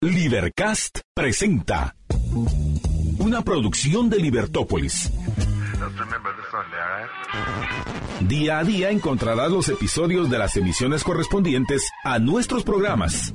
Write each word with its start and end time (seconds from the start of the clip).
Libercast 0.00 1.00
presenta 1.12 1.96
una 3.18 3.42
producción 3.42 4.08
de 4.08 4.18
Libertópolis. 4.18 5.12
Día 8.20 8.60
a 8.60 8.64
día 8.64 8.90
encontrarás 8.90 9.50
los 9.50 9.68
episodios 9.68 10.30
de 10.30 10.38
las 10.38 10.56
emisiones 10.56 11.02
correspondientes 11.02 11.90
a 12.04 12.20
nuestros 12.20 12.62
programas. 12.62 13.34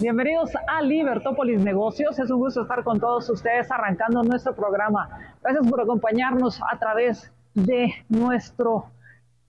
Bienvenidos 0.00 0.52
a 0.68 0.80
Libertópolis 0.80 1.60
Negocios. 1.60 2.18
Es 2.18 2.30
un 2.30 2.38
gusto 2.38 2.62
estar 2.62 2.82
con 2.82 2.98
todos 2.98 3.28
ustedes 3.28 3.70
arrancando 3.70 4.22
nuestro 4.22 4.56
programa. 4.56 5.36
Gracias 5.42 5.68
por 5.68 5.82
acompañarnos 5.82 6.58
a 6.62 6.78
través 6.78 7.24
de 7.24 7.41
nuestro, 8.08 8.86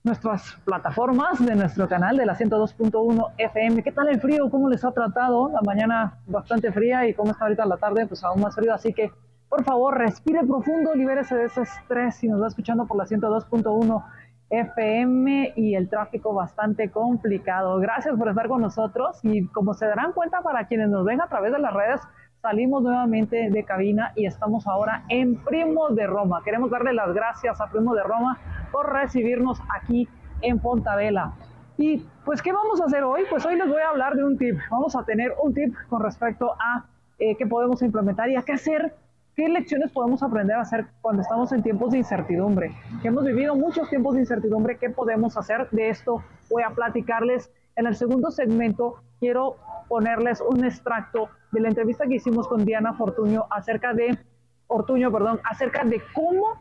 nuestras 0.02 0.56
plataformas, 0.64 1.44
de 1.44 1.54
nuestro 1.54 1.88
canal 1.88 2.16
de 2.16 2.26
la 2.26 2.34
102.1 2.34 3.32
FM. 3.38 3.82
¿Qué 3.82 3.92
tal 3.92 4.08
el 4.08 4.20
frío? 4.20 4.50
¿Cómo 4.50 4.68
les 4.68 4.84
ha 4.84 4.92
tratado? 4.92 5.48
La 5.48 5.60
mañana 5.62 6.18
bastante 6.26 6.72
fría 6.72 7.06
y 7.06 7.14
cómo 7.14 7.32
está 7.32 7.44
ahorita 7.44 7.64
la 7.66 7.76
tarde, 7.76 8.06
pues 8.06 8.22
aún 8.24 8.40
más 8.40 8.54
frío. 8.54 8.74
Así 8.74 8.92
que, 8.92 9.10
por 9.48 9.64
favor, 9.64 9.98
respire 9.98 10.40
profundo, 10.44 10.94
libérese 10.94 11.36
de 11.36 11.44
ese 11.44 11.62
estrés 11.62 12.16
si 12.16 12.28
nos 12.28 12.42
va 12.42 12.48
escuchando 12.48 12.86
por 12.86 12.96
la 12.96 13.04
102.1 13.04 14.04
FM 14.50 15.54
y 15.56 15.74
el 15.74 15.88
tráfico 15.88 16.34
bastante 16.34 16.90
complicado. 16.90 17.78
Gracias 17.78 18.16
por 18.16 18.28
estar 18.28 18.48
con 18.48 18.60
nosotros 18.60 19.18
y 19.22 19.46
como 19.48 19.74
se 19.74 19.86
darán 19.86 20.12
cuenta 20.12 20.42
para 20.42 20.66
quienes 20.66 20.90
nos 20.90 21.04
ven 21.04 21.20
a 21.20 21.28
través 21.28 21.52
de 21.52 21.58
las 21.58 21.72
redes, 21.72 22.00
salimos 22.44 22.82
nuevamente 22.82 23.48
de 23.50 23.64
cabina 23.64 24.12
y 24.14 24.26
estamos 24.26 24.66
ahora 24.66 25.04
en 25.08 25.36
Primo 25.36 25.88
de 25.88 26.06
Roma. 26.06 26.42
Queremos 26.44 26.70
darle 26.70 26.92
las 26.92 27.14
gracias 27.14 27.58
a 27.58 27.70
Primo 27.70 27.94
de 27.94 28.02
Roma 28.02 28.38
por 28.70 28.92
recibirnos 28.92 29.58
aquí 29.74 30.06
en 30.42 30.60
Fontavela. 30.60 31.32
Y 31.78 32.06
pues, 32.26 32.42
¿qué 32.42 32.52
vamos 32.52 32.82
a 32.82 32.84
hacer 32.84 33.02
hoy? 33.02 33.22
Pues 33.30 33.46
hoy 33.46 33.56
les 33.56 33.66
voy 33.66 33.80
a 33.80 33.88
hablar 33.88 34.14
de 34.14 34.24
un 34.24 34.36
tip. 34.36 34.58
Vamos 34.70 34.94
a 34.94 35.04
tener 35.04 35.32
un 35.42 35.54
tip 35.54 35.74
con 35.88 36.02
respecto 36.02 36.52
a 36.52 36.84
eh, 37.18 37.34
qué 37.34 37.46
podemos 37.46 37.80
implementar 37.80 38.28
y 38.28 38.36
a 38.36 38.42
qué 38.42 38.52
hacer, 38.52 38.94
qué 39.34 39.48
lecciones 39.48 39.90
podemos 39.90 40.22
aprender 40.22 40.56
a 40.56 40.60
hacer 40.60 40.84
cuando 41.00 41.22
estamos 41.22 41.50
en 41.52 41.62
tiempos 41.62 41.92
de 41.92 41.98
incertidumbre. 41.98 42.74
Que 43.00 43.08
hemos 43.08 43.24
vivido 43.24 43.56
muchos 43.56 43.88
tiempos 43.88 44.16
de 44.16 44.20
incertidumbre, 44.20 44.76
¿qué 44.76 44.90
podemos 44.90 45.38
hacer? 45.38 45.70
De 45.70 45.88
esto 45.88 46.22
voy 46.50 46.62
a 46.62 46.68
platicarles 46.74 47.50
en 47.76 47.86
el 47.86 47.96
segundo 47.96 48.30
segmento. 48.30 49.02
Quiero 49.20 49.56
ponerles 49.88 50.40
un 50.40 50.64
extracto 50.64 51.28
de 51.52 51.60
la 51.60 51.68
entrevista 51.68 52.06
que 52.06 52.16
hicimos 52.16 52.48
con 52.48 52.64
Diana 52.64 52.94
Fortuño 52.94 53.46
acerca 53.50 53.92
de, 53.92 54.18
Ortuño, 54.66 55.12
perdón, 55.12 55.40
acerca 55.44 55.84
de 55.84 56.02
cómo 56.14 56.60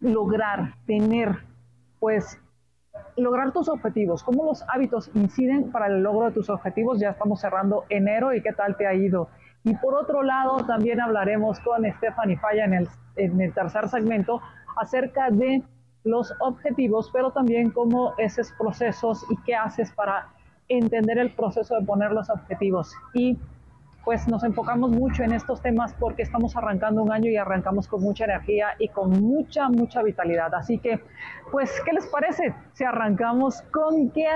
lograr 0.00 0.74
tener, 0.86 1.38
pues, 1.98 2.38
lograr 3.16 3.52
tus 3.52 3.68
objetivos, 3.68 4.22
cómo 4.22 4.44
los 4.44 4.64
hábitos 4.68 5.10
inciden 5.14 5.70
para 5.70 5.86
el 5.86 6.02
logro 6.02 6.26
de 6.26 6.32
tus 6.32 6.50
objetivos. 6.50 6.98
Ya 7.00 7.10
estamos 7.10 7.40
cerrando 7.40 7.84
enero 7.88 8.34
y 8.34 8.42
qué 8.42 8.52
tal 8.52 8.76
te 8.76 8.86
ha 8.86 8.94
ido. 8.94 9.28
Y 9.64 9.74
por 9.76 9.94
otro 9.94 10.22
lado, 10.22 10.58
también 10.66 11.00
hablaremos 11.00 11.58
con 11.60 11.84
Stephanie 11.96 12.38
Falla 12.38 12.64
en 12.64 12.74
el, 12.74 12.88
en 13.16 13.40
el 13.40 13.52
tercer 13.52 13.88
segmento 13.88 14.40
acerca 14.76 15.30
de 15.30 15.62
los 16.06 16.32
objetivos, 16.40 17.10
pero 17.12 17.32
también 17.32 17.70
cómo 17.70 18.14
esos 18.16 18.52
procesos 18.52 19.24
y 19.28 19.36
qué 19.42 19.54
haces 19.54 19.90
para 19.92 20.28
entender 20.68 21.18
el 21.18 21.32
proceso 21.32 21.78
de 21.78 21.84
poner 21.84 22.12
los 22.12 22.30
objetivos. 22.30 22.94
Y 23.12 23.36
pues 24.04 24.28
nos 24.28 24.44
enfocamos 24.44 24.90
mucho 24.90 25.24
en 25.24 25.32
estos 25.32 25.60
temas 25.60 25.92
porque 25.98 26.22
estamos 26.22 26.56
arrancando 26.56 27.02
un 27.02 27.10
año 27.10 27.28
y 27.28 27.36
arrancamos 27.36 27.88
con 27.88 28.02
mucha 28.02 28.24
energía 28.24 28.68
y 28.78 28.86
con 28.88 29.10
mucha, 29.10 29.68
mucha 29.68 30.00
vitalidad. 30.04 30.54
Así 30.54 30.78
que, 30.78 31.00
pues, 31.50 31.72
¿qué 31.84 31.92
les 31.92 32.06
parece 32.06 32.54
si 32.72 32.84
arrancamos 32.84 33.62
con 33.72 34.10
qué 34.10 34.28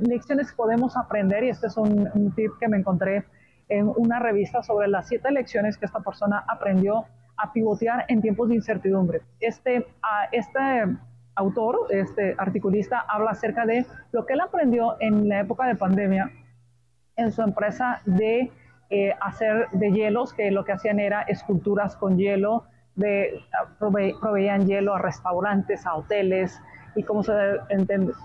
lecciones 0.00 0.52
podemos 0.52 0.96
aprender? 0.96 1.44
Y 1.44 1.50
este 1.50 1.68
es 1.68 1.76
un, 1.76 2.32
tip 2.34 2.50
que 2.58 2.66
me 2.66 2.78
encontré 2.78 3.24
en 3.68 3.92
una 3.96 4.18
revista 4.18 4.60
sobre 4.64 4.88
las 4.88 5.06
siete 5.06 5.30
lecciones 5.30 5.78
que 5.78 5.86
esta 5.86 6.00
persona 6.00 6.44
aprendió 6.48 7.04
a 7.36 7.52
pivotear 7.52 8.04
en 8.08 8.22
tiempos 8.22 8.48
de 8.48 8.56
incertidumbre. 8.56 9.22
Este, 9.38 9.86
este 10.32 10.58
autor, 11.34 11.86
este 11.90 12.34
articulista, 12.38 13.04
habla 13.08 13.30
acerca 13.30 13.66
de 13.66 13.86
lo 14.12 14.26
que 14.26 14.34
él 14.34 14.40
aprendió 14.40 14.96
en 15.00 15.28
la 15.28 15.40
época 15.40 15.66
de 15.66 15.76
pandemia 15.76 16.30
en 17.16 17.32
su 17.32 17.42
empresa 17.42 18.00
de 18.06 18.50
eh, 18.90 19.14
hacer 19.20 19.68
de 19.72 19.90
hielos, 19.90 20.34
que 20.34 20.50
lo 20.50 20.64
que 20.64 20.72
hacían 20.72 21.00
era 21.00 21.22
esculturas 21.22 21.96
con 21.96 22.18
hielo, 22.18 22.64
de, 22.94 23.40
proveían 23.78 24.66
hielo 24.66 24.94
a 24.94 24.98
restaurantes, 24.98 25.86
a 25.86 25.94
hoteles, 25.94 26.60
y 26.94 27.02
como 27.02 27.22
se, 27.22 27.32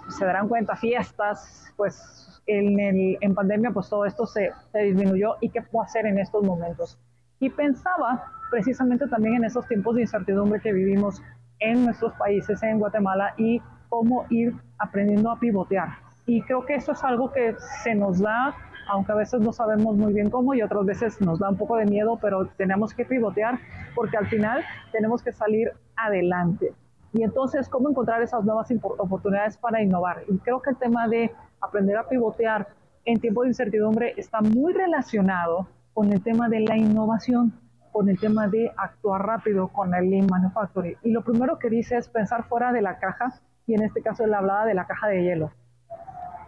se 0.09 0.25
darán 0.25 0.49
cuenta, 0.49 0.75
fiestas, 0.75 1.73
pues 1.77 2.41
en, 2.47 2.79
el, 2.79 3.17
en 3.21 3.33
pandemia 3.33 3.71
pues 3.71 3.89
todo 3.89 4.05
esto 4.05 4.25
se, 4.25 4.51
se 4.71 4.79
disminuyó 4.79 5.35
y 5.39 5.49
qué 5.49 5.61
puedo 5.61 5.85
hacer 5.85 6.05
en 6.05 6.19
estos 6.19 6.43
momentos. 6.43 6.99
Y 7.39 7.49
pensaba 7.49 8.25
precisamente 8.49 9.07
también 9.07 9.35
en 9.35 9.45
esos 9.45 9.67
tiempos 9.67 9.95
de 9.95 10.01
incertidumbre 10.01 10.59
que 10.59 10.73
vivimos 10.73 11.21
en 11.59 11.85
nuestros 11.85 12.13
países, 12.13 12.61
en 12.63 12.79
Guatemala, 12.79 13.33
y 13.37 13.61
cómo 13.89 14.25
ir 14.29 14.55
aprendiendo 14.77 15.31
a 15.31 15.39
pivotear. 15.39 15.89
Y 16.25 16.41
creo 16.41 16.65
que 16.65 16.75
eso 16.75 16.91
es 16.91 17.03
algo 17.03 17.31
que 17.31 17.55
se 17.83 17.95
nos 17.95 18.19
da 18.19 18.55
aunque 18.89 19.11
a 19.11 19.15
veces 19.15 19.41
no 19.41 19.51
sabemos 19.51 19.95
muy 19.97 20.13
bien 20.13 20.29
cómo 20.29 20.53
y 20.53 20.61
otras 20.61 20.85
veces 20.85 21.21
nos 21.21 21.39
da 21.39 21.49
un 21.49 21.57
poco 21.57 21.75
de 21.77 21.85
miedo, 21.85 22.17
pero 22.21 22.47
tenemos 22.57 22.93
que 22.93 23.05
pivotear 23.05 23.59
porque 23.95 24.17
al 24.17 24.27
final 24.27 24.63
tenemos 24.91 25.21
que 25.21 25.31
salir 25.31 25.71
adelante. 25.95 26.73
Y 27.13 27.23
entonces, 27.23 27.69
¿cómo 27.69 27.89
encontrar 27.89 28.21
esas 28.21 28.43
nuevas 28.43 28.71
oportunidades 28.97 29.57
para 29.57 29.81
innovar? 29.81 30.23
Y 30.27 30.37
creo 30.39 30.61
que 30.61 30.71
el 30.71 30.77
tema 30.77 31.07
de 31.07 31.31
aprender 31.61 31.97
a 31.97 32.07
pivotear 32.07 32.67
en 33.05 33.19
tiempo 33.19 33.43
de 33.43 33.49
incertidumbre 33.49 34.13
está 34.17 34.41
muy 34.41 34.73
relacionado 34.73 35.67
con 35.93 36.11
el 36.11 36.21
tema 36.21 36.47
de 36.49 36.59
la 36.61 36.77
innovación, 36.77 37.53
con 37.97 38.09
el 38.09 38.19
tema 38.19 38.47
de 38.47 38.71
actuar 38.77 39.25
rápido, 39.25 39.69
con 39.69 39.95
el 39.95 40.11
Lean 40.11 40.27
Manufacturing. 40.29 40.97
Y 41.01 41.09
lo 41.09 41.23
primero 41.23 41.57
que 41.57 41.67
dice 41.67 41.97
es 41.97 42.07
pensar 42.07 42.43
fuera 42.43 42.71
de 42.71 42.83
la 42.83 42.99
caja, 42.99 43.41
y 43.65 43.73
en 43.73 43.81
este 43.81 44.03
caso 44.03 44.23
él 44.23 44.35
hablaba 44.35 44.67
de 44.67 44.75
la 44.75 44.85
caja 44.85 45.07
de 45.07 45.23
hielo. 45.23 45.51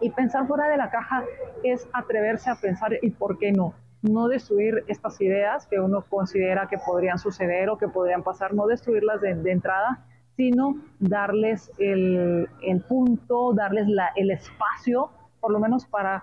Y 0.00 0.10
pensar 0.10 0.46
fuera 0.46 0.68
de 0.68 0.76
la 0.76 0.90
caja 0.90 1.24
es 1.64 1.88
atreverse 1.92 2.50
a 2.50 2.54
pensar 2.54 2.92
y 3.02 3.10
por 3.10 3.36
qué 3.36 3.50
no. 3.50 3.74
No 4.00 4.28
destruir 4.28 4.84
estas 4.86 5.20
ideas 5.20 5.66
que 5.66 5.80
uno 5.80 6.04
considera 6.08 6.68
que 6.68 6.78
podrían 6.78 7.18
suceder 7.18 7.68
o 7.68 7.78
que 7.78 7.88
podrían 7.88 8.22
pasar, 8.22 8.54
no 8.54 8.68
destruirlas 8.68 9.20
de, 9.20 9.50
entrada, 9.50 10.06
sino 10.36 10.76
darles 11.00 11.72
el, 11.78 12.48
punto, 12.88 13.54
darles 13.54 13.88
el 14.14 14.30
espacio, 14.30 15.10
por 15.40 15.50
lo 15.50 15.58
menos 15.58 15.84
para 15.84 16.22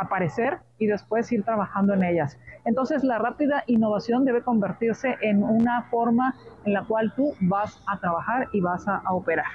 aparecer 0.00 0.58
y 0.78 0.86
después 0.86 1.30
ir 1.32 1.44
trabajando 1.44 1.94
en 1.94 2.04
ellas. 2.04 2.38
Entonces 2.64 3.04
la 3.04 3.18
rápida 3.18 3.64
innovación 3.66 4.24
debe 4.24 4.42
convertirse 4.42 5.16
en 5.22 5.42
una 5.42 5.82
forma 5.84 6.34
en 6.64 6.74
la 6.74 6.84
cual 6.84 7.12
tú 7.14 7.34
vas 7.40 7.82
a 7.86 7.98
trabajar 7.98 8.48
y 8.52 8.60
vas 8.60 8.86
a 8.86 9.02
operar. 9.10 9.46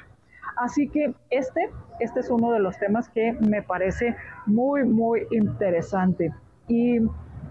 Así 0.58 0.88
que 0.88 1.14
este, 1.30 1.70
este 2.00 2.20
es 2.20 2.30
uno 2.30 2.52
de 2.52 2.60
los 2.60 2.78
temas 2.78 3.10
que 3.10 3.34
me 3.34 3.62
parece 3.62 4.16
muy, 4.46 4.84
muy 4.84 5.26
interesante. 5.32 6.34
Y 6.68 6.98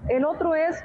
el 0.08 0.24
otro 0.24 0.54
es 0.54 0.82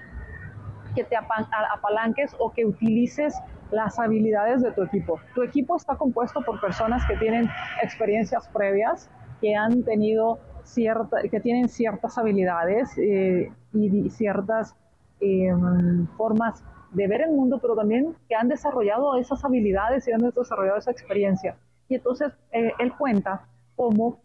que 0.96 1.04
te 1.04 1.16
apalanques 1.16 2.36
o 2.40 2.52
que 2.52 2.66
utilices 2.66 3.36
las 3.72 4.00
habilidades 4.00 4.62
de 4.62 4.72
tu 4.72 4.84
equipo. 4.84 5.20
Tu 5.36 5.44
equipo 5.44 5.76
está 5.76 5.96
compuesto 5.96 6.42
por 6.42 6.60
personas 6.60 7.06
que 7.06 7.16
tienen 7.18 7.50
experiencias 7.84 8.48
previas, 8.50 9.10
que 9.42 9.56
han 9.56 9.84
tenido 9.84 10.40
cierta, 10.68 11.22
que 11.30 11.40
tienen 11.40 11.70
ciertas 11.70 12.18
habilidades 12.18 12.98
eh, 12.98 13.52
y 13.74 14.10
ciertas 14.10 14.76
em, 15.20 16.08
formas 16.18 16.64
de 16.92 17.08
ver 17.08 17.22
el 17.22 17.32
mundo, 17.32 17.60
pero 17.62 17.76
también 17.76 18.16
que 18.28 18.36
han 18.36 18.48
desarrollado 18.48 19.18
esas 19.18 19.44
habilidades 19.44 20.08
y 20.08 20.12
han 20.12 20.22
desarrollado 20.22 20.78
esa 20.78 20.92
experiencia. 20.92 21.56
Y 21.90 21.96
entonces 21.96 22.34
eh, 22.52 22.72
él 22.80 22.94
cuenta 22.98 23.48
cómo, 23.76 24.20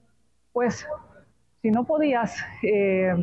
pues, 0.53 0.87
si 1.61 1.71
no 1.71 1.85
podías 1.85 2.37
eh, 2.63 3.15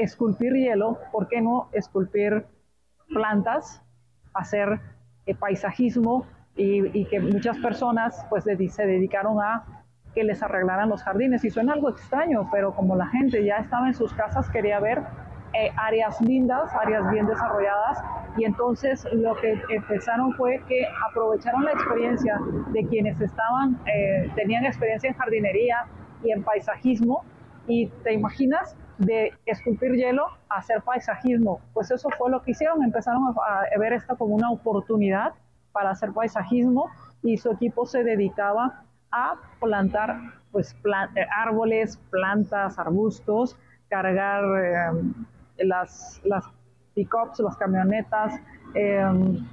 esculpir 0.00 0.52
hielo, 0.52 0.98
¿por 1.12 1.28
qué 1.28 1.40
no 1.40 1.68
esculpir 1.72 2.46
plantas, 3.08 3.82
hacer 4.34 4.80
eh, 5.26 5.34
paisajismo 5.34 6.26
y, 6.56 7.04
que 7.04 7.20
muchas 7.20 7.56
personas 7.58 8.26
pues 8.28 8.44
se 8.44 8.86
dedicaron 8.86 9.40
a 9.40 9.77
que 10.14 10.24
les 10.24 10.42
arreglaran 10.42 10.88
los 10.88 11.02
jardines? 11.02 11.44
Y 11.44 11.50
suena 11.50 11.72
algo 11.72 11.90
extraño, 11.90 12.48
pero 12.52 12.74
como 12.74 12.96
la 12.96 13.06
gente 13.08 13.44
ya 13.44 13.56
estaba 13.56 13.86
en 13.88 13.94
sus 13.94 14.12
casas, 14.14 14.48
quería 14.50 14.80
ver 14.80 15.02
áreas 15.76 16.20
lindas, 16.20 16.70
áreas 16.74 17.10
bien 17.10 17.26
desarrolladas 17.26 18.02
y 18.36 18.44
entonces 18.44 19.06
lo 19.12 19.34
que 19.36 19.60
empezaron 19.70 20.32
fue 20.34 20.62
que 20.68 20.86
aprovecharon 21.08 21.64
la 21.64 21.72
experiencia 21.72 22.38
de 22.72 22.86
quienes 22.86 23.20
estaban, 23.20 23.78
eh, 23.86 24.30
tenían 24.36 24.64
experiencia 24.64 25.08
en 25.08 25.16
jardinería 25.16 25.86
y 26.22 26.30
en 26.32 26.42
paisajismo. 26.42 27.24
Y 27.66 27.88
te 28.04 28.14
imaginas 28.14 28.76
de 28.98 29.32
esculpir 29.44 29.92
hielo 29.92 30.26
a 30.48 30.58
hacer 30.58 30.82
paisajismo. 30.82 31.60
Pues 31.74 31.90
eso 31.90 32.08
fue 32.16 32.30
lo 32.30 32.42
que 32.42 32.52
hicieron. 32.52 32.82
Empezaron 32.82 33.22
a 33.24 33.78
ver 33.78 33.92
esto 33.92 34.16
como 34.16 34.34
una 34.34 34.50
oportunidad 34.50 35.34
para 35.72 35.90
hacer 35.90 36.12
paisajismo 36.12 36.88
y 37.22 37.36
su 37.36 37.50
equipo 37.50 37.86
se 37.86 38.04
dedicaba 38.04 38.84
a 39.10 39.34
plantar 39.60 40.16
pues, 40.52 40.74
eh, 40.74 41.26
árboles, 41.36 41.98
plantas, 42.10 42.78
arbustos, 42.78 43.56
cargar 43.88 44.44
eh, 44.62 45.64
las, 45.64 46.20
las 46.24 46.44
pickups, 46.94 47.40
las 47.40 47.56
camionetas, 47.56 48.40
em, 48.74 49.46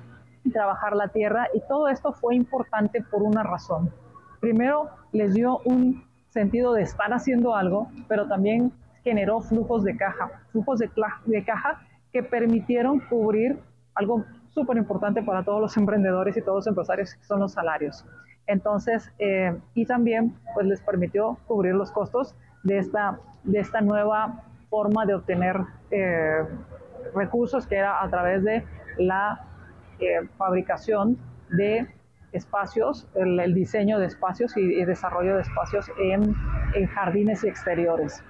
trabajar 0.52 0.96
la 0.96 1.08
tierra 1.08 1.48
y 1.54 1.62
todo 1.68 1.88
esto 1.88 2.14
fue 2.14 2.36
importante 2.36 3.02
por 3.02 3.24
una 3.24 3.44
razón. 3.44 3.92
Primero, 4.40 4.90
les 5.12 5.34
dio 5.34 5.60
un 5.66 6.04
sentido 6.30 6.74
de 6.74 6.84
estar 6.84 7.12
haciendo 7.14 7.56
algo, 7.56 7.90
pero 8.08 8.28
también 8.28 8.72
generó 9.04 9.42
flujos 9.42 9.84
de 9.84 9.96
caja, 9.96 10.30
flujos 10.52 10.80
de, 10.80 11.44
caja 11.46 11.82
que 12.12 12.24
permitieron 12.24 13.00
cubrir 13.00 13.60
algo 13.94 14.26
súper 14.50 14.78
importante 14.78 15.22
para 15.22 15.44
todos 15.44 15.62
los 15.62 15.78
emprendedores 15.78 16.36
y 16.38 16.42
todos 16.42 16.58
los 16.58 16.68
empresarios, 16.68 17.14
que 17.14 17.24
son 17.24 17.40
los 17.40 17.54
salarios. 17.54 18.06
Entonces, 18.48 19.12
eh, 19.20 19.58
y 19.74 19.86
también 19.86 20.36
pues 20.54 20.68
les 20.68 20.82
permitió 20.82 21.38
cubrir 21.48 21.74
los 21.74 21.92
costos 21.92 22.36
de 22.64 22.78
esta, 22.78 23.20
de 23.44 23.60
esta 23.60 23.82
nueva 23.82 24.44
forma 24.70 25.06
de 25.06 25.16
obtener 25.16 25.58
eh, 25.92 26.44
recursos 27.14 27.66
que 27.66 27.78
era 27.78 28.04
a 28.04 28.10
través 28.10 28.44
de 28.44 28.64
la 28.98 29.46
eh, 30.00 30.28
fabricación 30.38 31.18
de 31.50 31.88
espacios, 32.34 33.08
el, 33.16 33.54
diseño 33.54 33.98
de 33.98 34.08
espacios 34.08 34.58
y, 34.58 34.84
desarrollo 34.84 35.36
de 35.36 35.42
espacios 35.42 35.90
en, 36.00 36.36
en, 36.74 36.88
jardines 36.88 37.44
y 37.44 37.48
exteriores. 37.48 38.22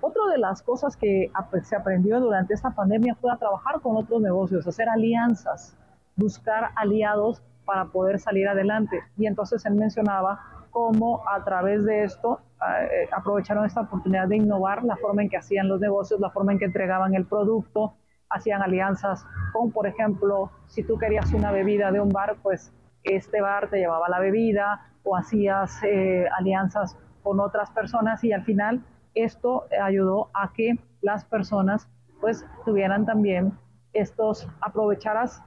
Otra 0.00 0.22
de 0.30 0.38
las 0.38 0.62
cosas 0.62 0.96
que 0.96 1.30
se 1.64 1.74
aprendió 1.74 2.20
durante 2.20 2.54
esta 2.54 2.70
pandemia 2.70 3.16
fue 3.16 3.32
a 3.32 3.36
trabajar 3.36 3.80
con 3.80 3.96
otros 3.96 4.22
negocios, 4.22 4.66
hacer 4.68 4.88
alianzas, 4.88 5.76
buscar 6.14 6.70
aliados 6.76 7.42
para 7.68 7.84
poder 7.84 8.18
salir 8.18 8.48
adelante. 8.48 8.98
Y 9.18 9.26
entonces 9.26 9.66
él 9.66 9.74
mencionaba 9.74 10.40
cómo 10.70 11.22
a 11.28 11.44
través 11.44 11.84
de 11.84 12.04
esto 12.04 12.40
eh, 12.80 13.06
aprovecharon 13.12 13.66
esta 13.66 13.82
oportunidad 13.82 14.26
de 14.26 14.36
innovar 14.36 14.82
la 14.84 14.96
forma 14.96 15.20
en 15.20 15.28
que 15.28 15.36
hacían 15.36 15.68
los 15.68 15.78
negocios, 15.78 16.18
la 16.18 16.30
forma 16.30 16.52
en 16.52 16.58
que 16.58 16.64
entregaban 16.64 17.14
el 17.14 17.26
producto, 17.26 17.92
hacían 18.30 18.62
alianzas 18.62 19.26
con, 19.52 19.70
por 19.70 19.86
ejemplo, 19.86 20.50
si 20.66 20.82
tú 20.82 20.96
querías 20.96 21.30
una 21.34 21.52
bebida 21.52 21.92
de 21.92 22.00
un 22.00 22.08
bar, 22.08 22.36
pues 22.42 22.72
este 23.02 23.42
bar 23.42 23.68
te 23.68 23.76
llevaba 23.76 24.08
la 24.08 24.18
bebida 24.18 24.86
o 25.02 25.14
hacías 25.14 25.82
eh, 25.82 26.26
alianzas 26.38 26.96
con 27.22 27.38
otras 27.38 27.70
personas 27.70 28.24
y 28.24 28.32
al 28.32 28.44
final 28.44 28.80
esto 29.14 29.66
ayudó 29.82 30.30
a 30.32 30.54
que 30.54 30.78
las 31.02 31.26
personas 31.26 31.86
pues 32.22 32.46
tuvieran 32.64 33.04
también 33.04 33.52
estos, 33.92 34.48
aprovecharas 34.62 35.42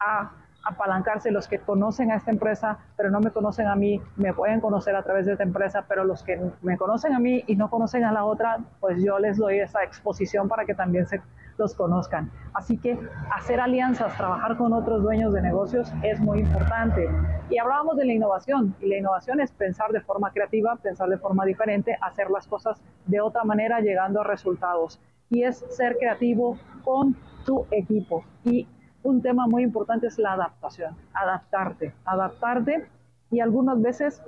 a 0.00 0.32
apalancarse 0.64 1.30
los 1.30 1.48
que 1.48 1.58
conocen 1.58 2.10
a 2.10 2.16
esta 2.16 2.30
empresa, 2.30 2.78
pero 2.96 3.10
no 3.10 3.20
me 3.20 3.30
conocen 3.30 3.66
a 3.66 3.76
mí, 3.76 4.00
me 4.16 4.32
pueden 4.32 4.60
conocer 4.60 4.94
a 4.94 5.02
través 5.02 5.26
de 5.26 5.32
esta 5.32 5.44
empresa, 5.44 5.84
pero 5.88 6.04
los 6.04 6.22
que 6.22 6.40
me 6.62 6.76
conocen 6.76 7.14
a 7.14 7.18
mí 7.18 7.44
y 7.46 7.56
no 7.56 7.70
conocen 7.70 8.04
a 8.04 8.12
la 8.12 8.24
otra, 8.24 8.58
pues 8.80 9.02
yo 9.02 9.18
les 9.18 9.36
doy 9.36 9.60
esa 9.60 9.82
exposición 9.82 10.48
para 10.48 10.64
que 10.64 10.74
también 10.74 11.06
se 11.06 11.20
los 11.60 11.74
conozcan. 11.74 12.30
Así 12.54 12.78
que 12.78 12.98
hacer 13.32 13.60
alianzas, 13.60 14.16
trabajar 14.16 14.56
con 14.56 14.72
otros 14.72 15.02
dueños 15.02 15.32
de 15.32 15.42
negocios 15.42 15.92
es 16.02 16.18
muy 16.18 16.40
importante. 16.40 17.08
Y 17.50 17.58
hablábamos 17.58 17.96
de 17.96 18.06
la 18.06 18.12
innovación, 18.14 18.74
y 18.80 18.88
la 18.88 18.96
innovación 18.96 19.40
es 19.40 19.52
pensar 19.52 19.90
de 19.92 20.00
forma 20.00 20.32
creativa, 20.32 20.76
pensar 20.76 21.08
de 21.08 21.18
forma 21.18 21.44
diferente, 21.44 21.96
hacer 22.00 22.30
las 22.30 22.46
cosas 22.46 22.80
de 23.06 23.20
otra 23.20 23.44
manera, 23.44 23.80
llegando 23.80 24.22
a 24.22 24.24
resultados. 24.24 25.00
Y 25.28 25.44
es 25.44 25.64
ser 25.68 25.96
creativo 25.98 26.58
con 26.82 27.14
tu 27.44 27.66
equipo. 27.70 28.24
Y 28.44 28.66
un 29.02 29.22
tema 29.22 29.46
muy 29.46 29.62
importante 29.62 30.06
es 30.06 30.18
la 30.18 30.34
adaptación, 30.34 30.94
adaptarte, 31.14 31.94
adaptarte 32.04 32.86
y 33.30 33.40
algunas 33.40 33.80
veces 33.80 34.22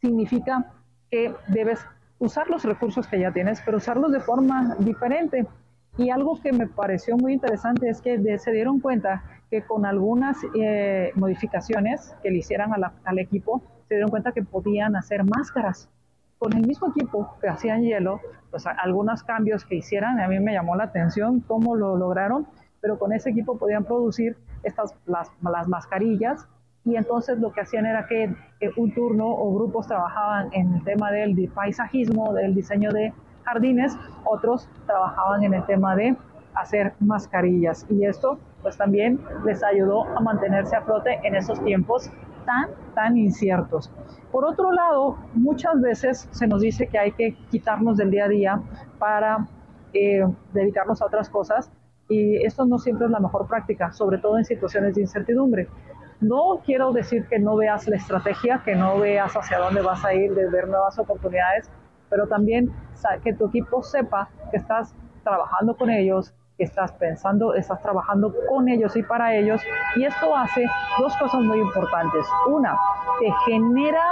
significa 0.00 0.72
que 1.10 1.34
debes 1.48 1.84
usar 2.18 2.48
los 2.48 2.64
recursos 2.64 3.06
que 3.06 3.18
ya 3.18 3.32
tienes, 3.32 3.60
pero 3.64 3.78
usarlos 3.78 4.12
de 4.12 4.20
forma 4.20 4.76
diferente. 4.78 5.46
Y 5.98 6.10
algo 6.10 6.40
que 6.40 6.52
me 6.52 6.66
pareció 6.66 7.16
muy 7.16 7.32
interesante 7.32 7.88
es 7.88 8.00
que 8.00 8.38
se 8.38 8.52
dieron 8.52 8.78
cuenta 8.80 9.24
que 9.50 9.62
con 9.62 9.84
algunas 9.84 10.36
eh, 10.54 11.10
modificaciones 11.16 12.14
que 12.22 12.30
le 12.30 12.38
hicieran 12.38 12.70
al 13.04 13.18
equipo, 13.18 13.62
se 13.88 13.94
dieron 13.94 14.10
cuenta 14.10 14.32
que 14.32 14.42
podían 14.42 14.94
hacer 14.94 15.24
máscaras. 15.24 15.88
Con 16.38 16.54
el 16.54 16.66
mismo 16.66 16.88
equipo 16.88 17.36
que 17.40 17.48
hacían 17.48 17.82
hielo, 17.82 18.20
pues 18.50 18.64
algunos 18.66 19.24
cambios 19.24 19.64
que 19.64 19.74
hicieran, 19.74 20.20
a 20.20 20.28
mí 20.28 20.38
me 20.38 20.52
llamó 20.52 20.76
la 20.76 20.84
atención 20.84 21.40
cómo 21.40 21.74
lo 21.74 21.96
lograron, 21.96 22.46
pero 22.80 22.98
con 22.98 23.12
ese 23.12 23.30
equipo 23.30 23.56
podían 23.58 23.84
producir 23.84 24.36
estas, 24.62 24.94
las, 25.06 25.30
las 25.42 25.68
mascarillas 25.68 26.48
y 26.84 26.96
entonces 26.96 27.38
lo 27.38 27.52
que 27.52 27.60
hacían 27.60 27.86
era 27.86 28.06
que 28.06 28.34
un 28.76 28.94
turno 28.94 29.28
o 29.28 29.54
grupos 29.54 29.86
trabajaban 29.86 30.48
en 30.52 30.74
el 30.74 30.84
tema 30.84 31.10
del 31.10 31.50
paisajismo, 31.54 32.32
del 32.32 32.54
diseño 32.54 32.90
de 32.90 33.12
jardines, 33.44 33.96
otros 34.24 34.68
trabajaban 34.86 35.42
en 35.44 35.54
el 35.54 35.66
tema 35.66 35.94
de 35.94 36.16
hacer 36.54 36.94
mascarillas 37.00 37.86
y 37.90 38.04
esto 38.04 38.38
pues 38.62 38.76
también 38.76 39.20
les 39.44 39.62
ayudó 39.62 40.04
a 40.16 40.20
mantenerse 40.20 40.76
a 40.76 40.82
flote 40.82 41.20
en 41.22 41.34
esos 41.34 41.62
tiempos 41.64 42.10
tan, 42.44 42.70
tan 42.94 43.16
inciertos. 43.16 43.90
Por 44.32 44.44
otro 44.44 44.72
lado, 44.72 45.18
muchas 45.34 45.80
veces 45.80 46.28
se 46.30 46.46
nos 46.46 46.60
dice 46.60 46.86
que 46.86 46.98
hay 46.98 47.12
que 47.12 47.34
quitarnos 47.50 47.96
del 47.96 48.10
día 48.10 48.24
a 48.24 48.28
día 48.28 48.62
para 48.98 49.46
eh, 49.92 50.26
dedicarnos 50.52 51.02
a 51.02 51.06
otras 51.06 51.28
cosas 51.28 51.70
y 52.10 52.44
esto 52.44 52.66
no 52.66 52.78
siempre 52.78 53.06
es 53.06 53.12
la 53.12 53.20
mejor 53.20 53.46
práctica, 53.46 53.92
sobre 53.92 54.18
todo 54.18 54.36
en 54.36 54.44
situaciones 54.44 54.96
de 54.96 55.02
incertidumbre. 55.02 55.68
No 56.20 56.60
quiero 56.66 56.92
decir 56.92 57.26
que 57.28 57.38
no 57.38 57.56
veas 57.56 57.86
la 57.86 57.96
estrategia, 57.96 58.60
que 58.64 58.74
no 58.74 58.98
veas 58.98 59.34
hacia 59.34 59.58
dónde 59.58 59.80
vas 59.80 60.04
a 60.04 60.12
ir, 60.12 60.34
de 60.34 60.50
ver 60.50 60.68
nuevas 60.68 60.98
oportunidades, 60.98 61.70
pero 62.10 62.26
también 62.26 62.70
que 63.22 63.32
tu 63.32 63.46
equipo 63.46 63.82
sepa 63.82 64.28
que 64.50 64.56
estás 64.56 64.92
trabajando 65.22 65.76
con 65.76 65.88
ellos, 65.88 66.34
que 66.58 66.64
estás 66.64 66.92
pensando, 66.92 67.54
estás 67.54 67.80
trabajando 67.80 68.34
con 68.48 68.68
ellos 68.68 68.96
y 68.96 69.02
para 69.04 69.34
ellos. 69.36 69.62
Y 69.96 70.04
esto 70.04 70.36
hace 70.36 70.66
dos 70.98 71.16
cosas 71.16 71.40
muy 71.40 71.60
importantes. 71.60 72.26
Una, 72.48 72.76
te 73.20 73.32
genera 73.46 74.02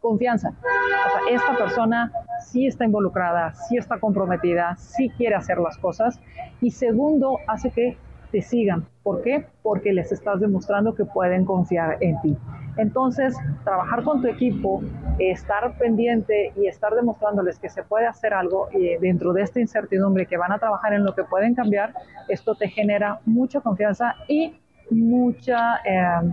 confianza. 0.00 0.50
O 0.50 1.10
sea, 1.10 1.36
esta 1.36 1.56
persona 1.56 2.12
sí 2.40 2.66
está 2.66 2.84
involucrada, 2.84 3.52
sí 3.54 3.76
está 3.76 3.98
comprometida, 3.98 4.76
sí 4.76 5.10
quiere 5.16 5.34
hacer 5.34 5.58
las 5.58 5.76
cosas. 5.78 6.20
Y 6.60 6.70
segundo, 6.70 7.38
hace 7.46 7.70
que 7.70 7.96
te 8.30 8.42
sigan. 8.42 8.86
¿Por 9.02 9.22
qué? 9.22 9.46
Porque 9.62 9.92
les 9.92 10.12
estás 10.12 10.40
demostrando 10.40 10.94
que 10.94 11.04
pueden 11.04 11.44
confiar 11.44 11.96
en 12.00 12.20
ti. 12.20 12.36
Entonces, 12.76 13.36
trabajar 13.64 14.04
con 14.04 14.22
tu 14.22 14.28
equipo, 14.28 14.82
estar 15.18 15.76
pendiente 15.78 16.52
y 16.56 16.68
estar 16.68 16.94
demostrándoles 16.94 17.58
que 17.58 17.68
se 17.68 17.82
puede 17.82 18.06
hacer 18.06 18.32
algo 18.32 18.68
eh, 18.72 18.98
dentro 19.00 19.32
de 19.32 19.42
esta 19.42 19.58
incertidumbre, 19.58 20.26
que 20.26 20.36
van 20.36 20.52
a 20.52 20.58
trabajar 20.58 20.92
en 20.92 21.04
lo 21.04 21.14
que 21.14 21.24
pueden 21.24 21.54
cambiar, 21.54 21.92
esto 22.28 22.54
te 22.54 22.68
genera 22.68 23.18
mucha 23.24 23.60
confianza 23.60 24.14
y 24.28 24.54
mucha 24.90 25.78
eh, 25.84 26.30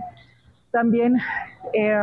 también 0.70 1.16
eh, 1.72 1.98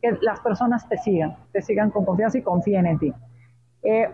que 0.00 0.16
las 0.22 0.40
personas 0.40 0.88
te 0.88 0.96
sigan, 0.98 1.36
te 1.52 1.62
sigan 1.62 1.90
con 1.90 2.04
confianza 2.04 2.38
y 2.38 2.42
confíen 2.42 2.86
en 2.86 2.98
ti. 2.98 3.14
Eh, 3.82 4.08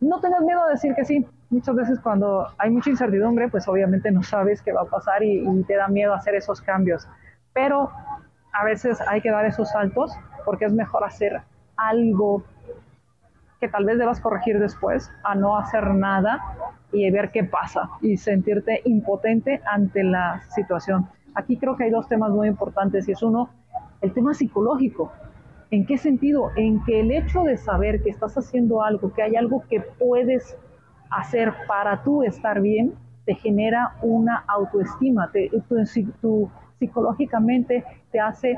no 0.00 0.20
tengas 0.20 0.40
miedo 0.42 0.62
a 0.64 0.70
decir 0.70 0.94
que 0.94 1.04
sí. 1.04 1.26
Muchas 1.50 1.74
veces 1.74 1.98
cuando 2.00 2.46
hay 2.58 2.70
mucha 2.70 2.90
incertidumbre, 2.90 3.48
pues 3.48 3.66
obviamente 3.68 4.10
no 4.10 4.22
sabes 4.22 4.62
qué 4.62 4.72
va 4.72 4.82
a 4.82 4.84
pasar 4.84 5.22
y, 5.22 5.46
y 5.46 5.62
te 5.64 5.74
da 5.74 5.88
miedo 5.88 6.14
hacer 6.14 6.34
esos 6.34 6.60
cambios. 6.60 7.08
Pero 7.52 7.90
a 8.52 8.64
veces 8.64 9.00
hay 9.06 9.20
que 9.20 9.30
dar 9.30 9.44
esos 9.44 9.70
saltos 9.70 10.12
porque 10.44 10.64
es 10.64 10.72
mejor 10.72 11.04
hacer 11.04 11.42
algo 11.76 12.44
que 13.60 13.68
tal 13.68 13.84
vez 13.84 13.98
debas 13.98 14.20
corregir 14.20 14.58
después 14.58 15.10
a 15.22 15.34
no 15.34 15.56
hacer 15.56 15.94
nada 15.94 16.40
y 16.92 17.08
ver 17.10 17.30
qué 17.30 17.44
pasa 17.44 17.90
y 18.00 18.16
sentirte 18.16 18.80
impotente 18.84 19.60
ante 19.70 20.02
la 20.02 20.40
situación. 20.54 21.08
Aquí 21.34 21.58
creo 21.58 21.76
que 21.76 21.84
hay 21.84 21.90
dos 21.90 22.08
temas 22.08 22.30
muy 22.30 22.48
importantes 22.48 23.06
y 23.08 23.12
es 23.12 23.22
uno, 23.22 23.50
el 24.00 24.12
tema 24.12 24.34
psicológico. 24.34 25.12
¿En 25.70 25.86
qué 25.86 25.98
sentido? 25.98 26.50
En 26.56 26.82
que 26.84 27.00
el 27.00 27.12
hecho 27.12 27.44
de 27.44 27.56
saber 27.56 28.02
que 28.02 28.10
estás 28.10 28.36
haciendo 28.36 28.82
algo, 28.82 29.12
que 29.12 29.22
hay 29.22 29.36
algo 29.36 29.62
que 29.68 29.80
puedes 29.80 30.56
hacer 31.10 31.52
para 31.68 32.02
tú 32.02 32.22
estar 32.22 32.60
bien, 32.60 32.94
te 33.24 33.34
genera 33.34 33.94
una 34.02 34.44
autoestima, 34.48 35.30
te, 35.30 35.50
psicológicamente 36.78 37.84
te 38.10 38.18
hace 38.18 38.56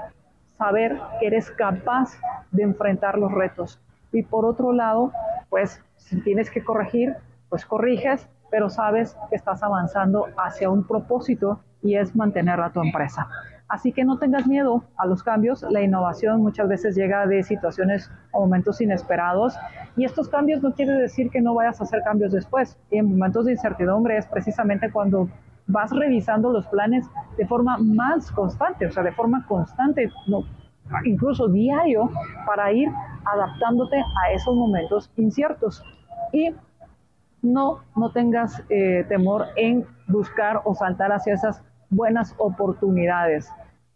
saber 0.57 0.99
que 1.19 1.27
eres 1.27 1.51
capaz 1.51 2.13
de 2.51 2.63
enfrentar 2.63 3.19
los 3.19 3.33
retos. 3.33 3.81
Y 4.13 4.23
por 4.23 4.45
otro 4.45 4.73
lado, 4.73 5.13
pues 5.51 5.83
si 5.97 6.21
tienes 6.23 6.51
que 6.51 6.63
corregir, 6.63 7.15
pues 7.49 7.67
corriges, 7.67 8.29
pero 8.51 8.71
sabes 8.71 9.17
que 9.29 9.37
estás 9.37 9.63
avanzando 9.63 10.27
hacia 10.37 10.71
un 10.71 10.87
propósito 10.87 11.61
y 11.83 11.97
es 11.97 12.15
mantener 12.15 12.61
a 12.61 12.71
tu 12.71 12.81
empresa. 12.81 13.29
Así 13.73 13.91
que 13.91 14.05
no 14.05 14.19
tengas 14.19 14.47
miedo 14.47 14.85
a 14.99 15.07
los 15.07 15.23
cambios. 15.23 15.63
La 15.63 15.81
innovación 15.81 16.43
muchas 16.43 16.69
veces 16.69 16.95
llega 16.95 17.27
de 17.27 17.43
situaciones 17.43 18.11
o 18.31 18.41
momentos 18.41 18.83
inesperados 18.83 19.57
y 19.97 20.05
estos 20.05 20.29
cambios 20.29 20.63
no 20.63 20.75
quiere 20.75 20.93
decir 20.93 21.31
que 21.31 21.41
no 21.41 21.55
vayas 21.55 21.81
a 21.81 21.85
hacer 21.85 22.03
cambios 22.03 22.33
después. 22.33 22.79
En 22.91 23.09
momentos 23.09 23.47
de 23.47 23.53
incertidumbre 23.53 24.19
es 24.19 24.27
precisamente 24.27 24.93
cuando 24.93 25.31
vas 25.67 25.91
revisando 25.91 26.53
los 26.53 26.67
planes 26.67 27.07
de 27.39 27.47
forma 27.47 27.79
más 27.79 28.31
constante, 28.31 28.85
o 28.85 28.93
sea, 28.93 29.03
de 29.03 29.13
forma 29.13 29.47
constante. 29.47 30.11
Incluso 31.07 31.49
diario, 31.49 32.11
para 32.45 32.71
ir 32.73 32.91
adaptándote 33.25 33.97
a 33.97 34.33
esos 34.35 34.55
momentos 34.55 35.11
inciertos. 35.17 35.83
Y 36.31 36.55
no, 37.41 37.79
no 37.97 38.13
tengas 38.13 38.63
eh, 38.69 39.07
temor 39.09 39.47
en 39.57 39.87
buscar 40.09 40.61
o 40.67 40.75
saltar 40.75 41.11
hacia 41.11 41.33
esas 41.33 41.65
buenas 41.89 42.35
oportunidades. 42.37 43.51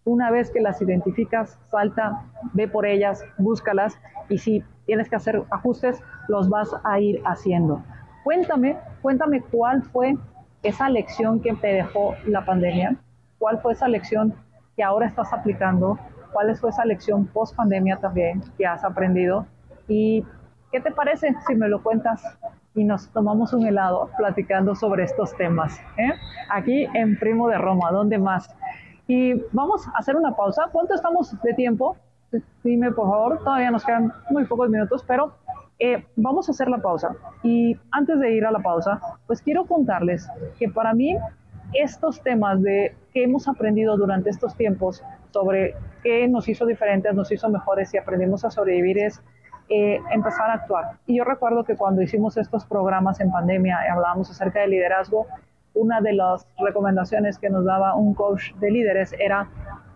Una 0.07 0.31
vez 0.31 0.53
que 0.53 0.61
las 0.61 0.81
identificas, 0.81 1.59
salta, 1.69 2.23
ve 2.53 2.69
por 2.69 2.87
ellas, 2.87 3.25
búscalas 3.39 3.99
y 4.29 4.39
si 4.39 4.63
tienes 4.87 5.11
que 5.11 5.17
hacer 5.17 5.43
ajustes, 5.51 6.01
los 6.29 6.49
vas 6.49 6.71
a 6.85 7.01
ir 7.01 7.21
haciendo. 7.25 7.83
Cuéntame, 8.23 8.79
cuéntame 9.03 9.43
cuál 9.43 9.83
fue 9.83 10.17
esa 10.63 10.89
lección 10.89 11.41
que 11.41 11.55
te 11.55 11.67
dejó 11.67 12.15
la 12.25 12.45
pandemia, 12.45 12.95
cuál 13.39 13.61
fue 13.61 13.73
esa 13.73 13.89
lección 13.89 14.33
que 14.77 14.85
ahora 14.85 15.07
estás 15.07 15.33
aplicando, 15.33 15.99
cuál 16.33 16.57
fue 16.57 16.71
esa 16.71 16.85
lección 16.85 17.27
post 17.27 17.57
pandemia 17.57 17.97
también 17.97 18.45
que 18.57 18.65
has 18.65 18.85
aprendido 18.85 19.45
y 19.89 20.25
qué 20.71 20.81
te 20.81 20.93
parece 20.93 21.35
si 21.49 21.57
me 21.57 21.69
lo 21.69 21.83
cuentas 21.83 22.23
y 22.77 22.85
nos 22.85 23.09
tomamos 23.09 23.53
un 23.53 23.67
helado 23.67 24.09
platicando 24.17 24.77
sobre 24.77 25.03
estos 25.03 25.37
temas. 25.37 25.81
¿eh? 25.97 26.13
Aquí 26.49 26.87
en 26.95 27.19
Primo 27.19 27.49
de 27.49 27.59
Roma, 27.59 27.91
¿dónde 27.91 28.19
más? 28.19 28.56
Y 29.07 29.35
vamos 29.53 29.87
a 29.89 29.93
hacer 29.99 30.17
una 30.17 30.35
pausa. 30.35 30.65
¿Cuánto 30.73 30.95
estamos 30.95 31.41
de 31.43 31.55
tiempo? 31.55 31.97
Dime, 32.65 32.91
por 32.91 33.09
favor, 33.09 33.39
todavía 33.39 33.71
nos 33.71 33.85
quedan 33.85 34.13
muy 34.31 34.45
pocos 34.47 34.69
minutos, 34.69 35.05
pero 35.07 35.35
eh, 35.79 36.05
vamos 36.17 36.49
a 36.49 36.53
hacer 36.53 36.69
la 36.69 36.79
pausa. 36.79 37.15
Y 37.43 37.77
antes 37.93 38.19
de 38.19 38.33
ir 38.33 38.45
a 38.45 38.51
la 38.51 38.59
pausa, 38.59 39.01
pues 39.27 39.41
quiero 39.43 39.65
contarles 39.65 40.29
que 40.59 40.69
para 40.69 40.93
mí 40.93 41.17
estos 41.73 42.23
temas 42.23 42.63
de 42.63 42.95
que 43.13 43.25
hemos 43.25 43.49
aprendido 43.49 43.97
durante 43.97 44.31
estos 44.31 44.55
tiempos 44.57 45.03
sobre 45.33 45.75
qué 46.03 46.27
nos 46.29 46.49
hizo 46.49 46.67
diferentes, 46.67 47.15
nos 47.15 47.31
hizo 47.31 47.49
mejores 47.49 47.93
y 47.95 47.99
aprendimos 47.99 48.45
a 48.45 48.51
sobrevivir 48.51 48.99
es 48.99 49.23
eh, 49.69 50.01
empezar 50.11 50.51
a 50.51 50.55
actuar. 50.55 50.99
Y 51.07 51.17
yo 51.17 51.25
recuerdo 51.25 51.65
que 51.65 51.77
cuando 51.77 52.03
hicimos 52.03 52.37
estos 52.37 52.65
programas 52.65 53.21
en 53.21 53.31
pandemia 53.31 53.79
hablábamos 53.93 54.31
acerca 54.31 54.61
de 54.61 54.69
liderazgo, 54.69 55.27
una 55.77 56.01
de 56.01 56.15
las 56.15 56.45
recomendaciones 56.59 57.39
que 57.39 57.49
nos 57.49 57.65
daba 57.65 57.95
un 57.95 58.15
coach 58.15 58.53
de 58.55 58.71
líderes 58.73 59.15
era 59.21 59.49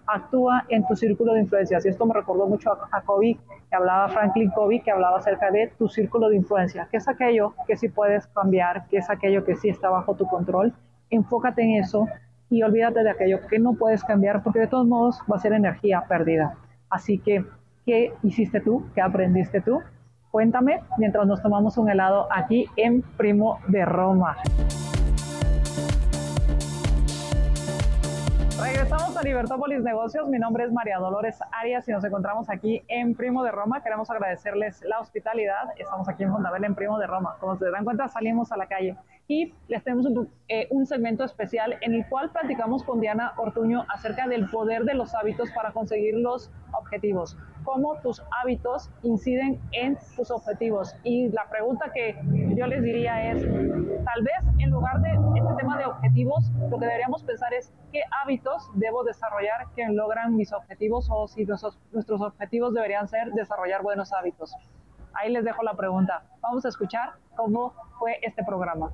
actúa 0.07 0.65
en 0.69 0.87
tu 0.87 0.95
círculo 0.95 1.35
de 1.35 1.41
influencias. 1.41 1.85
Y 1.85 1.89
esto 1.89 2.07
me 2.07 2.15
recordó 2.15 2.47
mucho 2.47 2.71
a, 2.71 2.89
a 2.97 3.03
que 3.21 3.77
hablaba 3.77 4.09
Franklin 4.09 4.51
Kobe, 4.51 4.81
que 4.81 4.91
hablaba 4.93 5.19
acerca 5.19 5.51
de 5.51 5.73
tu 5.79 5.89
círculo 5.89 6.29
de 6.29 6.37
influencia, 6.37 6.87
que 6.91 6.99
es 6.99 7.09
aquello 7.09 7.55
que 7.67 7.77
sí 7.77 7.89
puedes 7.89 8.27
cambiar, 8.29 8.87
que 8.89 8.99
es 8.99 9.11
aquello 9.11 9.45
que 9.45 9.57
sí 9.57 9.69
está 9.69 9.91
bajo 9.91 10.15
tu 10.15 10.27
control. 10.27 10.73
Enfócate 11.11 11.63
en 11.63 11.83
eso 11.83 12.07
y 12.49 12.63
olvídate 12.63 13.03
de 13.03 13.11
aquello 13.11 13.41
que 13.49 13.59
no 13.59 13.75
puedes 13.75 14.05
cambiar, 14.05 14.43
porque 14.43 14.61
de 14.61 14.67
todos 14.69 14.87
modos 14.87 15.21
va 15.31 15.37
a 15.37 15.41
ser 15.41 15.53
energía 15.53 16.05
perdida. 16.09 16.57
Así 16.89 17.19
que 17.19 17.45
¿Qué 17.87 18.13
hiciste 18.23 18.61
tú? 18.61 18.85
¿Qué 18.95 19.01
aprendiste 19.01 19.61
tú? 19.61 19.81
Cuéntame 20.31 20.81
mientras 20.99 21.27
nos 21.27 21.43
tomamos 21.43 21.79
un 21.79 21.89
helado 21.89 22.29
aquí 22.31 22.67
en 22.77 23.03
Primo 23.17 23.59
de 23.69 23.85
Roma. 23.85 24.37
Regresamos 28.91 29.17
a 29.17 29.23
Libertópolis 29.23 29.83
Negocios. 29.85 30.29
Mi 30.29 30.41
nombre 30.41 30.65
es 30.65 30.73
María 30.73 30.99
Dolores 30.99 31.39
Arias 31.53 31.89
y 31.89 31.93
nos 31.93 32.03
encontramos 32.03 32.51
aquí 32.51 32.83
en 32.89 33.15
Primo 33.15 33.45
de 33.45 33.53
Roma. 33.53 33.85
Queremos 33.85 34.11
agradecerles 34.11 34.83
la 34.83 34.99
hospitalidad. 34.99 35.69
Estamos 35.77 36.09
aquí 36.09 36.25
en 36.25 36.33
Fundabel 36.33 36.65
en 36.65 36.75
Primo 36.75 36.99
de 36.99 37.07
Roma. 37.07 37.37
Como 37.39 37.57
se 37.57 37.71
dan 37.71 37.85
cuenta, 37.85 38.09
salimos 38.09 38.51
a 38.51 38.57
la 38.57 38.67
calle 38.67 38.97
y 39.31 39.55
les 39.69 39.85
tenemos 39.85 40.07
eh, 40.49 40.67
un, 40.71 40.87
segmento 40.87 41.23
especial 41.23 41.77
en 41.83 41.95
el 41.95 42.05
cual 42.09 42.33
platicamos 42.33 42.83
con 42.83 42.99
Diana 42.99 43.33
Ortuño 43.37 43.87
acerca 43.89 44.27
del 44.27 44.51
poder 44.51 44.83
de 44.83 44.95
los 44.95 45.15
hábitos 45.15 45.53
para 45.53 45.71
conseguir 45.71 46.17
los 46.17 46.51
objetivos, 46.73 47.39
cómo 47.63 47.95
tus 48.01 48.21
hábitos 48.43 48.91
inciden 49.05 49.61
en 49.71 49.97
tus 50.17 50.33
objetivos. 50.33 50.97
Y 51.05 51.29
la 51.29 51.49
pregunta 51.49 51.93
que 51.95 52.17
yo 52.57 52.67
les 52.67 52.83
diría 52.83 53.31
es, 53.31 53.43
tal 53.45 54.23
vez 54.25 54.43
en 54.59 54.71
lugar 54.71 55.01
de 55.01 55.11
este 55.11 55.55
tema 55.59 55.79
de 55.79 55.85
objetivos, 55.85 56.51
lo 56.69 56.81
que 56.81 56.87
deberíamos 56.87 57.23
pensar 57.23 57.55
es 57.55 57.73
qué 57.93 58.01
hábitos 58.25 58.69
debo 58.75 59.05
desarrollar 59.05 59.69
que 59.77 59.87
logran 59.91 60.35
mis 60.35 60.53
objetivos 60.53 61.09
o 61.09 61.29
si 61.29 61.45
nuestros, 61.45 61.79
nuestros 61.93 62.21
objetivos 62.21 62.75
deberían 62.75 63.07
ser 63.07 63.31
desarrollar 63.31 63.85
buenos 63.85 64.13
hábitos. 64.13 64.57
Ahí 65.15 65.33
les 65.33 65.45
dejo 65.45 65.63
la 65.63 65.77
pregunta. 65.77 66.25
Vamos 66.41 66.65
a 66.65 66.69
escuchar 66.69 67.15
cómo 67.37 67.75
fue 67.99 68.19
este 68.23 68.45
programa. 68.45 68.91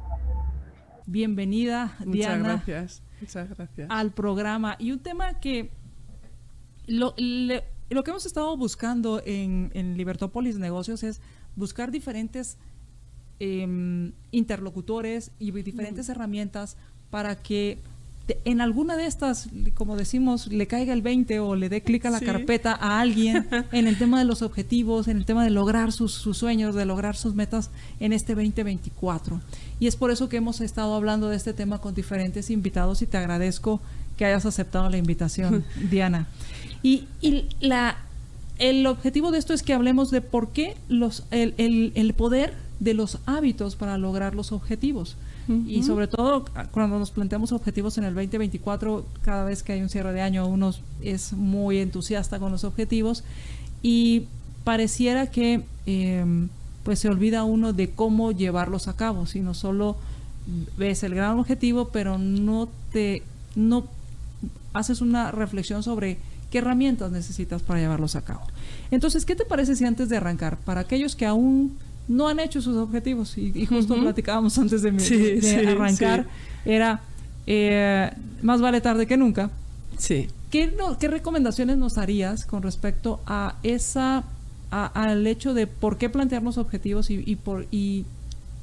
Bienvenida, 1.07 1.97
Diana. 2.05 2.63
Gracias. 2.65 3.03
Muchas 3.21 3.49
gracias. 3.51 3.89
Al 3.91 4.13
programa. 4.13 4.77
Y 4.79 4.93
un 4.93 4.99
tema 4.99 5.39
que 5.41 5.71
lo, 6.87 7.15
lo 7.17 8.05
que 8.05 8.11
hemos 8.11 8.27
estado 8.27 8.57
buscando 8.57 9.23
en, 9.25 9.71
en 9.75 9.97
Libertópolis 9.97 10.59
Negocios 10.59 11.03
es 11.03 11.21
buscar 11.55 11.91
diferentes 11.91 12.59
em, 13.39 14.13
interlocutores 14.31 15.33
y 15.39 15.51
diferentes 15.51 16.09
herramientas 16.09 16.77
para 17.11 17.37
que 17.37 17.79
en 18.45 18.61
alguna 18.61 18.97
de 18.97 19.07
estas, 19.07 19.49
como 19.75 19.97
decimos, 19.97 20.49
le 20.49 20.67
caiga 20.67 20.93
el 20.93 21.03
20 21.03 21.39
o 21.41 21.55
le 21.55 21.69
dé 21.69 21.83
clic 21.83 22.07
a 22.07 22.11
la 22.11 22.21
carpeta 22.21 22.73
a 22.73 23.01
alguien 23.01 23.47
en 23.73 23.87
el 23.87 23.97
tema 23.97 24.19
de 24.19 24.25
los 24.25 24.43
objetivos, 24.43 25.07
en 25.07 25.17
el 25.17 25.25
tema 25.25 25.45
de 25.45 25.51
lograr 25.51 25.93
sus, 25.93 26.13
sueños, 26.13 26.75
de 26.75 26.87
lograr 26.87 27.17
sus 27.17 27.35
metas 27.35 27.71
en 28.01 28.13
este 28.13 28.35
2024. 28.35 29.41
Y 29.79 29.87
es 29.87 29.95
por 29.95 30.11
eso 30.11 30.29
que 30.29 30.39
hemos 30.39 30.61
estado 30.61 30.95
hablando 30.95 31.29
de 31.29 31.37
este 31.37 31.53
tema 31.53 31.81
con 31.81 31.95
diferentes 31.95 32.51
invitados 32.51 33.01
y 33.03 33.07
te 33.07 33.17
agradezco 33.17 33.81
que 34.17 34.25
hayas 34.25 34.45
aceptado 34.45 34.91
la 34.91 34.97
invitación, 34.97 35.65
Diana. 35.91 36.27
Y, 36.83 37.07
la, 37.61 37.97
el 38.59 38.87
objetivo 38.87 39.31
de 39.31 39.39
esto 39.39 39.55
es 39.55 39.63
que 39.63 39.73
hablemos 39.73 40.11
de 40.11 40.21
por 40.21 40.51
qué 40.51 40.77
los, 40.89 41.25
el, 41.31 41.55
el, 41.59 41.93
el 41.95 42.13
poder 42.15 42.55
de 42.81 42.95
los 42.95 43.19
hábitos 43.27 43.77
para 43.77 43.99
lograr 43.99 44.35
los 44.35 44.51
objetivos. 44.51 45.17
Y 45.49 45.85
sobre 45.85 46.09
todo 46.09 46.45
cuando 46.73 46.99
nos 46.99 47.13
planteamos 47.13 47.53
objetivos 47.53 47.99
en 47.99 48.05
el 48.05 48.15
2024, 48.15 49.07
cada 49.23 49.45
vez 49.45 49.63
que 49.63 49.75
hay 49.75 49.83
un 49.83 49.89
cierre 49.89 50.13
de 50.13 50.21
año 50.21 50.47
uno 50.47 50.73
es 51.03 51.33
muy 51.33 51.79
entusiasta 51.79 52.41
con 52.41 52.51
los 52.51 52.65
objetivos 52.65 53.23
y 53.83 54.27
pareciera 54.65 55.29
que 55.29 55.63
em, 55.87 56.49
pues 56.83 56.99
se 56.99 57.09
olvida 57.09 57.45
uno 57.45 57.73
de 57.73 57.91
cómo 57.91 58.33
llevarlos 58.33 58.89
a 58.89 58.97
cabo, 58.97 59.27
sino 59.27 59.55
solo 59.55 59.97
ves 60.77 61.03
el 61.03 61.15
gran 61.15 61.39
objetivo, 61.39 61.89
pero 61.89 62.19
no 62.19 62.69
te 62.93 63.23
no 63.55 63.87
haces 64.73 65.01
una 65.01 65.31
reflexión 65.31 65.83
sobre 65.83 66.19
qué 66.51 66.59
herramientas 66.59 67.11
necesitas 67.11 67.63
para 67.63 67.81
llevarlos 67.81 68.17
a 68.17 68.23
cabo. 68.23 68.43
Entonces, 68.91 69.25
¿qué 69.25 69.35
te 69.35 69.45
parece 69.45 69.75
si 69.77 69.85
antes 69.85 70.09
de 70.09 70.17
arrancar, 70.17 70.59
para 70.59 70.81
aquellos 70.83 71.17
que 71.17 71.27
aún 71.27 71.77
no 72.09 72.29
han 72.29 72.41
hecho 72.41 72.61
sus 72.61 72.77
objetivos. 72.77 73.37
Y, 73.39 73.67
justo 73.67 73.95
platicábamos 74.01 74.57
antes 74.59 74.83
de, 74.83 75.69
arrancar, 75.69 76.27
era 76.65 77.01
eh, 77.47 78.11
más 78.43 78.61
vale 78.61 78.81
tarde 78.81 79.07
que 79.07 79.17
nunca. 79.17 79.51
Sí. 79.99 80.29
¿Qué, 80.51 80.75
¿Qué, 81.01 81.09
recomendaciones 81.09 81.77
nos 81.77 81.99
harías 81.99 82.45
con 82.45 82.63
respecto 82.63 83.21
a 83.27 83.57
esa, 83.63 84.25
al 84.71 85.27
hecho 85.27 85.55
de 85.55 85.67
por 85.67 85.99
qué 85.99 86.09
plantearnos 86.09 86.59
objetivos 86.59 87.11
y, 87.11 87.37
por, 87.37 87.67
y 87.71 88.05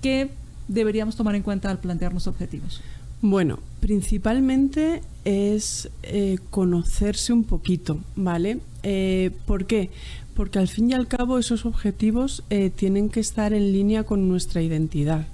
qué 0.01 0.31
deberíamos 0.67 1.15
tomar 1.15 1.35
en 1.35 1.43
cuenta 1.43 1.69
al 1.69 1.79
plantearnos 1.79 2.27
objetivos? 2.27 2.81
Bueno, 3.23 3.59
principalmente 3.79 5.01
es 5.25 5.89
eh, 6.03 6.37
conocerse 6.49 7.33
un 7.33 7.45
poquito, 7.45 7.99
¿vale? 8.15 8.59
Eh, 8.83 9.31
¿Por 9.47 9.65
qué? 9.65 9.89
porque 10.35 10.59
al 10.59 10.67
fin 10.67 10.89
y 10.89 10.93
al 10.93 11.07
cabo 11.07 11.39
esos 11.39 11.65
objetivos 11.65 12.43
eh, 12.49 12.69
tienen 12.69 13.09
que 13.09 13.19
estar 13.19 13.53
en 13.53 13.71
línea 13.71 14.03
con 14.03 14.27
nuestra 14.27 14.61
identidad. 14.61 15.27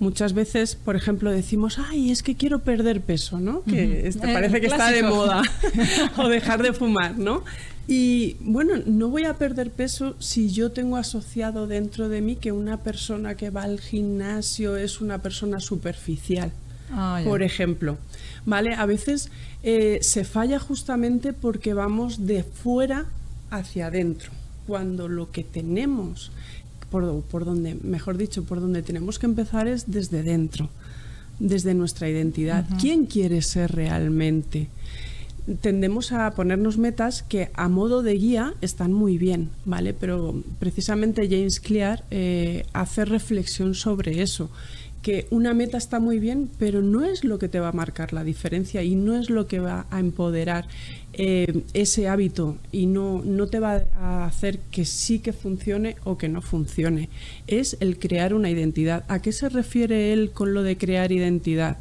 Muchas 0.00 0.32
veces, 0.32 0.74
por 0.74 0.96
ejemplo, 0.96 1.30
decimos, 1.30 1.78
ay, 1.78 2.10
es 2.10 2.22
que 2.22 2.34
quiero 2.34 2.58
perder 2.58 3.00
peso, 3.00 3.38
¿no? 3.38 3.62
Que 3.62 4.08
este 4.08 4.32
parece 4.32 4.60
que 4.60 4.66
está 4.66 4.90
de 4.90 5.04
moda. 5.04 5.42
o 6.16 6.28
dejar 6.28 6.62
de 6.62 6.72
fumar, 6.72 7.16
¿no? 7.16 7.44
Y 7.86 8.36
bueno, 8.40 8.74
no 8.86 9.08
voy 9.08 9.24
a 9.24 9.34
perder 9.34 9.70
peso 9.70 10.16
si 10.18 10.50
yo 10.50 10.72
tengo 10.72 10.96
asociado 10.96 11.66
dentro 11.66 12.08
de 12.08 12.22
mí 12.22 12.34
que 12.36 12.50
una 12.50 12.82
persona 12.82 13.36
que 13.36 13.50
va 13.50 13.62
al 13.62 13.78
gimnasio 13.78 14.76
es 14.76 15.00
una 15.00 15.18
persona 15.18 15.60
superficial. 15.60 16.52
Ah, 16.90 17.20
por 17.24 17.42
ejemplo, 17.42 17.98
¿vale? 18.44 18.74
A 18.74 18.86
veces 18.86 19.30
eh, 19.62 19.98
se 20.02 20.24
falla 20.24 20.58
justamente 20.58 21.32
porque 21.32 21.74
vamos 21.74 22.26
de 22.26 22.42
fuera 22.42 23.06
hacia 23.50 23.86
adentro, 23.86 24.30
cuando 24.66 25.08
lo 25.08 25.30
que 25.30 25.44
tenemos, 25.44 26.30
por, 26.90 27.22
por 27.22 27.44
donde, 27.44 27.74
mejor 27.74 28.16
dicho, 28.16 28.44
por 28.44 28.60
donde 28.60 28.82
tenemos 28.82 29.18
que 29.18 29.26
empezar 29.26 29.66
es 29.66 29.90
desde 29.90 30.22
dentro, 30.22 30.68
desde 31.38 31.74
nuestra 31.74 32.08
identidad. 32.08 32.66
¿Quién 32.80 33.06
quiere 33.06 33.42
ser 33.42 33.72
realmente? 33.72 34.68
tendemos 35.60 36.12
a 36.12 36.30
ponernos 36.30 36.78
metas 36.78 37.22
que 37.22 37.50
a 37.54 37.68
modo 37.68 38.02
de 38.02 38.14
guía 38.14 38.54
están 38.62 38.92
muy 38.92 39.18
bien, 39.18 39.50
¿vale? 39.64 39.92
Pero 39.92 40.42
precisamente 40.58 41.28
James 41.28 41.60
Clear 41.60 42.04
eh, 42.10 42.64
hace 42.72 43.04
reflexión 43.04 43.74
sobre 43.74 44.22
eso 44.22 44.50
que 45.04 45.26
una 45.28 45.52
meta 45.52 45.76
está 45.76 46.00
muy 46.00 46.18
bien, 46.18 46.48
pero 46.58 46.80
no 46.80 47.04
es 47.04 47.24
lo 47.24 47.38
que 47.38 47.50
te 47.50 47.60
va 47.60 47.68
a 47.68 47.72
marcar 47.72 48.14
la 48.14 48.24
diferencia 48.24 48.82
y 48.82 48.94
no 48.94 49.14
es 49.14 49.28
lo 49.28 49.46
que 49.46 49.60
va 49.60 49.86
a 49.90 50.00
empoderar 50.00 50.66
eh, 51.12 51.62
ese 51.74 52.08
hábito 52.08 52.56
y 52.72 52.86
no, 52.86 53.20
no 53.22 53.46
te 53.46 53.60
va 53.60 53.84
a 53.96 54.24
hacer 54.24 54.60
que 54.70 54.86
sí 54.86 55.18
que 55.18 55.34
funcione 55.34 55.96
o 56.04 56.16
que 56.16 56.30
no 56.30 56.40
funcione. 56.40 57.10
Es 57.46 57.76
el 57.80 57.98
crear 57.98 58.32
una 58.32 58.48
identidad. 58.48 59.04
¿A 59.08 59.20
qué 59.20 59.32
se 59.32 59.50
refiere 59.50 60.14
él 60.14 60.30
con 60.32 60.54
lo 60.54 60.62
de 60.62 60.78
crear 60.78 61.12
identidad? 61.12 61.76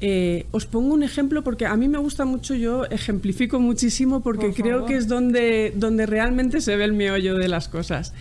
Eh, 0.00 0.46
os 0.50 0.64
pongo 0.64 0.94
un 0.94 1.02
ejemplo 1.02 1.44
porque 1.44 1.66
a 1.66 1.76
mí 1.76 1.88
me 1.88 1.98
gusta 1.98 2.24
mucho, 2.24 2.54
yo 2.54 2.86
ejemplifico 2.86 3.60
muchísimo 3.60 4.22
porque 4.22 4.54
creo 4.54 4.86
que 4.86 4.96
es 4.96 5.08
donde, 5.08 5.74
donde 5.76 6.06
realmente 6.06 6.62
se 6.62 6.74
ve 6.76 6.84
el 6.84 6.94
meollo 6.94 7.36
de 7.36 7.48
las 7.48 7.68
cosas. 7.68 8.14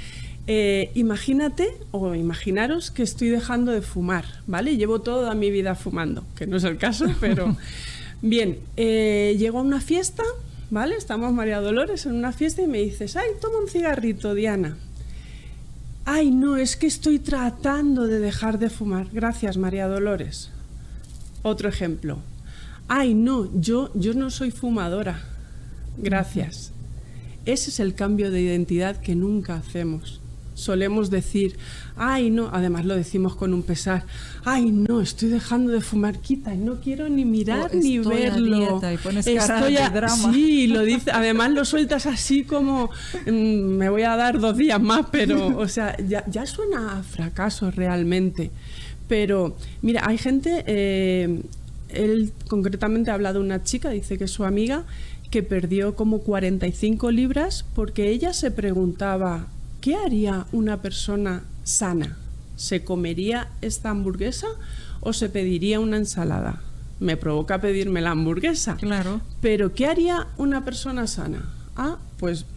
Eh, 0.48 0.92
imagínate 0.94 1.76
o 1.90 2.14
imaginaros 2.14 2.92
que 2.92 3.02
estoy 3.02 3.30
dejando 3.30 3.72
de 3.72 3.82
fumar, 3.82 4.26
¿vale? 4.46 4.78
Llevo 4.78 5.02
toda 5.02 5.34
mi 5.34 5.50
vida 5.50 5.74
fumando, 5.74 6.24
que 6.36 6.46
no 6.46 6.58
es 6.58 6.64
el 6.64 6.78
caso, 6.78 7.08
pero 7.20 7.58
bien, 8.22 8.60
eh, 8.78 9.36
llego 9.40 9.58
a 9.58 9.64
una 9.64 9.82
fiesta, 9.82 10.24
¿vale? 10.70 10.98
Estamos 10.98 11.34
María 11.34 11.62
Dolores 11.62 12.06
en 12.06 12.14
una 12.14 12.32
fiesta 12.32 12.62
y 12.62 12.68
me 12.68 12.78
dices, 12.78 13.16
ay, 13.16 13.30
toma 13.42 13.58
un 13.58 13.68
cigarrito, 13.68 14.36
Diana. 14.36 14.78
Ay, 16.06 16.30
no, 16.30 16.58
es 16.58 16.76
que 16.76 16.86
estoy 16.86 17.18
tratando 17.18 18.06
de 18.06 18.20
dejar 18.20 18.60
de 18.60 18.70
fumar. 18.70 19.08
Gracias, 19.12 19.58
María 19.58 19.88
Dolores. 19.88 20.52
Otro 21.42 21.68
ejemplo. 21.68 22.20
Ay, 22.88 23.16
no, 23.16 23.50
yo, 23.60 23.90
yo 23.96 24.14
no 24.14 24.30
soy 24.30 24.52
fumadora. 24.52 25.24
Gracias. 25.98 26.72
Ese 27.48 27.72
es 27.72 27.80
el 27.80 27.96
cambio 27.96 28.30
de 28.30 28.42
identidad 28.42 28.98
que 28.98 29.16
nunca 29.16 29.56
hacemos 29.56 30.22
solemos 30.56 31.12
decir, 31.12 31.58
ay 31.96 32.32
no, 32.32 32.50
además 32.52 32.86
lo 32.86 32.96
decimos 32.96 33.36
con 33.36 33.54
un 33.54 33.62
pesar, 33.62 34.06
ay 34.44 34.72
no, 34.72 35.02
estoy 35.02 35.30
dejando 35.30 35.72
de 35.72 35.82
fumar, 35.82 36.20
quita, 36.20 36.56
y 36.56 36.58
no 36.58 36.82
quiero 36.82 37.08
ni 37.08 37.26
mirar 37.26 37.70
oh, 37.72 37.76
ni 37.76 38.00
verlo. 38.00 38.82
y 38.92 38.98
pones 38.98 39.28
estoy 39.28 39.78
a, 39.78 39.90
drama. 39.90 40.34
Sí, 40.34 40.68
lo 40.68 40.82
dice, 40.82 41.12
además 41.12 41.52
lo 41.52 41.66
sueltas 41.66 42.08
así 42.08 42.44
como 42.44 42.90
mm, 43.28 43.32
me 43.32 43.90
voy 43.90 44.04
a 44.04 44.16
dar 44.16 44.40
dos 44.40 44.58
días 44.58 44.82
más, 44.82 45.06
pero 45.12 45.58
o 45.58 45.68
sea, 45.68 45.96
ya, 45.98 46.24
ya 46.28 46.46
suena 46.46 46.98
a 46.98 47.04
fracaso 47.04 47.70
realmente. 47.70 48.50
Pero 49.08 49.56
mira, 49.82 50.02
hay 50.06 50.18
gente, 50.18 50.64
eh, 50.66 51.42
él 51.90 52.32
concretamente 52.48 53.12
ha 53.12 53.14
hablado 53.14 53.40
de 53.40 53.46
una 53.46 53.64
chica, 53.64 53.90
dice 53.92 54.18
que 54.18 54.24
es 54.24 54.32
su 54.32 54.46
amiga, 54.46 54.86
que 55.30 55.44
perdió 55.44 55.96
como 55.96 56.20
45 56.20 57.12
libras 57.12 57.66
porque 57.76 58.10
ella 58.10 58.34
se 58.34 58.52
preguntaba, 58.52 59.48
¿qué 59.86 59.96
haría 59.96 60.48
una 60.52 60.82
persona 60.82 61.44
sana? 61.64 62.18
¿Se 62.56 62.84
comería 62.84 63.52
esta 63.62 63.92
hamburguesa 63.92 64.48
o 65.00 65.14
se 65.14 65.30
pediría 65.30 65.80
una 65.80 65.98
ensalada? 65.98 66.60
Me 67.00 67.18
provoca 67.18 67.62
pedirme 67.62 68.02
la 68.02 68.10
hamburguesa. 68.10 68.78
Claro. 68.78 69.22
Pero 69.42 69.76
¿qué 69.76 69.86
haría 69.86 70.26
una 70.38 70.66
persona 70.66 71.06
sana? 71.06 71.54
Ah, 71.76 72.00
pues 72.18 72.48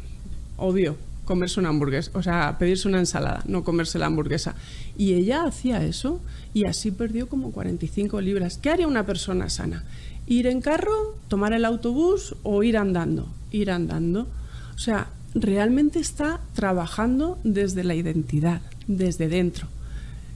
obvio, 0.57 0.97
comerse 1.27 1.61
una 1.61 1.69
hamburguesa, 1.69 2.13
o 2.15 2.23
sea, 2.23 2.57
pedirse 2.59 2.89
una 2.89 2.99
ensalada, 2.99 3.43
no 3.45 3.63
comerse 3.63 3.99
la 3.99 4.07
hamburguesa. 4.07 4.55
Y 4.97 5.13
ella 5.13 5.45
hacía 5.45 5.85
eso 5.85 6.23
y 6.55 6.65
así 6.65 6.93
perdió 6.93 7.29
como 7.29 7.53
45 7.53 8.23
libras. 8.23 8.57
¿Qué 8.57 8.71
haría 8.71 8.87
una 8.87 9.05
persona 9.05 9.51
sana? 9.51 9.85
Ir 10.27 10.47
en 10.47 10.63
carro, 10.63 11.15
tomar 11.29 11.53
el 11.53 11.67
autobús 11.67 12.37
o 12.43 12.63
ir 12.63 12.79
andando. 12.79 13.29
Ir 13.51 13.71
andando. 13.71 14.29
O 14.75 14.79
sea, 14.79 15.11
realmente 15.35 15.99
está 15.99 16.41
trabajando 16.55 17.39
desde 17.45 17.85
la 17.85 17.95
identidad, 17.95 18.61
desde 18.87 19.29
dentro. 19.29 19.69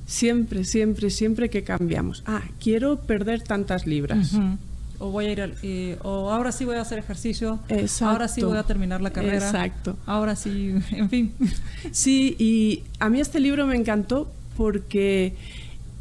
Siempre, 0.06 0.64
siempre, 0.64 1.10
siempre 1.10 1.48
que 1.50 1.64
cambiamos. 1.64 2.22
Ah, 2.26 2.42
quiero 2.60 3.00
perder 3.00 3.42
tantas 3.42 3.86
libras. 3.86 4.32
O 4.98 5.10
voy 5.10 5.26
a 5.26 5.32
ir 5.32 5.54
eh, 5.62 5.98
o 6.02 6.30
ahora 6.30 6.52
sí 6.52 6.64
voy 6.64 6.76
a 6.76 6.82
hacer 6.82 6.98
ejercicio. 6.98 7.60
Ahora 8.02 8.28
sí 8.28 8.42
voy 8.42 8.58
a 8.58 8.62
terminar 8.62 9.00
la 9.00 9.10
carrera. 9.10 9.46
Exacto. 9.46 9.96
Ahora 10.06 10.36
sí, 10.36 10.74
en 10.90 11.08
fin. 11.08 11.34
Sí, 11.90 12.36
y 12.38 12.84
a 12.98 13.08
mí 13.08 13.20
este 13.20 13.40
libro 13.40 13.66
me 13.66 13.76
encantó 13.76 14.30
porque 14.56 15.34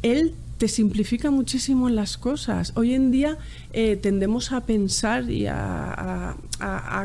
él 0.02 0.34
te 0.62 0.68
simplifica 0.68 1.32
muchísimo 1.32 1.88
las 1.88 2.16
cosas. 2.16 2.72
Hoy 2.76 2.94
en 2.94 3.10
día 3.10 3.36
eh, 3.72 3.96
tendemos 3.96 4.52
a 4.52 4.64
pensar 4.64 5.28
y 5.28 5.48
a, 5.48 6.36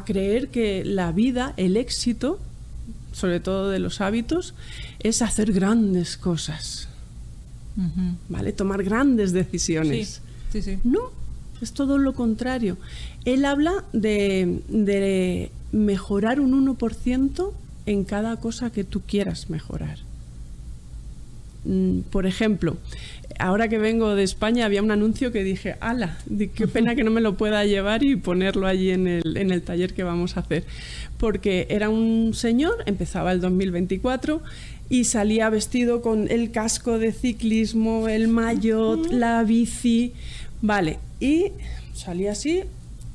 creer 0.06 0.50
que 0.50 0.86
la 0.86 1.12
vida, 1.12 1.56
el 1.58 1.76
éxito, 1.76 2.40
sobre 3.14 3.40
todo 3.40 3.72
de 3.72 3.80
los 3.80 4.00
hábitos, 4.00 4.54
es 5.00 5.24
hacer 5.24 5.54
grandes 5.54 6.18
cosas. 6.18 6.88
¿Vale? 8.30 8.54
Tomar 8.54 8.84
grandes 8.84 9.32
decisiones. 9.34 10.22
Sí, 10.52 10.62
sí, 10.62 10.78
No, 10.84 11.10
es 11.60 11.74
todo 11.74 11.98
lo 11.98 12.14
contrario. 12.14 12.78
Él 13.26 13.44
habla 13.44 13.84
de, 13.92 14.62
de 14.70 15.52
mejorar 15.72 16.40
un 16.40 16.78
1% 16.78 17.52
en 17.88 18.04
cada 18.04 18.38
cosa 18.38 18.70
que 18.70 18.84
tú 18.84 19.02
quieras 19.02 19.50
mejorar. 19.50 19.98
Mm, 21.68 22.00
por 22.12 22.26
ejemplo, 22.26 22.78
ahora 23.40 23.68
que 23.68 23.78
vengo 23.78 24.16
de 24.16 24.24
España 24.24 24.66
había 24.66 24.82
un 24.82 24.92
anuncio 24.92 25.32
que 25.32 25.44
dije, 25.44 25.76
ala, 25.80 26.18
qué 26.56 26.68
pena 26.68 26.96
que 26.96 27.04
no 27.04 27.12
me 27.12 27.22
lo 27.22 27.36
pueda 27.38 27.66
llevar 27.66 28.04
y 28.04 28.16
ponerlo 28.16 28.68
allí 28.68 28.92
en 28.92 29.08
el, 29.08 29.38
en 29.38 29.52
el 29.52 29.62
taller 29.62 29.94
que 29.94 30.04
vamos 30.04 30.38
a 30.38 30.42
hacer. 30.42 30.64
Porque 31.18 31.68
era 31.70 31.90
un 31.90 32.34
señor, 32.34 32.84
empezaba 32.86 33.32
el 33.32 33.42
2024 33.42 34.42
y 34.90 35.04
salía 35.06 35.50
vestido 35.50 36.02
con 36.02 36.30
el 36.30 36.52
casco 36.52 37.00
de 37.00 37.12
ciclismo, 37.12 38.08
el 38.08 38.28
maillot, 38.28 39.12
la 39.12 39.44
bici, 39.44 40.14
vale, 40.62 41.00
y 41.20 41.52
salía 41.94 42.32
así, 42.32 42.64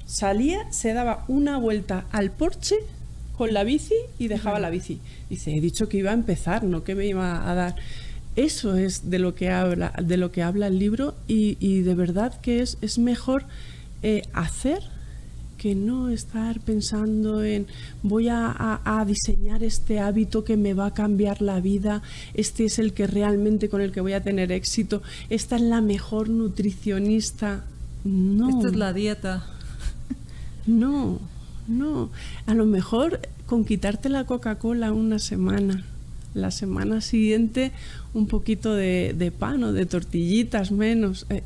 salía, 0.06 0.70
se 0.70 0.92
daba 0.92 1.24
una 1.28 1.56
vuelta 1.58 2.06
al 2.12 2.30
porche 2.30 2.76
con 3.36 3.54
la 3.54 3.64
bici 3.64 3.94
y 4.18 4.28
dejaba 4.28 4.60
la 4.60 4.70
bici. 4.70 5.00
Dice, 5.30 5.56
he 5.56 5.60
dicho 5.60 5.88
que 5.88 5.98
iba 5.98 6.10
a 6.10 6.14
empezar, 6.14 6.64
no 6.64 6.84
que 6.84 6.94
me 6.94 7.06
iba 7.06 7.50
a 7.50 7.54
dar. 7.54 7.76
Eso 8.36 8.76
es 8.76 9.10
de 9.10 9.18
lo 9.18 9.34
que 9.34 9.50
habla, 9.50 9.92
de 10.02 10.16
lo 10.16 10.32
que 10.32 10.42
habla 10.42 10.68
el 10.68 10.78
libro 10.78 11.14
y, 11.28 11.82
de 11.82 11.94
verdad 11.94 12.40
que 12.40 12.60
es, 12.60 12.78
es 12.80 12.98
mejor 12.98 13.44
eh, 14.02 14.22
hacer 14.32 14.82
que 15.62 15.76
no 15.76 16.08
estar 16.08 16.58
pensando 16.58 17.44
en 17.44 17.68
voy 18.02 18.26
a, 18.28 19.04
diseñar 19.06 19.62
este 19.62 20.00
hábito 20.00 20.42
que 20.42 20.56
me 20.56 20.74
va 20.74 20.86
a 20.86 20.94
cambiar 20.94 21.40
la 21.40 21.60
vida, 21.60 22.02
este 22.34 22.64
es 22.64 22.80
el 22.80 22.94
que 22.94 23.06
realmente 23.06 23.68
con 23.68 23.80
el 23.80 23.92
que 23.92 24.00
voy 24.00 24.14
a 24.14 24.24
tener 24.24 24.50
éxito, 24.50 25.02
esta 25.30 25.54
es 25.54 25.62
la 25.62 25.80
mejor 25.80 26.28
nutricionista. 26.30 27.64
No. 28.02 28.48
Esta 28.48 28.68
es 28.68 28.76
la 28.76 28.92
dieta. 28.92 29.46
No, 30.64 31.18
no. 31.66 32.10
A 32.46 32.54
lo 32.54 32.66
mejor 32.66 33.20
con 33.46 33.64
quitarte 33.64 34.08
la 34.08 34.26
Coca-Cola 34.26 34.92
una 34.92 35.18
semana 35.18 35.84
la 36.34 36.50
semana 36.50 37.00
siguiente 37.00 37.72
un 38.14 38.26
poquito 38.26 38.74
de, 38.74 39.32
pan 39.38 39.62
o 39.64 39.72
de 39.72 39.86
tortillitas 39.86 40.70
menos. 40.70 41.26
Eh, 41.30 41.42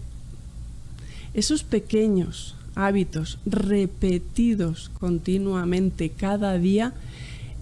esos 1.35 1.65
pequeños 1.65 2.57
hábitos 2.75 3.39
repetidos 3.47 4.91
continuamente 5.01 6.11
cada 6.11 6.59
día 6.59 6.93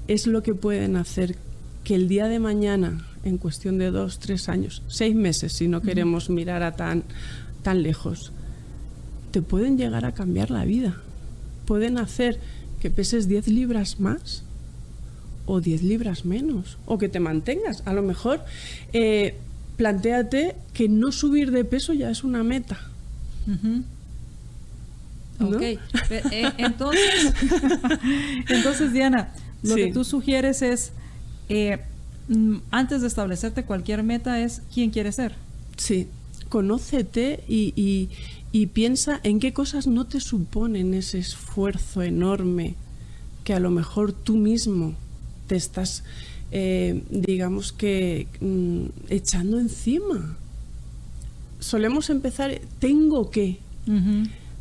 es 0.09 0.27
lo 0.27 0.43
que 0.43 0.55
pueden 0.55 0.97
hacer 0.97 1.37
que 1.83 1.95
el 1.95 2.09
día 2.09 2.29
de 2.29 2.39
mañana, 2.39 3.07
en 3.25 3.39
cuestión 3.39 3.79
de 3.79 3.91
dos, 3.91 4.19
tres 4.19 4.49
años, 4.49 4.83
seis 4.89 5.15
meses, 5.15 5.53
si 5.53 5.69
no 5.69 5.83
queremos 5.83 6.31
mirar 6.31 6.63
a 6.63 6.77
tan, 6.77 7.05
tan 7.63 7.83
lejos, 7.83 8.33
te 9.31 9.43
pueden 9.43 9.77
llegar 9.77 10.05
a 10.05 10.13
cambiar 10.13 10.51
la 10.51 10.65
vida. 10.65 10.97
Pueden 11.67 11.99
hacer 11.99 12.39
que 12.81 12.91
peses 12.91 13.29
10 13.29 13.49
libras 13.49 13.99
más 13.99 14.44
o 15.47 15.61
10 15.61 15.83
libras 15.83 16.25
menos, 16.25 16.79
o 16.87 16.99
que 16.99 17.09
te 17.09 17.21
mantengas. 17.21 17.83
A 17.87 17.93
lo 17.93 18.03
mejor 18.03 18.45
eh, 18.93 19.37
planteate 19.77 20.57
que 20.73 20.89
no 20.89 21.13
subir 21.13 21.51
de 21.51 21.65
peso 21.65 21.93
ya 21.93 22.11
es 22.11 22.25
una 22.25 22.43
meta. 22.43 22.79
Ok, 25.41 25.61
eh, 25.61 25.79
entonces, 26.59 27.35
entonces 28.49 28.93
Diana, 28.93 29.33
lo 29.63 29.75
que 29.75 29.93
tú 29.93 30.05
sugieres 30.05 30.63
es, 30.63 30.93
eh, 31.49 31.81
mm, 32.29 32.57
antes 32.71 33.03
de 33.03 33.09
establecerte 33.09 33.65
cualquier 33.65 34.03
meta, 34.03 34.41
es 34.41 34.63
quién 34.73 34.91
quieres 34.91 35.17
ser. 35.17 35.35
Sí, 35.77 36.09
conócete 36.49 37.43
y, 37.49 38.09
y 38.53 38.67
piensa 38.67 39.19
en 39.25 39.41
qué 39.41 39.53
cosas 39.53 39.89
no 39.89 40.07
te 40.07 40.21
suponen 40.21 40.95
ese 40.95 41.19
esfuerzo 41.19 42.03
enorme 42.03 42.77
que 43.43 43.53
a 43.53 43.61
lo 43.61 43.71
mejor 43.71 44.13
tú 44.13 44.37
mismo 44.37 44.95
te 45.47 45.57
estás, 45.57 46.05
eh, 46.53 47.03
digamos 47.11 47.73
que, 47.73 48.27
mm, 48.41 48.85
echando 49.09 49.59
encima. 49.59 50.37
Solemos 51.61 52.11
empezar, 52.11 52.61
tengo 52.79 53.31
que, 53.31 53.59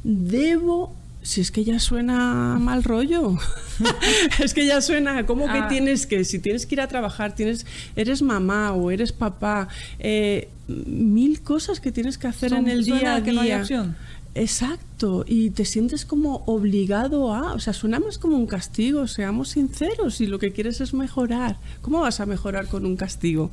debo 0.04 0.94
si 1.24 1.40
es 1.40 1.52
que 1.52 1.64
ya 1.64 1.80
suena 1.80 2.58
mal 2.60 2.84
rollo. 2.84 3.38
es 4.44 4.54
que 4.54 4.66
ya 4.66 4.82
suena 4.82 5.26
como 5.26 5.46
que 5.46 5.60
ah. 5.60 5.68
tienes 5.70 6.06
que, 6.06 6.24
si 6.26 6.40
tienes 6.40 6.66
que 6.66 6.76
ir 6.76 6.82
a 6.82 6.88
trabajar, 6.88 7.34
tienes, 7.34 7.66
eres 7.96 8.22
mamá 8.22 8.74
o 8.74 8.92
eres 8.92 9.14
papá, 9.14 9.70
eh, 10.00 10.50
mil 10.68 11.42
cosas 11.42 11.80
que 11.80 11.92
tienes 11.92 12.18
que 12.18 12.28
hacer 12.28 12.54
en 12.54 12.68
el 12.68 12.84
día 12.84 12.96
a 12.96 13.16
día. 13.16 13.24
que 13.24 13.32
no 13.32 13.42
hay 13.42 13.54
opción. 13.54 13.96
Exacto, 14.36 15.26
y 15.28 15.52
te 15.52 15.64
sientes 15.64 16.06
como 16.06 16.44
obligado 16.48 17.34
a, 17.34 17.54
o 17.54 17.60
sea, 17.60 17.72
suena 17.72 18.00
más 18.00 18.18
como 18.18 18.36
un 18.36 18.48
castigo, 18.48 19.08
seamos 19.08 19.50
sinceros, 19.50 20.16
si 20.16 20.26
lo 20.26 20.40
que 20.40 20.52
quieres 20.52 20.82
es 20.82 20.96
mejorar, 20.96 21.58
¿cómo 21.82 22.02
vas 22.02 22.20
a 22.20 22.26
mejorar 22.26 22.68
con 22.68 22.88
un 22.88 22.96
castigo? 22.96 23.52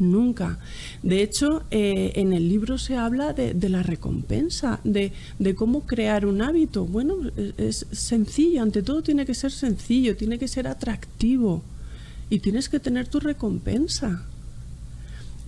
Nunca. 0.00 0.58
De 1.02 1.22
hecho, 1.22 1.62
eh, 1.70 2.12
en 2.16 2.32
el 2.32 2.48
libro 2.48 2.78
se 2.78 2.96
habla 2.96 3.34
de, 3.34 3.68
la 3.68 3.82
recompensa, 3.82 4.80
de, 4.82 5.12
de, 5.38 5.54
cómo 5.54 5.86
crear 5.86 6.24
un 6.24 6.40
hábito. 6.40 6.86
Bueno, 6.86 7.16
es, 7.58 7.86
sencillo, 7.92 8.62
ante 8.62 8.82
todo 8.82 9.02
tiene 9.02 9.26
que 9.26 9.34
ser 9.34 9.52
sencillo, 9.52 10.16
tiene 10.16 10.38
que 10.38 10.48
ser 10.48 10.66
atractivo 10.66 11.62
y 12.30 12.38
tienes 12.38 12.70
que 12.70 12.80
tener 12.80 13.08
tu 13.08 13.20
recompensa 13.20 14.24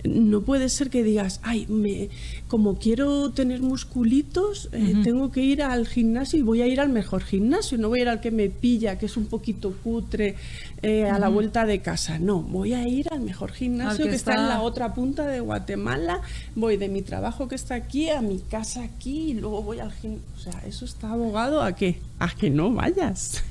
no 0.03 0.41
puede 0.41 0.69
ser 0.69 0.89
que 0.89 1.03
digas, 1.03 1.39
ay, 1.43 1.65
me, 1.67 2.09
como 2.47 2.77
quiero 2.77 3.31
tener 3.31 3.61
musculitos, 3.61 4.69
eh, 4.73 4.95
tengo 5.03 5.31
que 5.31 5.41
ir 5.41 5.63
al 5.63 5.87
gimnasio 5.87 6.39
y 6.39 6.41
voy 6.41 6.61
a 6.61 6.67
ir 6.67 6.81
al 6.81 6.89
mejor 6.89 7.23
gimnasio, 7.23 7.77
no 7.77 7.89
voy 7.89 7.99
a 7.99 8.01
ir 8.03 8.09
al 8.09 8.21
que 8.21 8.31
me 8.31 8.49
pilla, 8.49 8.97
que 8.97 9.05
es 9.05 9.15
un 9.15 9.27
poquito 9.27 9.73
cutre, 9.83 10.35
eh, 10.81 11.05
a 11.05 11.19
la 11.19 11.29
vuelta 11.29 11.65
de 11.65 11.79
casa. 11.79 12.19
No, 12.19 12.41
voy 12.41 12.73
a 12.73 12.87
ir 12.87 13.07
al 13.11 13.21
mejor 13.21 13.51
gimnasio 13.53 14.05
que, 14.05 14.15
está... 14.15 14.35
en 14.35 14.49
la 14.49 14.61
otra 14.61 14.93
punta 14.93 15.25
de 15.25 15.39
Guatemala, 15.39 16.21
voy 16.55 16.77
de 16.77 16.89
mi 16.89 17.01
trabajo 17.01 17.47
que 17.47 17.55
está 17.55 17.75
aquí 17.75 18.09
a 18.09 18.21
mi 18.21 18.39
casa 18.39 18.83
aquí 18.83 19.31
y 19.31 19.33
luego 19.35 19.61
voy 19.61 19.79
al 19.79 19.93
gimnasio. 19.93 20.23
O 20.35 20.39
sea, 20.39 20.61
eso 20.67 20.83
está 20.83 21.11
abogado 21.11 21.61
a 21.61 21.73
qué? 21.73 21.99
A 22.19 22.29
que 22.29 22.49
no 22.49 22.73
vayas. 22.73 23.41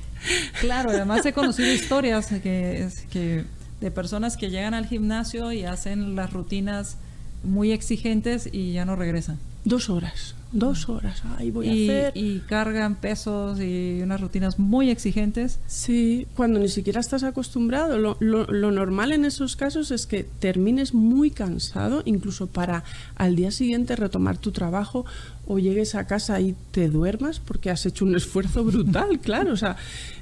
Claro, 0.61 0.91
además 0.91 1.25
he 1.25 1.33
conocido 1.33 1.69
historias 1.73 2.27
que, 2.27 2.87
que 3.11 3.43
de 3.83 3.91
personas 3.91 4.37
que 4.37 4.49
llegan 4.49 4.73
al 4.73 4.87
gimnasio 4.87 5.51
y 5.51 5.65
hacen 5.65 6.15
las 6.15 6.31
rutinas 6.31 6.95
muy 7.43 7.73
exigentes 7.73 8.47
y 8.49 8.71
ya 8.71 8.85
no 8.85 8.95
regresan. 8.95 9.39
Dos 9.65 9.89
horas, 9.89 10.35
dos 10.53 10.87
horas, 10.87 11.23
ahí 11.37 11.51
voy 11.51 11.67
y, 11.67 11.89
a 11.89 12.07
hacer. 12.07 12.17
Y 12.17 12.39
cargan 12.41 12.95
pesos 12.95 13.59
y 13.59 13.99
unas 14.01 14.21
rutinas 14.21 14.59
muy 14.59 14.89
exigentes. 14.89 15.59
Sí, 15.67 16.27
cuando 16.35 16.59
ni 16.59 16.69
siquiera 16.69 16.99
estás 16.99 17.23
acostumbrado. 17.23 17.97
Lo, 17.97 18.17
lo, 18.19 18.71
normal 18.71 19.11
en 19.11 19.25
esos 19.25 19.55
casos 19.55 19.91
es 19.91 20.05
que 20.05 20.23
termines 20.23 20.93
muy 20.93 21.31
cansado, 21.31 22.03
incluso 22.05 22.47
para 22.47 22.83
al 23.15 23.35
día 23.35 23.51
siguiente 23.51 23.95
retomar 23.95 24.37
tu 24.37 24.51
trabajo 24.51 25.05
o 25.47 25.59
llegues 25.59 25.95
a 25.95 26.07
casa 26.07 26.39
y 26.39 26.55
te 26.71 26.87
duermas 26.87 27.39
porque 27.39 27.69
has 27.69 27.85
hecho 27.85 28.05
un 28.05 28.15
esfuerzo 28.15 28.63
brutal, 28.63 29.19
claro. 29.21 29.53
O 29.53 29.57
sea, 29.57 29.75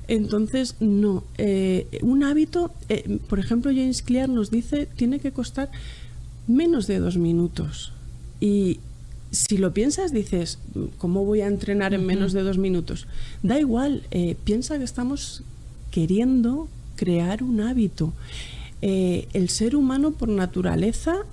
entonces, 0.07 0.75
no. 0.79 1.23
Eh, 1.37 1.99
un 2.01 2.23
hábito, 2.23 2.73
eh, 2.89 3.19
por 3.27 3.39
ejemplo, 3.39 3.71
James 3.71 4.01
Clear 4.01 4.29
nos 4.29 4.49
dice, 4.49 4.87
tiene 4.95 5.19
que 5.19 5.31
costar 5.31 5.69
menos 6.47 6.87
de 6.87 6.99
dos 6.99 7.17
minutos. 7.17 7.91
Y 8.39 8.79
si 9.31 9.57
lo 9.57 9.73
piensas, 9.73 10.11
dices, 10.11 10.59
¿cómo 10.97 11.25
voy 11.25 11.41
a 11.41 11.47
entrenar 11.47 11.93
en 11.93 12.05
menos 12.05 12.33
de 12.33 12.43
dos 12.43 12.57
minutos? 12.57 13.07
Da 13.43 13.59
igual, 13.59 14.03
eh, 14.11 14.35
piensa 14.43 14.77
que 14.77 14.83
estamos 14.83 15.43
queriendo 15.89 16.67
crear 16.95 17.43
un 17.43 17.61
hábito. 17.61 18.13
el 18.81 19.49
ser 19.49 19.75
humano 19.75 20.11
por 20.11 20.27
naturaleza 20.27 21.23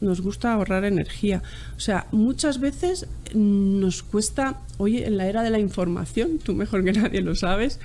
nos 0.00 0.20
gusta 0.20 0.52
ahorrar 0.52 0.84
energía. 0.84 1.42
O 1.76 1.80
sea, 1.80 2.06
muchas 2.12 2.60
veces 2.60 3.06
nos 3.34 4.02
cuesta, 4.02 4.60
oye, 4.78 5.06
en 5.06 5.16
la 5.16 5.26
era 5.26 5.42
de 5.42 5.50
la 5.50 5.58
información, 5.58 6.38
tú 6.38 6.54
mejor 6.54 6.84
que 6.84 6.92
nadie 6.92 7.20
lo 7.20 7.34
sabes, 7.34 7.80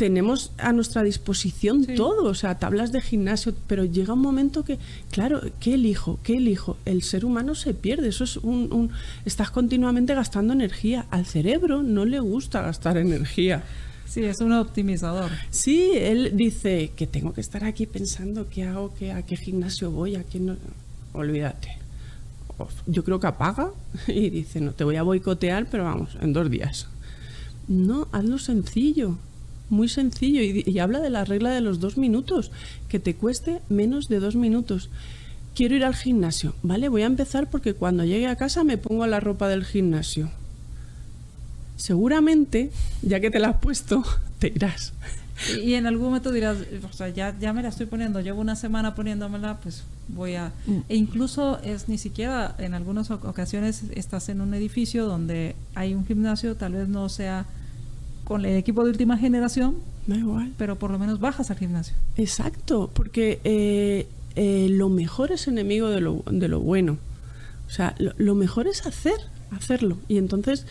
tenemos 0.00 0.52
a 0.56 0.72
nuestra 0.72 1.02
disposición 1.02 1.84
todo, 1.84 2.24
o 2.24 2.34
sea, 2.34 2.58
tablas 2.58 2.90
de 2.90 3.02
gimnasio, 3.02 3.52
pero 3.66 3.84
llega 3.84 4.14
un 4.14 4.22
momento 4.22 4.64
que, 4.64 4.78
claro, 5.10 5.42
¿qué 5.60 5.74
elijo? 5.74 6.18
¿Qué 6.22 6.38
elijo? 6.38 6.78
El 6.86 7.02
ser 7.02 7.26
humano 7.26 7.54
se 7.54 7.74
pierde, 7.74 8.08
eso 8.08 8.24
es 8.24 8.38
un, 8.38 8.72
un 8.72 8.92
estás 9.26 9.50
continuamente 9.50 10.14
gastando 10.14 10.54
energía. 10.54 11.04
Al 11.10 11.26
cerebro 11.26 11.82
no 11.82 12.06
le 12.06 12.18
gusta 12.18 12.62
gastar 12.62 12.96
energía. 12.96 13.62
Sí, 14.06 14.24
es 14.24 14.40
un 14.40 14.54
optimizador. 14.54 15.30
Sí, 15.50 15.90
él 15.94 16.32
dice 16.34 16.92
que 16.96 17.06
tengo 17.06 17.34
que 17.34 17.42
estar 17.42 17.62
aquí 17.64 17.84
pensando 17.84 18.48
qué 18.48 18.64
hago, 18.64 18.94
qué, 18.98 19.12
a 19.12 19.20
qué 19.26 19.36
gimnasio 19.36 19.90
voy, 19.90 20.16
a 20.16 20.24
qué 20.24 20.40
no 20.40 20.56
olvídate. 21.12 21.76
Yo 22.86 23.04
creo 23.04 23.20
que 23.20 23.26
apaga 23.26 23.72
y 24.08 24.30
dice, 24.30 24.62
no, 24.62 24.72
te 24.72 24.82
voy 24.82 24.96
a 24.96 25.02
boicotear, 25.02 25.66
pero 25.70 25.84
vamos, 25.84 26.16
en 26.22 26.32
dos 26.32 26.50
días. 26.50 26.88
No, 27.68 28.08
hazlo 28.12 28.38
sencillo, 28.38 29.18
muy 29.70 29.88
sencillo. 29.88 30.42
Y, 30.42 30.78
habla 30.78 31.00
de 31.00 31.10
la 31.10 31.24
regla 31.24 31.50
de 31.50 31.60
los 31.60 31.80
dos 31.80 31.96
minutos, 31.96 32.50
que 32.88 32.98
te 32.98 33.14
cueste 33.14 33.60
menos 33.68 34.08
de 34.08 34.20
dos 34.20 34.36
minutos. 34.36 34.90
Quiero 35.54 35.74
ir 35.74 35.84
al 35.84 35.94
gimnasio, 35.94 36.54
¿vale? 36.62 36.88
Voy 36.88 37.02
a 37.02 37.06
empezar 37.06 37.48
porque 37.48 37.74
cuando 37.74 38.04
llegue 38.04 38.26
a 38.26 38.36
casa 38.36 38.64
me 38.64 38.78
pongo 38.78 39.06
la 39.06 39.20
ropa 39.20 39.48
del 39.48 39.64
gimnasio. 39.64 40.30
Seguramente, 41.76 42.70
ya 43.02 43.20
que 43.20 43.30
te 43.30 43.38
la 43.38 43.50
has 43.50 43.56
puesto, 43.56 44.04
te 44.38 44.48
irás. 44.48 44.92
Y, 45.62 45.74
en 45.74 45.86
algún 45.86 46.06
momento 46.08 46.32
dirás, 46.32 46.58
o 46.88 46.92
sea, 46.92 47.08
ya, 47.08 47.34
ya 47.38 47.54
me 47.54 47.62
la 47.62 47.70
estoy 47.70 47.86
poniendo, 47.86 48.20
llevo 48.20 48.42
una 48.42 48.56
semana 48.56 48.94
poniéndomela, 48.94 49.58
pues 49.60 49.84
voy 50.08 50.34
a... 50.34 50.52
Mm. 50.66 50.78
E 50.88 50.96
incluso 50.96 51.58
es 51.62 51.88
ni 51.88 51.96
siquiera, 51.96 52.54
en 52.58 52.74
algunas 52.74 53.10
ocasiones 53.10 53.84
estás 53.94 54.28
en 54.28 54.42
un 54.42 54.52
edificio 54.52 55.06
donde 55.06 55.56
hay 55.74 55.94
un 55.94 56.04
gimnasio, 56.04 56.56
tal 56.56 56.74
vez 56.74 56.88
no 56.88 57.08
sea 57.08 57.46
con 58.30 58.44
el 58.46 58.56
equipo 58.56 58.84
de 58.84 58.92
última 58.92 59.16
generación, 59.16 59.74
da 60.06 60.14
igual. 60.14 60.52
pero 60.56 60.78
por 60.78 60.92
lo 60.92 61.00
menos 61.00 61.18
bajas 61.18 61.50
al 61.50 61.58
gimnasio. 61.58 61.96
Exacto, 62.16 62.88
porque 62.94 63.40
eh, 63.42 64.06
eh, 64.36 64.68
lo 64.70 64.88
mejor 64.88 65.32
es 65.32 65.48
enemigo 65.48 65.88
de 65.88 66.00
lo, 66.00 66.22
de 66.30 66.46
lo 66.46 66.60
bueno. 66.60 66.98
O 67.66 67.72
sea, 67.72 67.96
lo, 67.98 68.12
lo 68.18 68.36
mejor 68.36 68.68
es 68.68 68.86
hacer, 68.86 69.16
hacerlo. 69.50 69.98
Y 70.06 70.18
entonces 70.18 70.64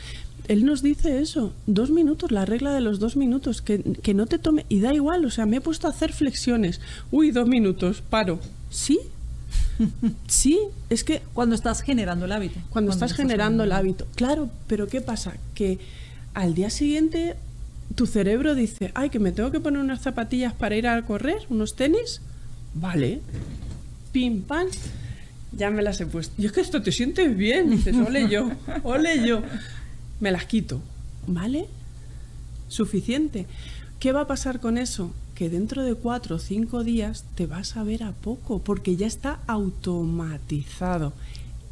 él 0.48 0.63
nos 0.63 0.82
dice 0.82 1.19
eso, 1.19 1.52
dos 1.67 1.89
minutos, 1.89 2.32
la 2.32 2.45
regla 2.45 2.74
de 2.74 2.80
los 2.80 2.98
dos 2.98 3.17
minutos, 3.17 3.62
que, 3.62 3.84
no 4.13 4.26
te 4.26 4.39
tome, 4.39 4.65
y 4.69 4.80
da 4.80 4.93
igual, 4.93 5.26
o 5.26 5.30
sea, 5.30 5.45
me 5.45 5.58
he 5.58 5.62
puesto 5.62 5.88
a 5.88 5.89
hacer 5.89 6.13
flexiones, 6.13 6.80
uy, 7.12 7.32
dos 7.32 7.50
minutos, 7.50 8.02
paro, 8.10 8.39
sí, 8.69 9.02
sí, 10.28 10.58
es 10.89 11.04
que... 11.04 11.24
Cuando 11.34 11.56
estás 11.56 11.82
generando 11.82 12.24
el 12.24 12.32
hábito. 12.32 12.62
Cuando, 12.69 12.91
estás, 12.91 13.12
generando 13.12 13.65
el 13.65 13.74
hábito, 13.74 14.08
claro, 14.15 14.50
pero 14.67 14.88
¿qué 14.88 15.02
pasa? 15.02 15.34
Que 15.56 15.78
al 16.34 16.54
día 16.54 16.69
siguiente 16.69 17.36
tu 17.95 18.06
cerebro 18.06 18.56
dice, 18.56 18.91
ay, 18.95 19.10
que 19.10 19.19
me 19.19 19.32
tengo 19.32 19.52
que 19.52 19.60
poner 19.60 19.82
unas 19.82 20.02
zapatillas 20.02 20.54
para 20.54 20.75
ir 20.75 20.88
a 20.88 21.02
correr, 21.06 21.39
unos 21.49 21.75
tenis, 21.75 22.21
vale, 22.73 23.21
pim, 24.12 24.41
pam, 24.41 24.67
ya 25.52 25.69
me 25.69 25.82
las 25.82 25.99
he 26.02 26.06
puesto. 26.06 26.34
Y 26.41 26.45
es 26.45 26.52
que 26.52 26.62
esto 26.62 26.82
te 26.82 26.91
sientes 26.91 27.36
bien, 27.36 27.69
dices, 27.69 27.95
ole 27.95 28.30
yo, 28.30 28.52
ole 28.84 29.28
yo 29.28 29.41
me 30.19 30.32
las 30.32 30.45
quito. 30.45 30.82
¿Vale? 31.28 31.67
Suficiente. 32.67 33.45
¿Qué 33.99 34.12
va 34.12 34.21
a 34.21 34.28
pasar 34.28 34.60
con 34.60 34.78
eso? 34.78 35.12
Que 35.36 35.49
dentro 35.49 35.84
de 35.84 35.95
cuatro 35.95 36.38
o 36.38 36.39
cinco 36.39 36.84
días 36.84 37.25
te 37.36 37.45
vas 37.45 37.78
a 37.78 37.84
ver 37.84 38.04
a 38.04 38.12
poco, 38.12 38.60
porque 38.60 38.95
ya 38.95 39.08
está 39.08 39.39
automatizado. 39.47 41.13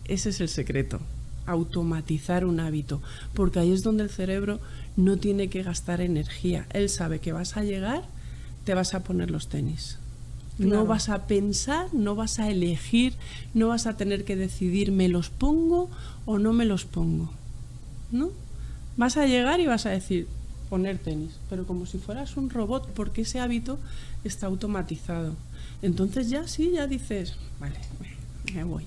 Ese 0.06 0.30
es 0.30 0.42
el 0.42 0.50
secreto, 0.50 1.00
automatizar 1.46 2.46
un 2.46 2.60
hábito, 2.60 3.02
porque 3.34 3.60
ahí 3.60 3.72
es 3.72 3.84
donde 3.84 4.04
el 4.04 4.10
cerebro 4.10 4.60
no 4.98 5.18
tiene 5.18 5.48
que 5.48 5.64
gastar 5.64 6.02
energía. 6.02 6.66
Él 6.74 6.90
sabe 6.90 7.20
que 7.20 7.32
vas 7.32 7.56
a 7.56 7.64
llegar, 7.64 8.04
te 8.66 8.74
vas 8.74 8.94
a 8.94 9.04
poner 9.04 9.32
los 9.32 9.48
tenis. 9.48 10.00
No 10.58 10.88
vas 10.88 11.08
a 11.10 11.28
pensar, 11.28 11.94
no 11.94 12.16
vas 12.16 12.40
a 12.40 12.50
elegir, 12.50 13.14
no 13.54 13.68
vas 13.68 13.86
a 13.86 13.96
tener 13.96 14.26
que 14.26 14.36
decidir, 14.36 14.92
¿me 14.92 15.08
los 15.08 15.30
pongo 15.30 15.90
o 16.26 16.40
no 16.40 16.52
me 16.52 16.66
los 16.66 16.84
pongo? 16.84 17.30
¿no? 18.12 18.32
Vas 18.96 19.18
a 19.18 19.28
llegar 19.28 19.60
y 19.60 19.68
vas 19.68 19.86
a 19.86 19.92
decir, 19.92 20.28
poner 20.70 20.98
tenis, 20.98 21.40
pero 21.50 21.66
como 21.66 21.86
si 21.86 22.00
fueras 22.00 22.36
un 22.38 22.50
robot, 22.50 22.90
porque 22.94 23.22
ese 23.22 23.40
hábito 23.40 23.78
está 24.24 24.48
automatizado. 24.48 25.36
Entonces 25.82 26.30
ya 26.30 26.48
sí, 26.48 26.72
ya 26.74 26.88
dices, 26.88 27.36
vale, 27.60 27.78
me 28.54 28.64
voy. 28.64 28.86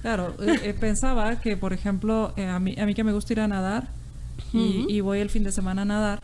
Claro, 0.00 0.34
eh, 0.42 0.60
eh, 0.62 0.74
pensaba 0.74 1.40
que, 1.40 1.56
por 1.56 1.72
ejemplo, 1.72 2.32
eh, 2.36 2.46
a, 2.46 2.58
mí, 2.58 2.74
a 2.78 2.86
mí 2.86 2.94
que 2.94 3.04
me 3.04 3.12
gusta 3.12 3.34
ir 3.34 3.40
a 3.40 3.48
nadar 3.48 3.97
y, 4.52 5.00
voy 5.00 5.20
el 5.20 5.30
fin 5.30 5.42
de 5.42 5.52
semana 5.52 5.82
a 5.82 5.84
nadar, 5.84 6.22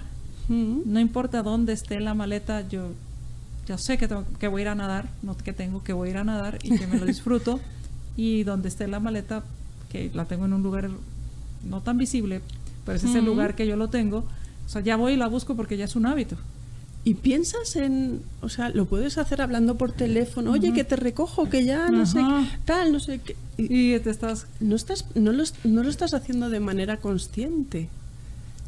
no 0.48 1.00
importa 1.00 1.42
dónde 1.42 1.72
esté 1.72 2.00
la 2.00 2.14
maleta, 2.14 2.66
yo 2.68 2.90
ya 3.66 3.78
sé 3.78 3.96
que, 3.96 4.08
tengo, 4.08 4.24
que 4.38 4.48
voy 4.48 4.60
a 4.60 4.62
ir 4.62 4.68
a 4.68 4.74
nadar, 4.74 5.08
no 5.22 5.36
que 5.36 5.52
tengo 5.52 5.82
que 5.82 5.92
voy 5.92 6.08
a 6.08 6.10
ir 6.12 6.16
a 6.18 6.24
nadar 6.24 6.58
y 6.62 6.76
que 6.76 6.86
me 6.86 6.98
lo 6.98 7.06
disfruto. 7.14 7.60
y 8.16 8.44
donde 8.44 8.68
esté 8.68 8.86
la 8.86 9.00
maleta, 9.00 9.42
que 9.90 10.10
la 10.14 10.26
tengo 10.26 10.44
en 10.44 10.52
un 10.52 10.62
lugar 10.62 10.90
no 11.68 11.80
tan 11.80 11.98
visible, 11.98 12.42
pero 12.84 12.96
ese 12.96 13.08
es 13.08 13.14
el 13.14 13.24
lugar 13.24 13.54
que 13.54 13.66
yo 13.66 13.76
lo 13.76 13.88
tengo. 13.88 14.24
O 14.66 14.68
sea, 14.68 14.82
ya 14.82 14.96
voy 14.96 15.14
y 15.14 15.16
la 15.16 15.26
busco 15.26 15.56
porque 15.56 15.76
ya 15.76 15.84
es 15.84 15.96
un 15.96 16.06
hábito. 16.06 16.36
Y 17.06 17.14
piensas 17.14 17.76
en, 17.76 18.22
o 18.40 18.48
sea, 18.48 18.70
lo 18.70 18.86
puedes 18.86 19.18
hacer 19.18 19.42
hablando 19.42 19.76
por 19.76 19.92
teléfono, 19.92 20.52
oye, 20.52 20.72
que 20.72 20.84
te 20.84 20.96
recojo, 20.96 21.50
que 21.50 21.64
ya 21.64 21.90
no 21.90 22.06
sé, 22.06 22.20
tal, 22.64 22.92
no 22.92 23.00
sé 23.00 23.20
qué. 23.20 23.36
Y, 23.58 23.98
te 23.98 24.08
estás... 24.08 24.46
No, 24.60 24.74
estás 24.74 25.04
no, 25.14 25.32
lo, 25.32 25.44
no 25.64 25.82
lo 25.82 25.90
estás 25.90 26.14
haciendo 26.14 26.48
de 26.48 26.60
manera 26.60 26.96
consciente. 26.98 27.88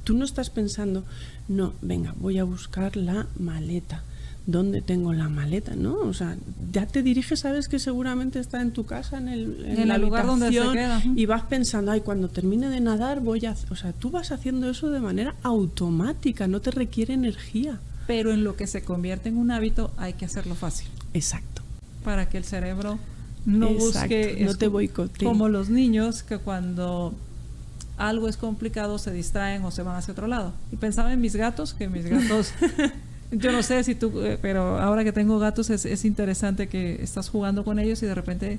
Tú 0.06 0.14
no 0.14 0.24
estás 0.24 0.50
pensando, 0.50 1.02
no, 1.48 1.72
venga, 1.82 2.14
voy 2.16 2.38
a 2.38 2.44
buscar 2.44 2.96
la 2.96 3.26
maleta. 3.36 4.04
¿dónde 4.46 4.80
tengo 4.80 5.12
la 5.12 5.28
maleta? 5.28 5.74
¿No? 5.74 5.96
O 5.96 6.14
sea, 6.14 6.36
ya 6.72 6.86
te 6.86 7.02
diriges, 7.02 7.40
sabes 7.40 7.68
que 7.68 7.78
seguramente 7.78 8.38
está 8.38 8.62
en 8.62 8.70
tu 8.70 8.86
casa, 8.86 9.18
en 9.18 9.28
el, 9.28 9.64
en 9.66 9.88
la 9.88 9.98
lugar 9.98 10.26
donde 10.26 10.46
se 10.52 10.70
queda. 10.72 11.02
Y 11.04 11.26
vas 11.26 11.42
pensando, 11.42 11.90
ay, 11.90 12.00
cuando 12.00 12.28
termine 12.28 12.68
de 12.68 12.80
nadar 12.80 13.20
voy 13.20 13.44
a... 13.46 13.56
O 13.70 13.76
sea, 13.76 13.92
tú 13.92 14.10
vas 14.10 14.30
haciendo 14.30 14.70
eso 14.70 14.90
de 14.90 15.00
manera 15.00 15.34
automática, 15.42 16.46
no 16.46 16.60
te 16.60 16.70
requiere 16.70 17.14
energía. 17.14 17.80
Pero 18.06 18.32
en 18.32 18.44
lo 18.44 18.56
que 18.56 18.68
se 18.68 18.82
convierte 18.82 19.28
en 19.28 19.36
un 19.36 19.50
hábito 19.50 19.90
hay 19.96 20.12
que 20.12 20.24
hacerlo 20.24 20.54
fácil. 20.54 20.86
Exacto. 21.12 21.62
Para 22.04 22.28
que 22.28 22.38
el 22.38 22.44
cerebro 22.44 23.00
no 23.44 23.70
busque... 23.70 24.38
No 24.44 24.54
te 24.54 24.68
boicotee. 24.68 25.26
Como 25.26 25.48
los 25.48 25.70
niños 25.70 26.22
que 26.22 26.38
cuando 26.38 27.14
algo 27.96 28.28
es 28.28 28.36
complicado 28.36 28.98
se 28.98 29.12
distraen 29.12 29.64
o 29.64 29.70
se 29.70 29.82
van 29.82 29.96
hacia 29.96 30.12
otro 30.12 30.26
lado. 30.26 30.52
Y 30.72 30.76
pensaba 30.76 31.12
en 31.12 31.20
mis 31.20 31.36
gatos, 31.36 31.74
que 31.74 31.88
mis 31.88 32.06
gatos 32.06 32.52
Yo 33.32 33.52
no 33.52 33.62
sé 33.62 33.82
si 33.82 33.94
tú, 33.94 34.20
eh, 34.20 34.38
pero 34.40 34.78
ahora 34.78 35.02
que 35.02 35.12
tengo 35.12 35.38
gatos 35.38 35.70
es, 35.70 35.84
es 35.84 36.04
interesante 36.04 36.68
que 36.68 37.02
estás 37.02 37.28
jugando 37.28 37.64
con 37.64 37.78
ellos 37.78 38.02
y 38.02 38.06
de 38.06 38.14
repente 38.14 38.58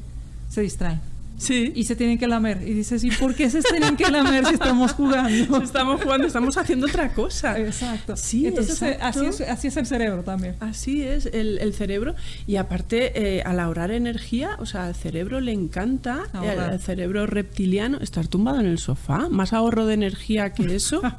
se 0.50 0.62
distraen. 0.62 1.00
Sí. 1.38 1.71
Y 1.76 1.84
se 1.84 1.95
tienen 1.95 2.17
que 2.17 2.28
lamer. 2.28 2.62
Y 2.67 2.73
dices, 2.73 3.04
¿y 3.04 3.12
por 3.12 3.36
qué 3.36 3.50
se 3.50 3.62
tienen 3.62 3.95
que 3.95 4.10
lamer 4.10 4.45
si 4.45 4.56
estamos 4.56 4.93
jugando? 4.93 5.58
Si 5.60 5.63
estamos 5.63 6.02
jugando, 6.02 6.28
estamos 6.28 6.58
haciendo 6.58 6.88
otra 6.88 7.13
cosa. 7.13 7.58
Exacto. 7.60 8.17
Sí, 8.17 8.47
Entonces, 8.47 8.82
eh, 8.82 8.97
Así, 9.02 9.26
es, 9.26 9.41
así 9.41 9.67
es 9.67 9.78
el 9.78 9.86
cerebro 9.86 10.23
también. 10.23 10.56
Así 10.60 11.04
es 11.04 11.28
el, 11.28 11.60
el 11.60 11.73
cerebro. 11.73 12.15
Y 12.47 12.56
aparte, 12.56 13.38
eh, 13.38 13.43
al 13.43 13.60
ahorrar 13.60 13.91
energía, 13.91 14.58
o 14.60 14.65
sea, 14.65 14.88
al 14.88 14.95
cerebro 14.95 15.39
le 15.39 15.52
encanta, 15.52 16.23
el 16.71 16.80
cerebro 16.80 17.28
reptiliano, 17.28 18.00
estar 18.00 18.28
tumbado 18.28 18.60
en 18.60 18.65
el 18.65 18.80
sofá. 18.80 19.30
Más 19.30 19.54
ahorro 19.54 19.86
de 19.86 19.93
energía 19.93 20.54
que 20.54 20.76
eso. 20.76 21.02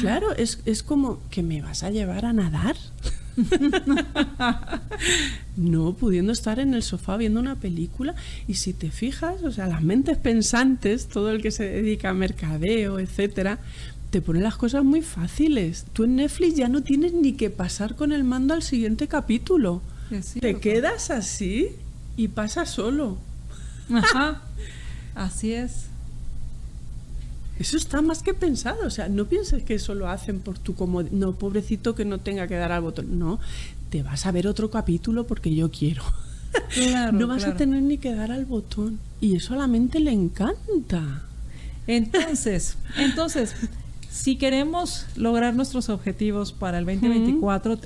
Claro, 0.00 0.34
es, 0.34 0.60
es 0.66 0.82
como 0.82 1.20
que 1.30 1.42
me 1.42 1.62
vas 1.62 1.82
a 1.82 1.90
llevar 1.90 2.26
a 2.26 2.34
nadar. 2.34 2.76
no, 5.56 5.92
pudiendo 5.94 6.32
estar 6.32 6.58
en 6.58 6.74
el 6.74 6.82
sofá 6.82 7.16
viendo 7.16 7.40
una 7.40 7.56
película 7.56 8.14
y 8.46 8.54
si 8.54 8.72
te 8.72 8.90
fijas, 8.90 9.42
o 9.42 9.50
sea, 9.50 9.66
las 9.66 9.82
mentes 9.82 10.18
pensantes, 10.18 11.08
todo 11.08 11.30
el 11.30 11.42
que 11.42 11.50
se 11.50 11.64
dedica 11.64 12.10
a 12.10 12.14
mercadeo, 12.14 12.98
etcétera, 12.98 13.58
te 14.10 14.22
ponen 14.22 14.42
las 14.42 14.56
cosas 14.56 14.84
muy 14.84 15.02
fáciles. 15.02 15.84
Tú 15.92 16.04
en 16.04 16.16
Netflix 16.16 16.56
ya 16.56 16.68
no 16.68 16.82
tienes 16.82 17.12
ni 17.12 17.34
que 17.34 17.50
pasar 17.50 17.94
con 17.94 18.12
el 18.12 18.24
mando 18.24 18.54
al 18.54 18.62
siguiente 18.62 19.08
capítulo. 19.08 19.82
te 20.40 20.58
quedas 20.58 21.10
así 21.10 21.68
y 22.16 22.28
pasa 22.28 22.66
solo. 22.66 23.18
Ajá. 23.92 24.42
Así 25.14 25.52
es. 25.52 25.87
Eso 27.58 27.76
está 27.76 28.02
más 28.02 28.22
que 28.22 28.34
pensado. 28.34 28.86
O 28.86 28.90
sea, 28.90 29.08
no 29.08 29.26
pienses 29.26 29.64
que 29.64 29.74
eso 29.74 29.94
lo 29.94 30.08
hacen 30.08 30.40
por 30.40 30.58
tu 30.58 30.74
comodidad. 30.74 31.12
No, 31.12 31.32
pobrecito 31.34 31.94
que 31.94 32.04
no 32.04 32.18
tenga 32.18 32.46
que 32.46 32.54
dar 32.54 32.72
al 32.72 32.82
botón. 32.82 33.18
No, 33.18 33.40
te 33.90 34.02
vas 34.02 34.26
a 34.26 34.32
ver 34.32 34.46
otro 34.46 34.70
capítulo 34.70 35.26
porque 35.26 35.54
yo 35.54 35.70
quiero. 35.70 36.02
no 37.12 37.26
vas 37.26 37.44
a 37.44 37.56
tener 37.56 37.82
ni 37.82 37.98
que 37.98 38.14
dar 38.14 38.30
al 38.30 38.44
botón. 38.44 39.00
Y 39.20 39.36
eso 39.36 39.54
a 39.54 39.56
la 39.56 39.66
mente 39.66 39.98
le 39.98 40.12
encanta. 40.12 41.24
Entonces, 41.86 42.76
entonces, 42.96 43.54
si 44.08 44.36
queremos 44.36 45.06
lograr 45.16 45.54
nuestros 45.54 45.88
objetivos 45.88 46.52
para 46.52 46.78
el 46.78 46.84
2024, 46.84 47.78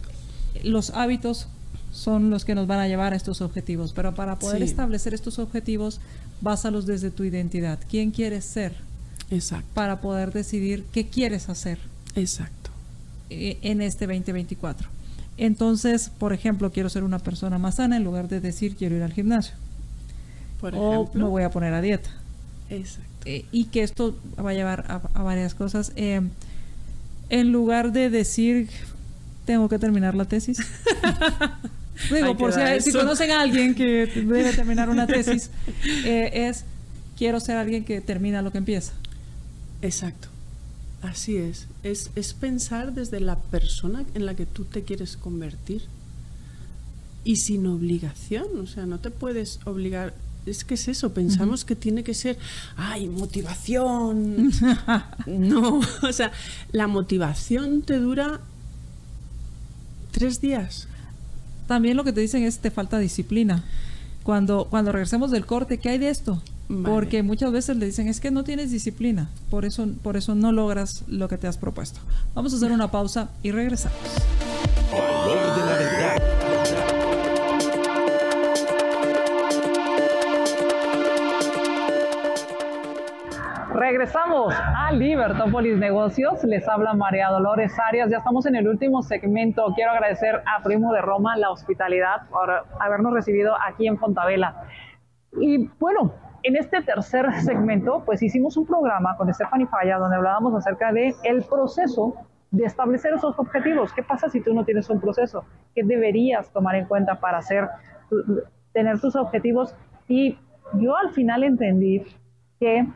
los 0.65 0.91
hábitos 0.91 1.49
son 1.93 2.31
los 2.31 2.45
que 2.45 2.55
nos 2.55 2.67
van 2.67 2.81
a 2.81 2.89
llevar 2.89 3.15
a 3.15 3.17
estos 3.17 3.41
objetivos. 3.41 3.93
Pero 3.95 4.15
para 4.15 4.39
poder 4.39 4.63
establecer 4.63 5.15
estos 5.15 5.39
objetivos, 5.39 6.01
básalos 6.43 6.85
desde 6.85 7.11
tu 7.11 7.25
identidad. 7.25 7.79
¿Quién 7.89 8.11
quieres 8.11 8.45
ser? 8.45 8.92
Exacto. 9.31 9.69
Para 9.75 10.01
poder 10.01 10.33
decidir 10.33 10.85
qué 10.93 11.07
quieres 11.07 11.49
hacer. 11.49 11.79
Exacto. 12.15 12.63
Eh, 13.31 13.59
en 13.63 13.81
este 13.81 14.07
2024. 14.07 14.89
Entonces, 15.39 16.11
por 16.19 16.33
ejemplo, 16.33 16.71
quiero 16.71 16.91
ser 16.91 17.03
una 17.03 17.19
persona 17.19 17.59
más 17.59 17.77
sana 17.77 17.97
en 17.97 18.05
lugar 18.05 18.29
de 18.29 18.41
decir 18.41 18.77
quiero 18.77 18.95
ir 18.95 19.03
al 19.03 19.13
gimnasio. 19.13 19.55
Por 20.61 20.75
o 20.77 21.11
me 21.15 21.25
voy 21.25 21.43
a 21.43 21.51
poner 21.51 21.73
a 21.73 21.81
dieta. 21.81 22.11
Exacto. 22.69 23.09
Eh, 23.25 23.47
y 23.51 23.65
que 23.67 23.83
esto 23.83 24.17
va 24.39 24.51
a 24.51 24.55
llevar 24.55 24.85
a, 25.15 25.23
varias 25.23 25.55
cosas. 25.55 25.93
Eh, 25.97 26.21
en 27.31 27.53
lugar 27.53 27.93
de 27.93 28.11
decir 28.11 28.69
tengo 29.47 29.69
que 29.69 29.79
terminar 29.79 30.15
la 30.15 30.27
tesis. 30.27 30.59
Digo, 32.11 32.37
por 32.37 32.53
si, 32.53 32.93
conocen 32.93 33.31
a 33.31 33.41
alguien 33.41 33.75
que 33.75 34.07
debe 34.15 34.53
terminar 34.53 34.91
una 34.91 35.07
tesis, 35.07 35.51
es 36.05 36.65
quiero 37.17 37.41
ser 37.41 37.57
alguien 37.57 37.85
que 37.85 38.01
termina 38.01 38.43
lo 38.43 38.51
que 38.51 38.59
empieza. 38.59 38.93
Exacto. 39.83 40.29
Así 41.03 41.37
es. 41.37 41.67
es. 41.83 42.11
Es 42.15 42.33
pensar 42.33 42.95
desde 42.95 43.21
la 43.21 43.37
persona 43.39 44.05
en 44.15 44.25
la 44.25 44.35
que 44.35 44.47
tú 44.47 44.65
te 44.65 44.85
quieres 44.85 45.17
convertir. 45.17 45.83
Y 47.25 47.37
sin 47.37 47.67
obligación. 47.67 48.47
O 48.61 48.67
sea, 48.67 48.87
no 48.87 48.99
te 48.99 49.11
puedes 49.11 49.61
obligar. 49.65 50.15
Es 50.47 50.65
que 50.65 50.75
es 50.75 50.89
eso, 50.89 51.15
pensamos 51.15 51.65
que 51.65 51.77
tiene 51.77 52.03
que 52.03 52.15
ser, 52.15 52.37
ay, 52.77 53.09
motivación. 53.09 54.51
no, 55.27 55.81
o 56.03 56.13
sea, 56.13 56.33
la 56.73 56.89
motivación 56.89 57.83
te 57.83 57.99
dura 57.99 58.41
tres 60.11 60.41
días. 60.41 60.89
También 61.69 61.97
lo 61.97 62.03
que 62.03 62.13
te 62.13 62.21
dicen 62.21 62.43
es 62.43 62.59
te 62.59 62.73
falta 62.73 62.99
disciplina. 62.99 63.63
Cuando, 64.25 64.67
cuando 64.69 64.91
regresemos 64.93 65.31
del 65.31 65.47
corte, 65.47 65.79
¿qué 65.79 65.91
hay 65.91 65.99
de 65.99 66.11
esto? 66.11 66.43
Porque 66.85 67.23
muchas 67.23 67.53
veces 67.53 67.77
le 67.77 67.87
dicen, 67.87 68.09
es 68.09 68.21
que 68.21 68.31
no 68.31 68.45
tienes 68.45 68.71
disciplina, 68.71 69.29
por 69.51 69.65
eso, 69.65 69.87
por 70.03 70.17
eso 70.17 70.35
no 70.35 70.53
logras 70.53 71.05
lo 71.07 71.29
que 71.29 71.37
te 71.37 71.47
has 71.47 71.59
propuesto. 71.59 72.01
Vamos 72.35 72.53
a 72.55 72.57
hacer 72.57 72.73
una 72.73 72.91
pausa 72.91 73.29
y 73.43 73.51
regresamos. 73.51 73.99
Valor 74.91 75.55
de 75.55 75.67
la 75.67 75.73
verdad. 75.75 76.23
Regresamos 83.75 84.55
a 84.55 84.93
Libertópolis 84.93 85.77
Negocios. 85.77 86.45
Les 86.45 86.67
habla 86.69 86.95
María 86.95 87.29
Dolores 87.29 87.73
Arias. 87.89 88.11
Ya 88.11 88.19
estamos 88.19 88.47
en 88.47 88.57
el 88.57 88.69
último 88.69 89.03
segmento. 89.03 89.73
Quiero 89.75 89.91
agradecer 89.91 90.43
a 90.47 90.63
Primo 90.63 90.93
de 90.93 91.01
Roma 91.01 91.37
la 91.37 91.51
hospitalidad 91.51 92.29
por 92.31 92.51
habernos 92.81 93.13
recibido 93.13 93.55
aquí 93.67 93.87
en 93.87 93.99
Fontavela. 93.99 94.65
Y 95.41 95.69
bueno, 95.79 96.13
en 96.43 96.57
este 96.57 96.83
tercer 96.83 97.27
segmento, 97.43 98.03
pues 98.05 98.23
hicimos 98.23 98.57
un 98.57 98.67
programa 98.67 99.17
con 99.17 99.33
Stephanie 99.33 99.67
Falla 99.67 99.99
donde 99.99 100.17
hablábamos 100.17 100.55
acerca 100.55 100.93
de 100.93 101.15
el 101.25 101.43
proceso 101.45 102.15
de 102.51 102.65
establecer 102.65 103.15
esos 103.15 103.39
objetivos. 103.39 103.93
¿Qué 103.93 104.03
pasa 104.03 104.29
si 104.29 104.41
tú 104.41 104.53
no 104.53 104.65
tienes 104.65 104.89
un 104.91 105.01
proceso? 105.01 105.45
¿Qué 105.75 105.83
deberías 105.85 106.51
tomar 106.53 106.75
en 106.75 106.87
cuenta 106.87 107.19
para 107.21 107.39
hacer, 107.39 107.69
tener 108.73 109.01
tus 109.01 109.17
objetivos? 109.17 109.75
Y 110.09 110.39
yo 110.75 110.97
al 110.97 111.11
final 111.11 111.45
entendí 111.45 112.05
que 112.59 112.87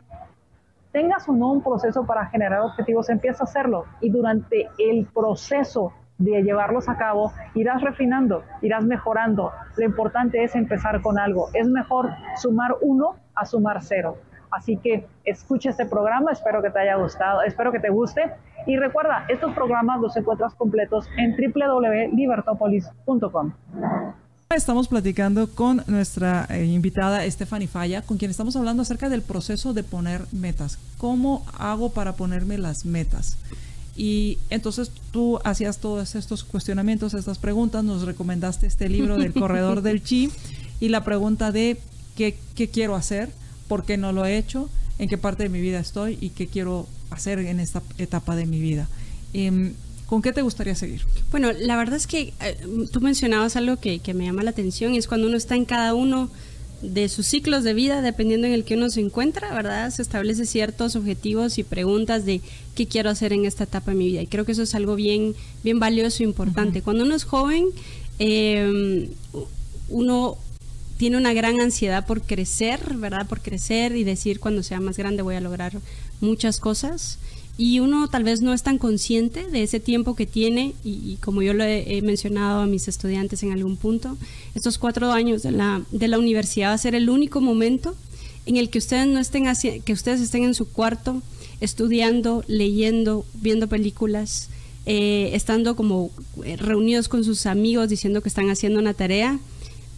tengas 0.91 1.27
o 1.27 1.33
no 1.33 1.51
un 1.51 1.63
proceso 1.63 2.05
para 2.05 2.27
generar 2.27 2.61
objetivos, 2.61 3.09
empieza 3.09 3.43
a 3.43 3.45
hacerlo 3.45 3.85
y 4.01 4.09
durante 4.09 4.67
el 4.77 5.05
proceso 5.07 5.93
de 6.17 6.43
llevarlos 6.43 6.89
a 6.89 6.97
cabo, 6.97 7.31
irás 7.53 7.81
refinando, 7.81 8.43
irás 8.61 8.83
mejorando. 8.83 9.51
Lo 9.75 9.85
importante 9.85 10.43
es 10.43 10.55
empezar 10.55 11.01
con 11.01 11.19
algo. 11.19 11.49
Es 11.53 11.67
mejor 11.67 12.09
sumar 12.37 12.75
uno 12.81 13.15
a 13.35 13.45
sumar 13.45 13.83
cero. 13.83 14.17
Así 14.49 14.77
que 14.77 15.05
escucha 15.25 15.69
este 15.69 15.85
programa, 15.85 16.31
espero 16.31 16.61
que 16.61 16.69
te 16.69 16.79
haya 16.79 16.95
gustado, 16.95 17.41
espero 17.43 17.69
que 17.71 17.79
te 17.79 17.89
guste. 17.89 18.31
Y 18.65 18.77
recuerda, 18.77 19.25
estos 19.27 19.53
programas 19.53 20.01
los 20.01 20.15
encuentras 20.17 20.55
completos 20.55 21.07
en 21.17 21.35
www.libertopolis.com. 21.35 23.53
Estamos 24.49 24.87
platicando 24.87 25.53
con 25.53 25.83
nuestra 25.87 26.47
eh, 26.49 26.63
invitada 26.63 27.29
Stephanie 27.29 27.67
Falla, 27.67 28.01
con 28.01 28.17
quien 28.17 28.31
estamos 28.31 28.55
hablando 28.55 28.81
acerca 28.81 29.09
del 29.09 29.21
proceso 29.21 29.73
de 29.73 29.83
poner 29.83 30.21
metas. 30.31 30.79
¿Cómo 30.97 31.45
hago 31.59 31.91
para 31.91 32.13
ponerme 32.13 32.57
las 32.57 32.85
metas? 32.85 33.37
Y 33.97 34.37
entonces 34.51 34.91
tú 35.11 35.39
hacías 35.43 35.79
todos 35.79 36.13
estos 36.13 36.43
cuestionamientos, 36.43 37.15
estas 37.15 37.39
preguntas, 37.39 37.83
nos 37.83 38.03
recomendaste 38.03 38.67
este 38.67 38.87
libro 38.89 39.17
del 39.17 39.33
corredor 39.39 39.81
del 39.81 40.03
chi 40.03 40.29
y 40.79 40.89
la 40.89 41.03
pregunta 41.03 41.51
de 41.51 41.79
qué, 42.15 42.35
quiero 42.71 42.95
hacer, 42.95 43.29
por 43.67 43.85
qué 43.85 43.97
no 43.97 44.11
lo 44.11 44.23
he 44.25 44.37
hecho, 44.37 44.69
en 44.99 45.09
qué 45.09 45.17
parte 45.17 45.43
de 45.43 45.49
mi 45.49 45.59
vida 45.59 45.79
estoy 45.79 46.17
y 46.21 46.29
qué 46.29 46.45
quiero 46.45 46.87
hacer 47.09 47.39
en 47.39 47.59
esta 47.59 47.81
etapa 47.97 48.35
de 48.35 48.45
mi 48.45 48.59
vida. 48.59 48.87
Em, 49.33 49.73
¿Con 50.05 50.21
qué 50.21 50.31
te 50.31 50.41
gustaría 50.41 50.75
seguir? 50.75 51.01
Bueno, 51.31 51.51
la 51.51 51.75
verdad 51.75 51.95
es 51.95 52.07
que 52.07 52.33
eh, 52.39 52.57
tú 52.91 53.01
mencionabas 53.01 53.55
algo 53.57 53.77
que, 53.77 53.99
que, 53.99 54.13
me 54.13 54.25
llama 54.25 54.43
la 54.43 54.51
atención, 54.51 54.93
es 54.93 55.07
cuando 55.07 55.27
uno 55.27 55.35
está 55.35 55.55
en 55.55 55.65
cada 55.65 55.93
uno 55.93 56.29
de 56.81 57.09
sus 57.09 57.25
ciclos 57.25 57.63
de 57.63 57.73
vida, 57.73 58.01
dependiendo 58.01 58.47
en 58.47 58.53
el 58.53 58.63
que 58.63 58.75
uno 58.75 58.89
se 58.89 59.01
encuentra, 59.01 59.53
¿verdad? 59.53 59.89
Se 59.91 60.01
establece 60.01 60.45
ciertos 60.45 60.95
objetivos 60.95 61.57
y 61.57 61.63
preguntas 61.63 62.25
de 62.25 62.41
qué 62.75 62.87
quiero 62.87 63.09
hacer 63.09 63.33
en 63.33 63.45
esta 63.45 63.63
etapa 63.63 63.91
de 63.91 63.97
mi 63.97 64.07
vida. 64.07 64.21
Y 64.21 64.27
creo 64.27 64.45
que 64.45 64.51
eso 64.51 64.63
es 64.63 64.75
algo 64.75 64.95
bien, 64.95 65.35
bien 65.63 65.79
valioso 65.79 66.23
e 66.23 66.27
importante. 66.27 66.81
Cuando 66.81 67.03
uno 67.03 67.15
es 67.15 67.23
joven, 67.23 67.65
em, 68.19 69.09
uno 69.89 70.37
tiene 70.97 71.17
una 71.17 71.33
gran 71.33 71.61
ansiedad 71.61 72.05
por 72.05 72.21
crecer, 72.21 72.95
¿verdad? 72.95 73.27
Por 73.27 73.41
crecer 73.41 73.95
y 73.95 74.03
decir 74.03 74.39
cuando 74.39 74.63
sea 74.63 74.79
más 74.79 74.97
grande 74.97 75.21
voy 75.21 75.35
a 75.35 75.41
lograr 75.41 75.73
muchas 76.21 76.59
cosas. 76.59 77.19
Y 77.57 77.79
uno 77.79 78.07
tal 78.07 78.23
vez 78.23 78.41
no 78.41 78.53
es 78.53 78.61
tan 78.61 78.77
consciente 78.77 79.47
de 79.47 79.63
ese 79.63 79.79
tiempo 79.79 80.15
que 80.15 80.27
tiene 80.27 80.75
y, 80.83 81.17
como 81.17 81.41
yo 81.41 81.53
lo 81.53 81.63
he, 81.63 82.01
mencionado 82.03 82.61
a 82.61 82.67
mis 82.67 82.87
estudiantes 82.87 83.41
en 83.43 83.51
algún 83.51 83.77
punto, 83.77 84.15
estos 84.53 84.77
cuatro 84.77 85.11
años 85.11 85.41
de 85.41 85.51
la, 85.51 85.81
de 85.91 86.07
la 86.07 86.19
universidad 86.19 86.69
va 86.69 86.73
a 86.73 86.77
ser 86.77 86.93
el 86.93 87.09
único 87.09 87.41
momento 87.41 87.95
en 88.45 88.57
el 88.57 88.69
que 88.69 88.77
ustedes 88.77 89.07
no 89.07 89.19
estén 89.19 89.45
que 89.83 89.93
ustedes 89.93 90.21
estén 90.21 90.43
en 90.43 90.53
su 90.53 90.69
cuarto 90.69 91.21
estudiando, 91.59 92.43
leyendo, 92.47 93.25
viendo 93.33 93.67
películas, 93.67 94.49
eh, 94.85 95.31
estando 95.33 95.75
como 95.75 96.11
eh, 96.43 96.55
reunidos 96.55 97.09
con 97.09 97.23
sus 97.23 97.45
amigos 97.45 97.89
diciendo 97.89 98.21
que 98.21 98.29
están 98.29 98.49
haciendo 98.49 98.79
una 98.79 98.93
tarea, 98.93 99.39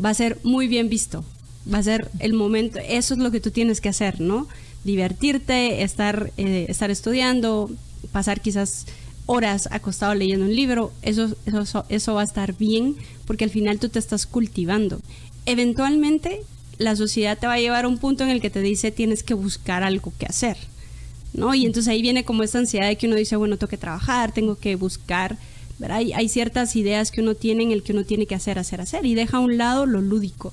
va 0.04 0.10
a 0.10 0.14
ser 0.14 0.40
muy 0.44 0.68
bien 0.68 0.90
visto. 0.90 1.24
Va 1.72 1.80
a 1.80 1.84
ser 1.84 2.10
el 2.20 2.34
momento, 2.34 2.80
eso 2.80 3.14
es 3.14 3.20
lo 3.20 3.32
que 3.32 3.42
tú 3.42 3.52
tienes 3.52 3.82
que 3.82 3.90
hacer, 3.90 4.22
¿no? 4.22 4.48
Divertirte, 4.84 5.84
estar, 5.84 6.32
eh, 6.38 6.66
estar 6.70 6.90
estudiando, 6.92 7.70
pasar 8.12 8.42
quizás 8.42 8.86
horas 9.26 9.68
acostado 9.72 10.16
leyendo 10.16 10.46
un 10.46 10.56
libro, 10.56 10.92
eso, 11.02 11.36
eso, 11.46 11.86
eso 11.90 12.14
va 12.16 12.22
a 12.22 12.26
estar 12.26 12.58
bien 12.58 12.96
porque 13.26 13.44
al 13.44 13.52
final 13.52 13.80
tú 13.80 13.90
te 13.90 14.00
estás 14.00 14.26
cultivando. 14.26 15.00
Eventualmente 15.46 16.42
la 16.78 16.96
sociedad 16.96 17.38
te 17.38 17.46
va 17.46 17.54
a 17.54 17.60
llevar 17.60 17.86
a 17.86 17.88
un 17.88 17.98
punto 17.98 18.24
en 18.24 18.30
el 18.30 18.42
que 18.42 18.50
te 18.50 18.62
dice 18.62 18.92
tienes 18.92 19.22
que 19.22 19.34
buscar 19.34 19.84
algo 19.84 20.14
que 20.18 20.26
hacer. 20.26 20.58
¿no? 21.34 21.54
Y 21.54 21.66
entonces 21.66 21.92
ahí 21.92 22.02
viene 22.02 22.24
como 22.24 22.44
esta 22.44 22.60
ansiedad 22.60 22.88
de 22.88 22.98
que 22.98 23.08
uno 23.08 23.16
dice, 23.16 23.36
bueno, 23.36 23.58
tengo 23.58 23.70
que 23.70 23.78
trabajar, 23.78 24.32
tengo 24.32 24.56
que 24.58 24.76
buscar, 24.76 25.38
Hay, 25.90 26.12
hay 26.14 26.28
ciertas 26.28 26.76
ideas 26.76 27.12
que 27.12 27.22
uno 27.22 27.36
tiene 27.36 27.64
en 27.64 27.72
el 27.72 27.84
que 27.84 27.94
uno 27.94 28.04
tiene 28.04 28.26
que 28.26 28.36
hacer, 28.36 28.60
hacer, 28.60 28.82
hacer, 28.82 29.06
y 29.06 29.16
deja 29.16 29.38
a 29.38 29.40
un 29.40 29.58
lado 29.58 29.86
lo 29.86 30.02
lúdico, 30.02 30.52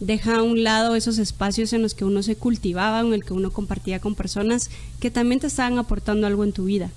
deja 0.00 0.36
a 0.36 0.42
un 0.42 0.64
lado 0.64 0.94
esos 0.94 1.18
espacios 1.18 1.72
en 1.72 1.82
los 1.82 1.94
que 1.94 2.04
uno 2.04 2.22
se 2.22 2.36
cultivaba, 2.36 3.00
en 3.00 3.14
el 3.14 3.24
que 3.24 3.32
uno 3.32 3.50
compartía 3.50 4.00
con 4.00 4.14
personas 4.14 4.70
que 5.00 5.10
también 5.10 5.40
te 5.40 5.46
estaban 5.46 5.78
aportando 5.78 6.26
algo 6.26 6.44
en 6.44 6.52
tu 6.52 6.64
vida. 6.64 6.90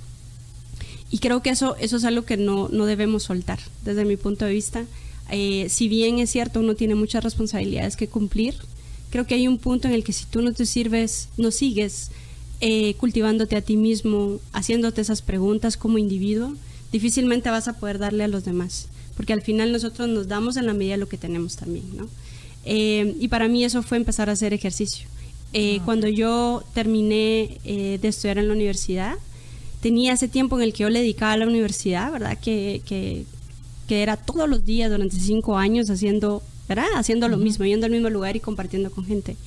Y 1.09 1.19
creo 1.19 1.41
que 1.41 1.51
eso, 1.51 1.75
eso 1.79 1.97
es 1.97 2.03
algo 2.03 2.25
que 2.25 2.37
no, 2.37 2.67
no 2.69 2.85
debemos 2.85 3.23
soltar, 3.23 3.59
desde 3.85 4.03
mi 4.03 4.17
punto 4.17 4.45
de 4.45 4.51
vista. 4.51 4.85
Eh, 5.31 5.67
si 5.69 5.87
bien 5.87 6.19
es 6.19 6.29
cierto, 6.29 6.59
uno 6.59 6.75
tiene 6.75 6.95
muchas 6.95 7.23
responsabilidades 7.23 7.95
que 7.95 8.07
cumplir, 8.07 8.55
creo 9.09 9.25
que 9.25 9.35
hay 9.35 9.47
un 9.47 9.57
punto 9.57 9.87
en 9.87 9.93
el 9.93 10.03
que 10.03 10.13
si 10.13 10.25
tú 10.25 10.41
no 10.41 10.53
te 10.53 10.65
sirves, 10.65 11.29
no 11.37 11.51
sigues 11.51 12.11
eh, 12.59 12.95
cultivándote 12.95 13.55
a 13.55 13.61
ti 13.61 13.77
mismo, 13.77 14.39
haciéndote 14.51 15.01
esas 15.01 15.21
preguntas 15.21 15.77
como 15.77 15.97
individuo, 15.97 16.53
difícilmente 16.91 17.49
vas 17.49 17.67
a 17.67 17.73
poder 17.73 17.99
darle 17.99 18.23
a 18.23 18.27
los 18.27 18.45
demás, 18.45 18.87
porque 19.15 19.33
al 19.33 19.41
final 19.41 19.71
nosotros 19.71 20.09
nos 20.09 20.27
damos 20.27 20.57
en 20.57 20.65
la 20.65 20.73
medida 20.73 20.93
de 20.93 20.99
lo 20.99 21.09
que 21.09 21.17
tenemos 21.17 21.55
también, 21.55 21.85
¿no? 21.95 22.07
Eh, 22.69 23.15
y 23.17 23.29
para 23.29 23.47
mí 23.47 23.63
eso 23.63 23.81
fue 23.81 23.97
empezar 23.97 24.29
a 24.29 24.33
hacer 24.33 24.53
ejercicio. 24.53 25.07
Eh, 25.53 25.77
ah. 25.79 25.85
Cuando 25.85 26.07
yo 26.09 26.63
terminé 26.73 27.57
de 27.63 28.07
estudiar 28.07 28.37
en 28.37 28.49
la 28.49 28.53
universidad, 28.53 29.15
tenía 29.81 30.13
ese 30.13 30.27
tiempo 30.27 30.57
en 30.57 30.63
el 30.63 30.73
que 30.73 30.83
yo 30.83 30.89
le 30.89 30.99
dedicaba 30.99 31.31
a 31.31 31.37
la 31.37 31.47
universidad, 31.47 32.11
¿verdad? 32.11 32.37
Que, 32.39 32.81
que, 32.85 33.25
que 33.87 34.03
era 34.03 34.17
todos 34.17 34.49
los 34.49 34.65
días 34.65 34.91
durante 34.91 35.15
cinco 35.17 35.57
años 35.57 35.89
haciendo, 35.89 36.43
¿verdad? 36.67 36.87
Haciendo 36.95 37.29
lo 37.29 37.37
mismo, 37.37 37.63
yendo 37.63 37.85
al 37.85 37.93
mismo 37.93 38.09
lugar 38.09 38.35
y 38.35 38.41
compartiendo 38.41 38.91
con 38.91 39.05
gente. 39.05 39.37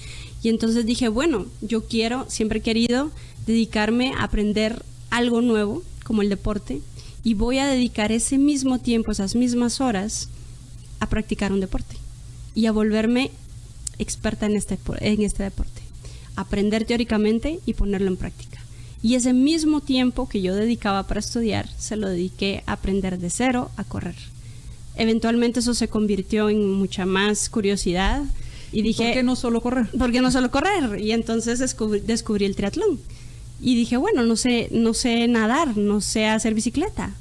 Y 0.43 0.49
entonces 0.49 0.87
dije, 0.87 1.09
bueno, 1.09 1.45
yo 1.61 1.85
quiero, 1.85 2.25
siempre 2.29 2.61
he 2.61 2.63
querido 2.63 3.11
dedicarme 3.47 4.15
a 4.15 4.25
aprender 4.25 4.83
algo 5.11 5.43
nuevo, 5.43 5.83
como 6.05 6.23
el 6.23 6.31
deporte, 6.31 6.81
y 7.23 7.35
voy 7.35 7.59
a 7.59 7.67
dedicar 7.67 8.11
ese 8.13 8.39
mismo 8.39 8.79
tiempo, 8.79 9.13
esas 9.13 9.35
mismas 9.35 9.83
horas, 9.83 10.31
a 11.01 11.09
practicar 11.09 11.53
un 11.53 11.61
deporte 11.61 12.00
y 12.55 12.67
a 12.67 12.73
volverme 12.73 13.31
experta 13.99 14.47
en 14.47 14.57
este, 14.57 14.79
en 15.01 15.23
este 15.23 15.43
deporte. 15.43 15.83
Aprender 16.37 16.85
teóricamente 16.85 17.61
y 17.67 17.75
ponerlo 17.75 18.09
en 18.09 18.17
práctica. 18.17 18.61
Y 19.03 19.15
ese 19.15 19.33
mismo 19.33 19.81
tiempo 19.81 20.29
que 20.29 20.43
yo 20.43 20.55
dedicaba 20.55 21.07
para 21.07 21.21
estudiar, 21.21 21.69
se 21.79 21.97
lo 21.97 22.09
dediqué 22.09 22.63
a 22.67 22.73
aprender 22.73 23.19
de 23.19 23.31
cero 23.31 23.71
a 23.77 23.85
correr. 23.85 24.17
Eventualmente 24.97 25.61
eso 25.61 25.75
se 25.75 25.89
convirtió 25.89 26.51
en 26.51 26.73
mucha 26.73 27.07
más 27.07 27.49
curiosidad, 27.49 28.23
y 28.73 28.83
dije, 28.83 29.05
¿por 29.05 29.13
qué 29.15 29.23
no 29.23 29.37
solo 29.37 29.61
correr? 29.61 29.89
¿Por 29.91 30.13
qué 30.13 30.21
no 30.21 30.31
solo 30.31 30.51
correr? 30.51 31.01
Y 31.01 31.13
entonces 31.13 31.59
descubrí, 31.59 32.45
el 32.45 32.57
triatlón. 32.57 33.01
Y 33.61 33.75
dije, 33.75 33.97
bueno, 33.97 34.23
no 34.23 34.37
sé, 34.37 34.69
no 34.71 34.95
sé 34.95 35.27
nadar, 35.29 35.77
no 35.77 36.01
sé 36.01 36.27
hacer 36.27 36.55
bicicleta. 36.55 37.13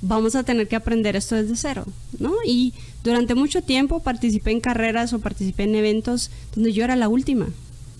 Vamos 0.00 0.34
a 0.34 0.42
tener 0.42 0.68
que 0.68 0.76
aprender 0.76 1.16
esto 1.16 1.34
desde 1.34 1.56
cero, 1.56 1.84
¿no? 2.18 2.34
Y 2.46 2.72
durante 3.04 3.34
mucho 3.34 3.62
tiempo 3.62 4.00
participé 4.00 4.52
en 4.52 4.60
carreras 4.60 5.12
o 5.12 5.18
participé 5.18 5.64
en 5.64 5.74
eventos 5.74 6.30
donde 6.54 6.72
yo 6.72 6.84
era 6.84 6.96
la 6.96 7.08
última. 7.08 7.48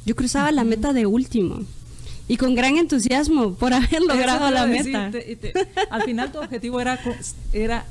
Yo 0.07 0.15
cruzaba 0.15 0.53
la 0.53 0.65
meta 0.65 0.93
de 0.93 1.07
último. 1.07 1.61
Y 2.29 2.37
con 2.37 2.55
gran 2.55 2.77
entusiasmo 2.77 3.55
por 3.55 3.75
haber 3.75 4.03
logrado 4.03 4.51
la 4.51 4.67
meta. 4.67 5.11
al 5.91 6.03
final 6.03 6.33
tu 6.33 6.39
objetivo 6.39 6.81
era, 6.81 6.99
era 7.53 7.85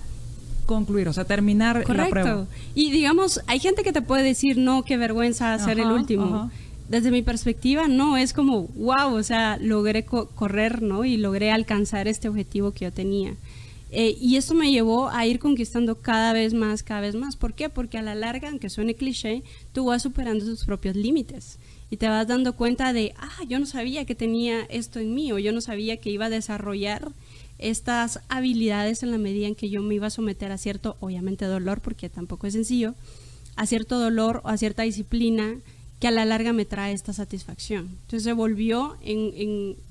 concluir, 0.66 1.10
o 1.10 1.14
sea, 1.14 1.26
terminar 1.26 1.84
la 1.88 2.10
prueba. 2.10 2.48
Y 2.74 2.92
digamos, 2.92 3.42
hay 3.48 3.60
gente 3.60 3.84
que 3.84 3.92
te 3.92 4.02
puede 4.02 4.24
decir, 4.24 4.58
no, 4.58 4.84
qué 4.84 4.98
vergüenza 4.98 5.58
ser 5.60 5.80
el 5.80 5.92
último. 5.92 6.50
Desde 6.88 7.12
mi 7.12 7.22
perspectiva, 7.22 7.88
no, 7.88 8.18
es 8.18 8.34
como, 8.34 8.68
wow, 8.76 9.14
o 9.14 9.24
sea, 9.24 9.58
logré 9.62 10.04
correr, 10.04 10.82
¿no? 10.82 11.06
Y 11.06 11.18
logré 11.18 11.52
alcanzar 11.52 12.08
este 12.08 12.28
objetivo 12.28 12.72
que 12.72 12.86
yo 12.86 12.92
tenía. 12.92 13.34
Eh, 13.94 14.16
y 14.20 14.38
esto 14.38 14.54
me 14.54 14.72
llevó 14.72 15.10
a 15.10 15.26
ir 15.26 15.38
conquistando 15.38 16.00
cada 16.00 16.32
vez 16.32 16.54
más, 16.54 16.82
cada 16.82 17.02
vez 17.02 17.16
más. 17.16 17.36
¿Por 17.36 17.54
qué? 17.54 17.70
Porque 17.70 17.98
a 17.98 18.02
la 18.02 18.16
larga, 18.16 18.50
aunque 18.50 18.70
suene 18.70 18.96
cliché, 18.96 19.44
tú 19.74 19.86
vas 19.86 20.02
superando 20.02 20.46
tus 20.46 20.64
propios 20.64 20.96
límites 20.96 21.60
y 21.90 21.98
te 21.98 22.08
vas 22.08 22.26
dando 22.26 22.56
cuenta 22.56 22.94
de, 22.94 23.14
ah, 23.18 23.44
yo 23.50 23.60
no 23.60 23.66
sabía 23.66 24.06
que 24.06 24.16
tenía 24.16 24.62
esto 24.70 25.00
en 25.00 25.14
mí 25.14 25.34
o 25.34 25.40
yo 25.40 25.52
no 25.52 25.60
sabía 25.60 25.98
que 25.98 26.10
iba 26.10 26.28
a 26.28 26.30
desarrollar 26.30 27.12
estas 27.60 28.22
habilidades 28.30 29.04
en 29.04 29.12
la 29.12 29.18
medida 29.18 29.48
en 29.48 29.56
que 29.56 29.70
yo 29.70 29.82
me 29.82 29.96
iba 29.96 30.08
a 30.08 30.12
someter 30.12 30.54
a 30.54 30.58
cierto, 30.58 30.96
obviamente 31.02 31.46
dolor, 31.46 31.82
porque 31.82 32.10
tampoco 32.10 32.48
es 32.48 32.54
sencillo, 32.54 32.96
a 33.58 33.66
cierto 33.66 34.00
dolor 34.00 34.42
o 34.46 34.48
a 34.48 34.58
cierta 34.58 34.84
disciplina 34.84 35.58
que 36.00 36.08
a 36.08 36.12
la 36.12 36.26
larga 36.26 36.54
me 36.54 36.66
trae 36.66 36.94
esta 36.94 37.12
satisfacción. 37.12 37.90
Entonces 38.04 38.24
se 38.24 38.34
volvió 38.34 38.98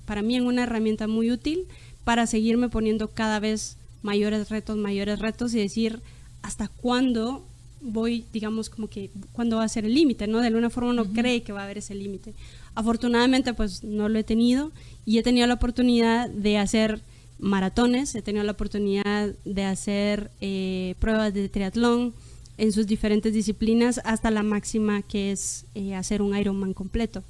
para 0.06 0.22
mí 0.22 0.36
en 0.36 0.46
una 0.46 0.64
herramienta 0.64 1.06
muy 1.06 1.30
útil 1.30 1.68
para 2.02 2.26
seguirme 2.26 2.70
poniendo 2.70 3.08
cada 3.08 3.38
vez 3.38 3.76
mayores 4.02 4.48
retos, 4.48 4.76
mayores 4.76 5.18
retos 5.18 5.54
y 5.54 5.58
decir 5.58 6.00
hasta 6.42 6.68
cuándo 6.68 7.44
voy, 7.80 8.24
digamos, 8.32 8.68
como 8.68 8.88
que 8.88 9.10
cuándo 9.32 9.56
va 9.56 9.64
a 9.64 9.68
ser 9.68 9.84
el 9.84 9.94
límite, 9.94 10.26
¿no? 10.26 10.40
De 10.40 10.48
alguna 10.48 10.70
forma 10.70 10.90
uno 10.90 11.06
cree 11.06 11.42
que 11.42 11.52
va 11.52 11.62
a 11.62 11.64
haber 11.64 11.78
ese 11.78 11.94
límite. 11.94 12.34
Afortunadamente, 12.74 13.54
pues 13.54 13.82
no 13.84 14.08
lo 14.08 14.18
he 14.18 14.24
tenido 14.24 14.70
y 15.06 15.18
he 15.18 15.22
tenido 15.22 15.46
la 15.46 15.54
oportunidad 15.54 16.28
de 16.28 16.58
hacer 16.58 17.00
maratones, 17.38 18.14
he 18.14 18.22
tenido 18.22 18.44
la 18.44 18.52
oportunidad 18.52 19.34
de 19.44 19.64
hacer 19.64 20.30
eh, 20.40 20.94
pruebas 20.98 21.32
de 21.32 21.48
triatlón 21.48 22.12
en 22.58 22.72
sus 22.72 22.86
diferentes 22.86 23.32
disciplinas 23.32 24.00
hasta 24.04 24.30
la 24.30 24.42
máxima 24.42 25.00
que 25.00 25.32
es 25.32 25.64
eh, 25.74 25.94
hacer 25.94 26.20
un 26.20 26.36
Ironman 26.36 26.74
completo. 26.74 27.24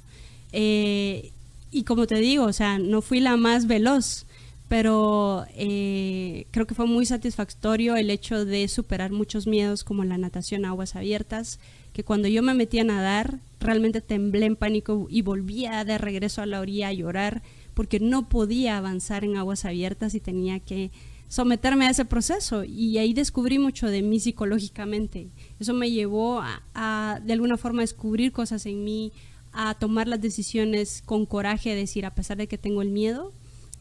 Eh, 0.51 1.31
y 1.71 1.83
como 1.83 2.05
te 2.05 2.15
digo, 2.15 2.43
o 2.43 2.53
sea, 2.53 2.77
no 2.77 3.01
fui 3.01 3.21
la 3.21 3.37
más 3.37 3.65
veloz, 3.65 4.25
pero 4.71 5.43
creo 5.53 6.65
que 6.65 6.75
fue 6.75 6.85
muy 6.85 7.05
satisfactorio 7.05 7.97
el 7.97 8.09
hecho 8.09 8.45
de 8.45 8.69
superar 8.69 9.11
muchos 9.11 9.45
miedos 9.45 9.83
como 9.83 10.05
la 10.05 10.17
natación 10.17 10.63
a 10.63 10.69
aguas 10.69 10.95
abiertas, 10.95 11.59
que 11.91 12.05
cuando 12.05 12.29
yo 12.29 12.41
me 12.41 12.53
metí 12.53 12.79
a 12.79 12.85
nadar 12.85 13.41
realmente 13.59 13.99
temblé 13.99 14.45
en 14.45 14.55
pánico 14.55 15.07
y 15.09 15.23
volvía 15.23 15.83
de 15.83 15.97
regreso 15.97 16.41
a 16.41 16.45
la 16.45 16.61
orilla 16.61 16.87
a 16.87 16.93
llorar 16.93 17.41
porque 17.73 17.99
no 17.99 18.29
podía 18.29 18.77
avanzar 18.77 19.25
en 19.25 19.35
aguas 19.35 19.65
abiertas 19.65 20.15
y 20.15 20.21
tenía 20.21 20.61
que 20.61 20.89
someterme 21.27 21.87
a 21.87 21.89
ese 21.89 22.05
proceso 22.05 22.63
y 22.63 22.97
ahí 22.97 23.13
descubrí 23.13 23.59
mucho 23.59 23.87
de 23.87 24.01
mí 24.01 24.21
psicológicamente. 24.21 25.31
Eso 25.59 25.73
me 25.73 25.91
llevó 25.91 26.41
a, 26.41 27.19
de 27.21 27.33
alguna 27.33 27.57
forma 27.57 27.81
descubrir 27.81 28.31
cosas 28.31 28.65
en 28.65 28.85
mí, 28.85 29.11
a 29.51 29.73
tomar 29.73 30.07
las 30.07 30.21
decisiones 30.21 31.03
con 31.05 31.25
coraje, 31.25 31.71
de 31.71 31.75
decir, 31.75 32.05
a 32.05 32.15
pesar 32.15 32.37
de 32.37 32.47
que 32.47 32.57
tengo 32.57 32.81
el 32.81 32.89
miedo, 32.89 33.33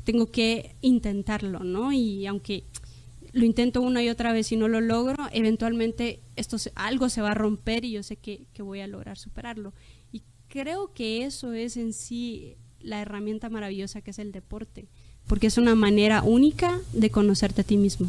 tengo 0.04 0.30
que 0.30 0.74
intentarlo, 0.80 1.60
¿no? 1.60 1.92
Y 1.92 2.26
aunque 2.26 2.64
lo 3.32 3.44
intento 3.44 3.80
una 3.80 4.02
y 4.02 4.08
otra 4.08 4.32
vez 4.32 4.50
y 4.52 4.56
no 4.56 4.68
lo 4.68 4.80
logro, 4.80 5.28
eventualmente 5.32 6.20
esto 6.36 6.56
algo 6.74 7.08
se 7.08 7.22
va 7.22 7.30
a 7.30 7.34
romper 7.34 7.84
y 7.84 7.92
yo 7.92 8.02
sé 8.02 8.16
que, 8.16 8.46
que 8.52 8.62
voy 8.62 8.80
a 8.80 8.86
lograr 8.86 9.18
superarlo. 9.18 9.72
Y 10.12 10.22
creo 10.48 10.92
que 10.92 11.24
eso 11.24 11.52
es 11.52 11.76
en 11.76 11.92
sí 11.92 12.56
la 12.80 13.00
herramienta 13.00 13.48
maravillosa 13.48 14.00
que 14.00 14.10
es 14.10 14.18
el 14.18 14.32
deporte, 14.32 14.88
porque 15.26 15.46
es 15.46 15.58
una 15.58 15.74
manera 15.74 16.22
única 16.22 16.80
de 16.92 17.10
conocerte 17.10 17.60
a 17.60 17.64
ti 17.64 17.76
mismo. 17.76 18.08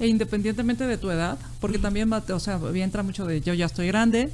E 0.00 0.06
independientemente 0.06 0.86
de 0.86 0.96
tu 0.96 1.10
edad, 1.10 1.38
porque 1.60 1.78
también, 1.78 2.10
o 2.12 2.40
sea, 2.40 2.60
entra 2.74 3.02
mucho 3.02 3.26
de 3.26 3.40
yo 3.40 3.52
ya 3.52 3.66
estoy 3.66 3.88
grande, 3.88 4.30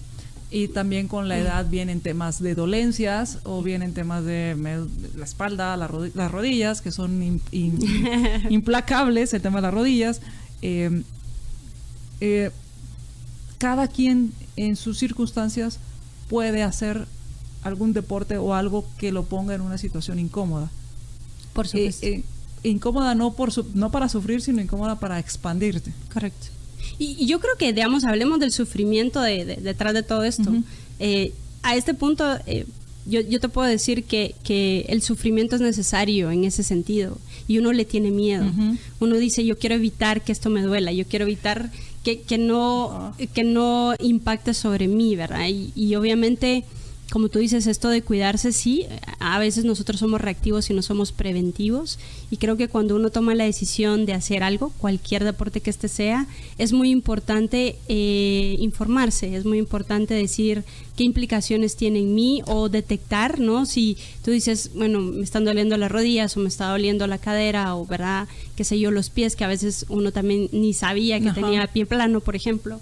y 0.54 0.68
también 0.68 1.08
con 1.08 1.26
la 1.26 1.36
edad 1.36 1.68
vienen 1.68 2.00
temas 2.00 2.40
de 2.40 2.54
dolencias 2.54 3.38
o 3.42 3.60
vienen 3.60 3.92
temas 3.92 4.24
de 4.24 4.56
la 5.16 5.24
espalda, 5.24 5.76
las 5.76 6.30
rodillas, 6.30 6.80
que 6.80 6.92
son 6.92 7.40
implacables, 8.50 9.34
el 9.34 9.42
tema 9.42 9.58
de 9.58 9.62
las 9.62 9.74
rodillas. 9.74 10.20
Eh, 10.62 11.02
eh, 12.20 12.52
cada 13.58 13.88
quien 13.88 14.32
en 14.54 14.76
sus 14.76 14.96
circunstancias 14.96 15.80
puede 16.28 16.62
hacer 16.62 17.08
algún 17.64 17.92
deporte 17.92 18.38
o 18.38 18.54
algo 18.54 18.86
que 18.96 19.10
lo 19.10 19.24
ponga 19.24 19.56
en 19.56 19.60
una 19.60 19.76
situación 19.76 20.20
incómoda. 20.20 20.70
Por 21.52 21.66
supuesto. 21.66 22.06
Eh, 22.06 22.22
incómoda 22.62 23.16
no, 23.16 23.32
por 23.32 23.50
no 23.74 23.90
para 23.90 24.08
sufrir, 24.08 24.40
sino 24.40 24.62
incómoda 24.62 25.00
para 25.00 25.18
expandirte. 25.18 25.92
Correcto. 26.12 26.46
Y, 26.98 27.26
yo 27.26 27.40
creo 27.40 27.56
que, 27.56 27.72
digamos, 27.72 28.04
hablemos 28.04 28.40
del 28.40 28.52
sufrimiento 28.52 29.20
de, 29.20 29.44
detrás 29.44 29.94
de 29.94 30.02
todo 30.02 30.24
esto. 30.24 30.52
Eh, 30.98 31.32
a 31.62 31.76
este 31.76 31.94
punto, 31.94 32.24
eh, 32.46 32.66
yo, 33.06 33.20
yo, 33.20 33.40
te 33.40 33.48
puedo 33.48 33.68
decir 33.68 34.04
que, 34.04 34.34
que, 34.44 34.86
el 34.88 35.02
sufrimiento 35.02 35.56
es 35.56 35.62
necesario 35.62 36.30
en 36.30 36.44
ese 36.44 36.62
sentido 36.62 37.18
y 37.48 37.58
uno 37.58 37.72
le 37.72 37.84
tiene 37.84 38.10
miedo. 38.10 38.46
Uno 39.00 39.16
dice, 39.16 39.44
yo 39.44 39.58
quiero 39.58 39.74
evitar 39.74 40.22
que 40.22 40.32
esto 40.32 40.50
me 40.50 40.62
duela, 40.62 40.92
yo 40.92 41.04
quiero 41.06 41.24
evitar 41.24 41.70
que, 42.02 42.20
que 42.20 42.38
no, 42.38 43.14
que 43.34 43.44
no 43.44 43.94
impacte 43.98 44.54
sobre 44.54 44.88
mí, 44.88 45.16
¿verdad? 45.16 45.48
Y, 45.48 45.72
y 45.74 45.94
obviamente 45.96 46.64
como 47.14 47.28
tú 47.28 47.38
dices, 47.38 47.68
esto 47.68 47.90
de 47.90 48.02
cuidarse, 48.02 48.50
sí, 48.50 48.86
a 49.20 49.38
veces 49.38 49.64
nosotros 49.64 50.00
somos 50.00 50.20
reactivos 50.20 50.68
y 50.68 50.74
no 50.74 50.82
somos 50.82 51.12
preventivos. 51.12 52.00
Y 52.28 52.38
creo 52.38 52.56
que 52.56 52.66
cuando 52.66 52.96
uno 52.96 53.10
toma 53.10 53.36
la 53.36 53.44
decisión 53.44 54.04
de 54.04 54.14
hacer 54.14 54.42
algo, 54.42 54.72
cualquier 54.78 55.22
deporte 55.22 55.60
que 55.60 55.70
este 55.70 55.86
sea, 55.86 56.26
es 56.58 56.72
muy 56.72 56.90
importante 56.90 57.76
eh, 57.86 58.56
informarse, 58.58 59.36
es 59.36 59.44
muy 59.44 59.58
importante 59.58 60.12
decir 60.12 60.64
qué 60.96 61.04
implicaciones 61.04 61.76
tiene 61.76 62.00
en 62.00 62.16
mí 62.16 62.42
o 62.46 62.68
detectar, 62.68 63.38
¿no? 63.38 63.64
Si 63.64 63.96
tú 64.24 64.32
dices, 64.32 64.72
bueno, 64.74 64.98
me 65.00 65.22
están 65.22 65.44
doliendo 65.44 65.76
las 65.76 65.92
rodillas 65.92 66.36
o 66.36 66.40
me 66.40 66.48
está 66.48 66.68
doliendo 66.68 67.06
la 67.06 67.18
cadera 67.18 67.76
o, 67.76 67.86
¿verdad? 67.86 68.26
Qué 68.56 68.64
sé 68.64 68.80
yo, 68.80 68.90
los 68.90 69.10
pies, 69.10 69.36
que 69.36 69.44
a 69.44 69.48
veces 69.48 69.86
uno 69.88 70.10
también 70.10 70.48
ni 70.50 70.74
sabía 70.74 71.20
que 71.20 71.30
tenía 71.30 71.68
pie 71.68 71.86
plano, 71.86 72.18
por 72.18 72.34
ejemplo. 72.34 72.80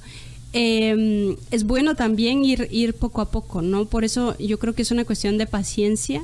Em, 0.55 1.37
es 1.51 1.65
bueno 1.65 1.95
también 1.95 2.45
ir, 2.45 2.69
ir 2.71 2.93
poco 2.95 3.23
a 3.23 3.31
poco, 3.31 3.63
¿no? 3.63 3.87
Por 3.87 4.05
eso 4.05 4.37
yo 4.39 4.59
creo 4.59 4.75
que 4.75 4.83
es 4.83 4.91
una 4.91 5.05
cuestión 5.05 5.39
de 5.39 5.47
paciencia, 5.47 6.23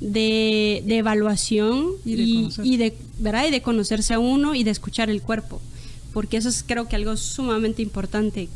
de, 0.00 0.82
evaluación 0.86 1.92
y 2.04 2.76
de, 2.76 2.94
¿verdad? 3.18 3.46
y 3.48 3.50
de 3.50 3.62
conocerse 3.62 4.14
a 4.14 4.18
uno 4.18 4.54
y 4.54 4.64
de 4.64 4.70
escuchar 4.70 5.08
el 5.08 5.22
cuerpo, 5.22 5.60
porque 6.12 6.36
eso 6.36 6.50
es 6.50 6.64
creo 6.66 6.88
que 6.88 6.96
algo 6.96 7.16
sumamente 7.16 7.80
importante. 7.80 8.48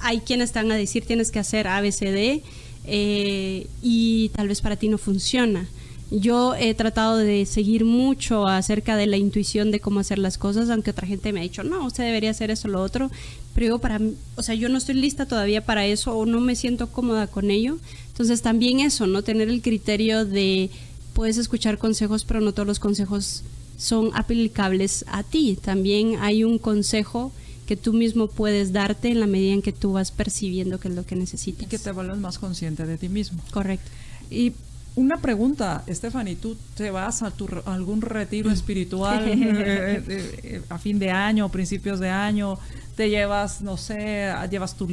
Hay 0.00 0.20
quienes 0.20 0.50
están 0.50 0.72
a 0.72 0.76
decir 0.76 1.04
tienes 1.04 1.30
que 1.30 1.38
hacer 1.38 1.68
ABCD 1.68 2.42
eh, 2.86 3.66
y 3.80 4.30
tal 4.30 4.48
vez 4.48 4.60
para 4.60 4.76
ti 4.76 4.88
no 4.88 4.98
funciona. 4.98 5.68
Yo 6.10 6.54
he 6.54 6.74
tratado 6.74 7.16
de 7.16 7.46
seguir 7.46 7.84
mucho 7.84 8.46
acerca 8.46 8.96
de 8.96 9.06
la 9.06 9.16
intuición 9.16 9.70
de 9.70 9.80
cómo 9.80 10.00
hacer 10.00 10.18
las 10.18 10.38
cosas, 10.38 10.70
aunque 10.70 10.90
otra 10.90 11.06
gente 11.06 11.32
me 11.32 11.40
ha 11.40 11.42
dicho, 11.42 11.64
no, 11.64 11.86
usted 11.86 12.04
debería 12.04 12.30
hacer 12.30 12.50
eso 12.50 12.68
o 12.68 12.70
lo 12.70 12.82
otro, 12.82 13.10
pero 13.54 13.66
yo 13.66 13.78
para, 13.78 14.00
o 14.36 14.42
sea, 14.42 14.54
yo 14.54 14.68
no 14.68 14.78
estoy 14.78 14.96
lista 14.96 15.26
todavía 15.26 15.64
para 15.64 15.86
eso 15.86 16.16
o 16.16 16.26
no 16.26 16.40
me 16.40 16.56
siento 16.56 16.88
cómoda 16.88 17.26
con 17.26 17.50
ello. 17.50 17.78
Entonces 18.08 18.42
también 18.42 18.80
eso, 18.80 19.06
¿no? 19.06 19.22
Tener 19.22 19.48
el 19.48 19.62
criterio 19.62 20.24
de, 20.24 20.70
puedes 21.14 21.36
escuchar 21.38 21.78
consejos, 21.78 22.24
pero 22.24 22.40
no 22.40 22.52
todos 22.52 22.66
los 22.66 22.78
consejos 22.78 23.42
son 23.78 24.10
aplicables 24.14 25.04
a 25.08 25.22
ti. 25.22 25.58
También 25.60 26.16
hay 26.20 26.44
un 26.44 26.58
consejo 26.58 27.32
que 27.66 27.76
tú 27.76 27.92
mismo 27.92 28.28
puedes 28.28 28.72
darte 28.72 29.08
en 29.08 29.20
la 29.20 29.26
medida 29.26 29.54
en 29.54 29.62
que 29.62 29.72
tú 29.72 29.92
vas 29.92 30.10
percibiendo 30.10 30.78
qué 30.78 30.88
es 30.88 30.94
lo 30.94 31.06
que 31.06 31.16
necesitas. 31.16 31.62
Y 31.62 31.66
que 31.66 31.78
te 31.78 31.92
vuelvas 31.92 32.18
más 32.18 32.38
consciente 32.38 32.86
de 32.86 32.98
ti 32.98 33.08
mismo. 33.08 33.40
Correcto. 33.50 33.90
Y 34.30 34.52
una 34.96 35.16
pregunta, 35.16 35.82
Stephanie, 35.88 36.36
¿tú 36.36 36.56
te 36.76 36.90
vas 36.90 37.22
a, 37.22 37.30
tu, 37.32 37.48
algún 37.66 38.00
retiro 38.00 38.50
espiritual 38.50 39.28
eh, 39.28 39.34
eh, 39.34 40.40
eh, 40.42 40.62
a 40.68 40.78
fin 40.78 40.98
de 40.98 41.10
año, 41.10 41.48
principios 41.48 41.98
de 41.98 42.10
año? 42.10 42.58
¿Te 42.96 43.10
llevas, 43.10 43.60
no 43.60 43.76
sé, 43.76 44.32
llevas 44.50 44.76
tu, 44.76 44.86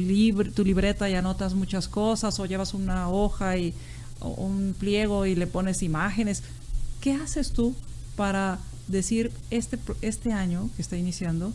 tu 0.54 0.64
libreta 0.64 1.08
y 1.08 1.14
anotas 1.14 1.54
muchas 1.54 1.86
cosas 1.86 2.40
o 2.40 2.46
llevas 2.46 2.74
una 2.74 3.08
hoja 3.08 3.56
y 3.56 3.74
un 4.20 4.74
pliego 4.78 5.24
y 5.24 5.36
le 5.36 5.46
pones 5.46 5.84
imágenes? 5.84 6.42
¿Qué 7.00 7.14
haces 7.14 7.52
tú 7.52 7.76
para 8.16 8.58
decir 8.88 9.30
este, 9.50 9.78
este 10.00 10.32
año 10.32 10.68
que 10.74 10.82
está 10.82 10.96
iniciando, 10.96 11.52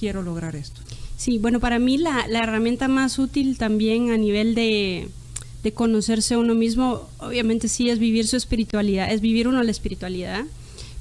quiero 0.00 0.22
lograr 0.22 0.56
esto? 0.56 0.80
Sí, 1.18 1.38
bueno, 1.38 1.60
para 1.60 1.78
mí 1.78 1.98
la, 1.98 2.26
la 2.26 2.38
herramienta 2.40 2.88
más 2.88 3.18
útil 3.18 3.58
también 3.58 4.10
a 4.10 4.16
nivel 4.16 4.54
de 4.54 5.10
de 5.62 5.72
conocerse 5.72 6.34
a 6.34 6.38
uno 6.38 6.54
mismo, 6.54 7.08
obviamente 7.18 7.68
sí 7.68 7.88
es 7.90 7.98
vivir 7.98 8.26
su 8.26 8.36
espiritualidad, 8.36 9.12
es 9.12 9.20
vivir 9.20 9.48
uno 9.48 9.62
la 9.62 9.70
espiritualidad. 9.70 10.44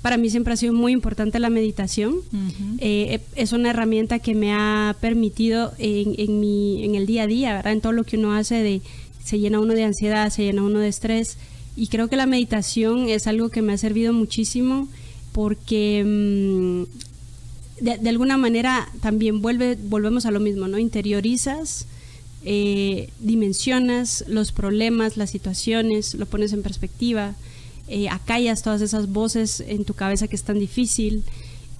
Para 0.01 0.17
mí 0.17 0.29
siempre 0.29 0.53
ha 0.53 0.57
sido 0.57 0.73
muy 0.73 0.91
importante 0.91 1.39
la 1.39 1.49
meditación. 1.49 2.17
Eh, 2.77 3.19
es 3.35 3.53
una 3.53 3.71
herramienta 3.71 4.19
que 4.19 4.35
me 4.35 4.53
ha 4.53 4.95
permitido 5.01 5.73
en, 5.79 6.13
en, 6.17 6.39
mi, 6.39 6.83
en 6.83 6.93
el 6.93 7.07
día 7.07 7.23
a 7.23 7.27
día, 7.27 7.53
¿verdad? 7.55 7.73
en 7.73 7.81
todo 7.81 7.91
lo 7.91 8.03
que 8.03 8.17
uno 8.17 8.33
hace, 8.33 8.55
de, 8.55 8.81
se 9.23 9.39
llena 9.39 9.59
uno 9.59 9.73
de 9.73 9.83
ansiedad, 9.83 10.29
se 10.29 10.43
llena 10.43 10.61
uno 10.63 10.79
de 10.79 10.89
estrés. 10.89 11.37
Y 11.75 11.87
creo 11.87 12.07
que 12.07 12.15
la 12.17 12.27
meditación 12.27 13.09
es 13.09 13.25
algo 13.25 13.49
que 13.49 13.63
me 13.63 13.73
ha 13.73 13.77
servido 13.77 14.13
muchísimo 14.13 14.87
porque 15.31 16.03
mm, 16.05 17.83
de, 17.83 17.97
de, 17.97 18.09
alguna 18.09 18.37
manera 18.37 18.87
también 19.01 19.41
vuelve, 19.41 19.75
volvemos 19.75 20.27
a 20.27 20.31
lo 20.31 20.39
mismo, 20.39 20.67
¿no? 20.67 20.77
Interiorizas 20.77 21.87
eh, 22.47 23.09
dimensionas 23.19 24.23
los 24.27 24.51
problemas, 24.51 25.17
las 25.17 25.31
situaciones, 25.31 26.13
lo 26.13 26.27
pones 26.27 26.53
en 26.53 26.61
perspectiva, 26.61 27.33
eh, 27.87 28.07
acallas 28.09 28.61
todas 28.61 28.81
esas 28.81 29.11
voces 29.11 29.63
en 29.67 29.83
tu 29.83 29.95
cabeza 29.95 30.27
que 30.27 30.35
es 30.35 30.43
tan 30.43 30.59
difícil 30.59 31.23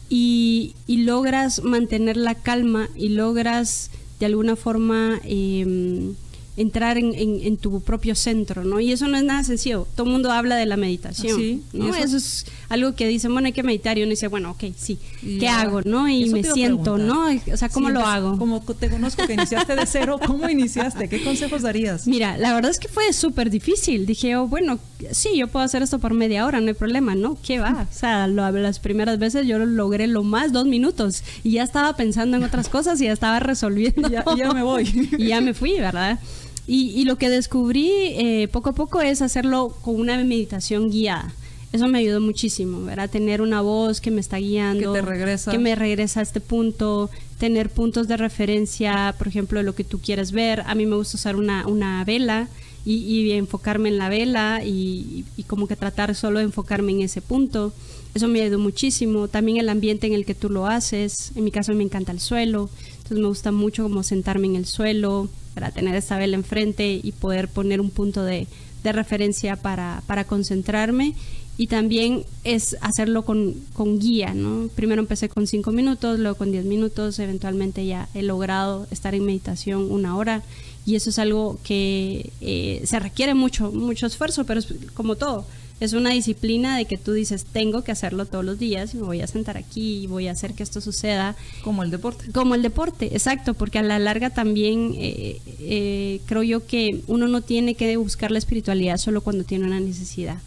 y, 0.10 0.74
logras 0.88 1.64
mantener 1.64 2.18
la 2.18 2.34
calma 2.34 2.90
y 2.96 3.10
logras 3.10 3.92
de 4.20 4.26
alguna 4.26 4.56
forma 4.56 5.20
em, 5.24 6.16
entrar 6.58 6.98
en, 6.98 7.58
tu 7.58 7.82
propio 7.82 8.16
centro, 8.16 8.64
¿no? 8.64 8.80
Y 8.80 8.92
eso 8.92 9.08
no 9.08 9.18
es 9.18 9.24
nada 9.24 9.44
sencillo. 9.44 9.88
Todo 9.96 10.08
el 10.08 10.14
mundo 10.14 10.32
habla 10.32 10.56
de 10.56 10.66
la 10.66 10.78
meditación, 10.78 11.62
¿no? 11.74 11.94
Eso? 11.96 12.18
es 12.18 12.46
algo 12.70 12.96
que 12.96 13.08
dicen, 13.08 13.32
bueno, 13.34 13.48
hay 13.48 13.54
que 13.54 13.64
meditar 13.64 13.98
y 13.98 14.04
uno 14.04 14.12
dice, 14.12 14.28
bueno, 14.28 14.52
ok, 14.52 14.66
sí, 14.76 15.00
¿qué 15.22 15.48
hago, 15.48 15.82
no? 15.82 16.08
Y 16.08 16.30
me 16.30 16.44
siento, 16.44 16.98
¿no? 16.98 17.28
O 17.52 17.58
sea, 17.58 17.70
¿cómo 17.70 17.90
lo 17.90 18.02
hago? 18.02 18.38
Como 18.38 18.62
te 18.62 18.90
conozco 18.90 19.26
que 19.26 19.34
iniciaste 19.34 19.76
de 19.76 19.86
cero, 19.86 20.20
¿cómo 20.26 20.50
iniciaste? 20.50 21.10
¿Qué 21.10 21.24
consejos 21.24 21.62
darías? 21.62 22.08
Mira, 22.08 22.38
la 22.38 22.54
verdad 22.54 22.72
es 22.72 22.80
que 22.80 22.88
fue 22.88 23.12
súper 23.14 23.50
difícil. 23.50 24.06
Dije, 24.06 24.36
oh, 24.36 24.48
bueno, 24.48 24.80
sí, 25.12 25.38
yo 25.38 25.48
puedo 25.48 25.66
hacer 25.66 25.82
esto 25.82 26.00
por 26.00 26.14
media 26.14 26.46
hora, 26.46 26.60
no 26.62 26.68
hay 26.68 26.74
problema, 26.74 27.16
¿no? 27.16 27.38
¿Qué 27.42 27.60
va? 27.60 27.88
O 27.90 27.94
sea, 27.94 28.28
las 28.28 28.80
primeras 28.80 29.20
veces 29.20 29.48
yo 29.48 29.60
lo 29.60 29.66
logré 29.66 30.08
lo 30.08 30.24
más 30.24 30.52
dos 30.52 30.66
minutos 30.66 31.24
y 31.44 31.52
ya 31.52 31.64
estaba 31.64 31.96
pensando 31.96 32.38
en 32.38 32.44
otras 32.44 32.70
cosas 32.70 33.00
y 33.02 33.06
ya 33.06 33.14
estaba 33.14 33.40
resolviendo. 33.40 34.10
ya, 34.10 34.24
ya 34.38 34.52
me 34.54 34.64
voy. 34.64 35.10
y 35.18 35.28
ya 35.28 35.42
me 35.42 35.54
fui, 35.54 35.80
¿verdad? 35.80 36.20
Y, 36.68 37.06
lo 37.06 37.18
que 37.18 37.30
descubrí 37.30 37.92
eh, 37.92 38.48
poco 38.52 38.72
a 38.72 38.74
poco 38.74 39.00
es 39.02 39.22
hacerlo 39.22 39.78
con 39.84 40.00
una 40.00 40.18
meditación 40.24 40.90
guiada. 40.90 41.32
Eso 41.76 41.88
me 41.88 42.00
ayudó 42.00 42.22
muchísimo, 42.22 42.84
¿verdad? 42.84 43.10
Tener 43.10 43.42
una 43.42 43.62
voz 43.62 44.02
que 44.02 44.12
me 44.12 44.22
está 44.22 44.38
guiando, 44.38 44.94
que, 44.94 45.00
te 45.00 45.06
regresa. 45.06 45.52
que 45.52 45.60
me 45.60 45.76
regresa 45.76 46.22
a 46.22 46.24
este 46.24 46.40
punto, 46.40 47.10
tener 47.38 47.70
puntos 47.70 48.08
de 48.08 48.18
referencia, 48.18 49.14
por 49.18 49.28
ejemplo, 49.28 49.60
de 49.60 49.66
lo 49.66 49.76
que 49.76 49.84
tú 49.84 50.00
quieres 50.00 50.32
ver. 50.32 50.62
A 50.68 50.76
mí 50.76 50.86
me 50.86 50.96
gusta 50.96 51.18
usar 51.18 51.36
una, 51.36 51.68
una 51.68 52.04
vela 52.06 52.48
y, 52.86 53.32
enfocarme 53.32 53.90
en 53.90 53.98
la 53.98 54.10
vela 54.10 54.62
y, 54.64 55.26
y, 55.36 55.44
como 55.44 55.68
que 55.68 55.76
tratar 55.76 56.16
solo 56.16 56.40
de 56.40 56.46
enfocarme 56.46 56.92
en 56.94 57.02
ese 57.02 57.22
punto. 57.22 57.74
Eso 58.14 58.28
me 58.28 58.42
ayudó 58.42 58.60
muchísimo. 58.60 59.28
También 59.28 59.58
el 59.58 59.68
ambiente 59.68 60.08
en 60.08 60.14
el 60.14 60.26
que 60.26 60.36
tú 60.36 60.50
lo 60.50 60.68
haces. 60.68 61.34
En 61.36 61.44
mi 61.44 61.52
caso 61.52 61.74
me 61.74 61.84
encanta 61.84 62.12
el 62.12 62.22
suelo. 62.22 62.70
Entonces 63.06 63.20
me 63.20 63.28
gusta 63.28 63.52
mucho 63.52 63.84
como 63.84 64.02
sentarme 64.02 64.48
en 64.48 64.56
el 64.56 64.66
suelo, 64.66 65.30
para 65.56 65.72
tener 65.72 65.96
esta 65.96 66.18
vela 66.18 66.36
enfrente 66.36 67.00
y 67.02 67.12
poder 67.14 67.48
poner 67.48 67.80
un 67.80 67.90
punto 67.90 68.24
de, 68.24 68.48
referencia 68.84 69.56
para, 69.56 70.26
concentrarme. 70.28 71.16
Y 71.58 71.68
también 71.68 72.26
es 72.44 72.76
hacerlo 72.82 73.24
con, 73.24 73.56
guía, 74.00 74.34
¿no? 74.34 74.68
Primero 74.76 75.02
empecé 75.02 75.30
con 75.30 75.48
cinco 75.48 75.72
minutos, 75.72 76.20
luego 76.20 76.38
con 76.38 76.52
diez 76.52 76.66
minutos, 76.66 77.18
eventualmente 77.20 77.86
ya 77.86 78.10
he 78.14 78.24
logrado 78.24 78.88
estar 78.92 79.16
en 79.16 79.26
meditación 79.26 79.90
una 79.90 80.18
hora 80.18 80.44
y 80.86 80.96
eso 80.96 81.10
es 81.10 81.18
algo 81.18 81.58
que 81.64 82.32
eh, 82.42 82.82
se 82.86 83.00
requiere 83.00 83.34
mucho, 83.34 83.72
mucho 83.72 84.06
esfuerzo, 84.06 84.46
pero 84.46 84.60
es 84.60 84.68
como 84.94 85.16
todo 85.16 85.46
es 85.80 85.94
una 85.94 86.12
disciplina 86.12 86.78
de 86.78 86.86
que 86.86 86.98
tú 86.98 87.12
dices, 87.14 87.46
tengo 87.46 87.84
que 87.84 87.92
hacerlo 87.92 88.26
todos 88.26 88.46
los 88.46 88.58
días 88.58 88.94
y 88.94 88.98
me 88.98 89.04
voy 89.04 89.22
a 89.22 89.28
sentar 89.28 89.58
aquí 89.58 90.04
y 90.04 90.08
voy 90.08 90.28
a 90.28 90.32
hacer 90.32 90.54
que 90.54 90.64
esto 90.64 90.80
suceda. 90.80 91.36
Como 91.64 91.84
el 91.84 91.92
deporte. 91.92 92.32
Como 92.32 92.56
el 92.56 92.62
deporte, 92.62 93.08
exacto, 93.14 93.54
porque 93.54 93.80
a 93.80 93.84
la 93.84 94.00
larga 94.00 94.30
también 94.30 94.94
eh, 94.98 95.42
eh, 95.60 96.22
creo 96.26 96.44
yo 96.44 96.66
que 96.66 97.02
uno 97.08 97.28
no 97.28 97.42
tiene 97.42 97.76
que 97.76 97.98
buscar 97.98 98.32
la 98.32 98.38
espiritualidad 98.38 98.98
solo 98.98 99.22
cuando 99.22 99.44
tiene 99.44 99.66
una 99.66 99.80
necesidad. 99.80 100.38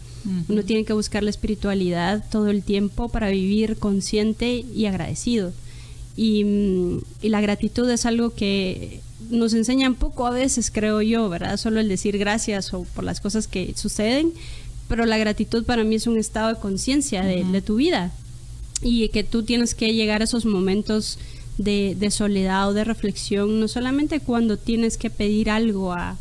Uno 0.47 0.63
tiene 0.63 0.83
que 0.83 0.93
buscar 0.93 1.23
la 1.23 1.29
espiritualidad 1.29 2.23
todo 2.29 2.49
el 2.49 2.63
tiempo 2.63 3.09
para 3.09 3.29
vivir 3.29 3.77
consciente 3.77 4.65
y 4.73 4.85
agradecido. 4.85 5.53
Y, 6.17 6.43
mm, 6.43 7.01
y 7.21 7.29
la 7.29 7.39
gratitud 7.39 7.89
es 7.89 8.05
algo 8.05 8.31
que 8.31 9.01
nos 9.29 9.53
enseñan 9.53 9.95
poco 9.95 10.25
a 10.25 10.31
veces, 10.31 10.71
creo 10.71 11.01
yo, 11.01 11.29
¿verdad? 11.29 11.57
Solo 11.57 11.79
el 11.79 11.87
decir 11.87 12.17
gracias 12.17 12.73
o 12.73 12.83
por 12.83 13.03
las 13.03 13.21
cosas 13.21 13.47
que 13.47 13.73
suceden, 13.75 14.33
pero 14.87 15.05
la 15.05 15.17
gratitud 15.17 15.63
para 15.65 15.83
mí 15.83 15.95
es 15.95 16.07
un 16.07 16.17
estado 16.17 16.53
de 16.53 16.59
conciencia 16.59 17.23
de, 17.23 17.61
tu 17.61 17.75
vida 17.75 18.11
y 18.81 19.09
que 19.09 19.23
tú 19.23 19.43
tienes 19.43 19.75
que 19.75 19.93
llegar 19.93 20.21
a 20.21 20.23
esos 20.23 20.45
momentos 20.45 21.19
de, 21.57 22.09
soledad 22.11 22.69
o 22.69 22.73
de 22.73 22.83
reflexión, 22.83 23.59
no 23.59 23.67
solamente 23.67 24.19
cuando 24.19 24.57
tienes 24.57 24.97
que 24.97 25.09
pedir 25.09 25.49
algo 25.49 25.93
a, 25.93 26.17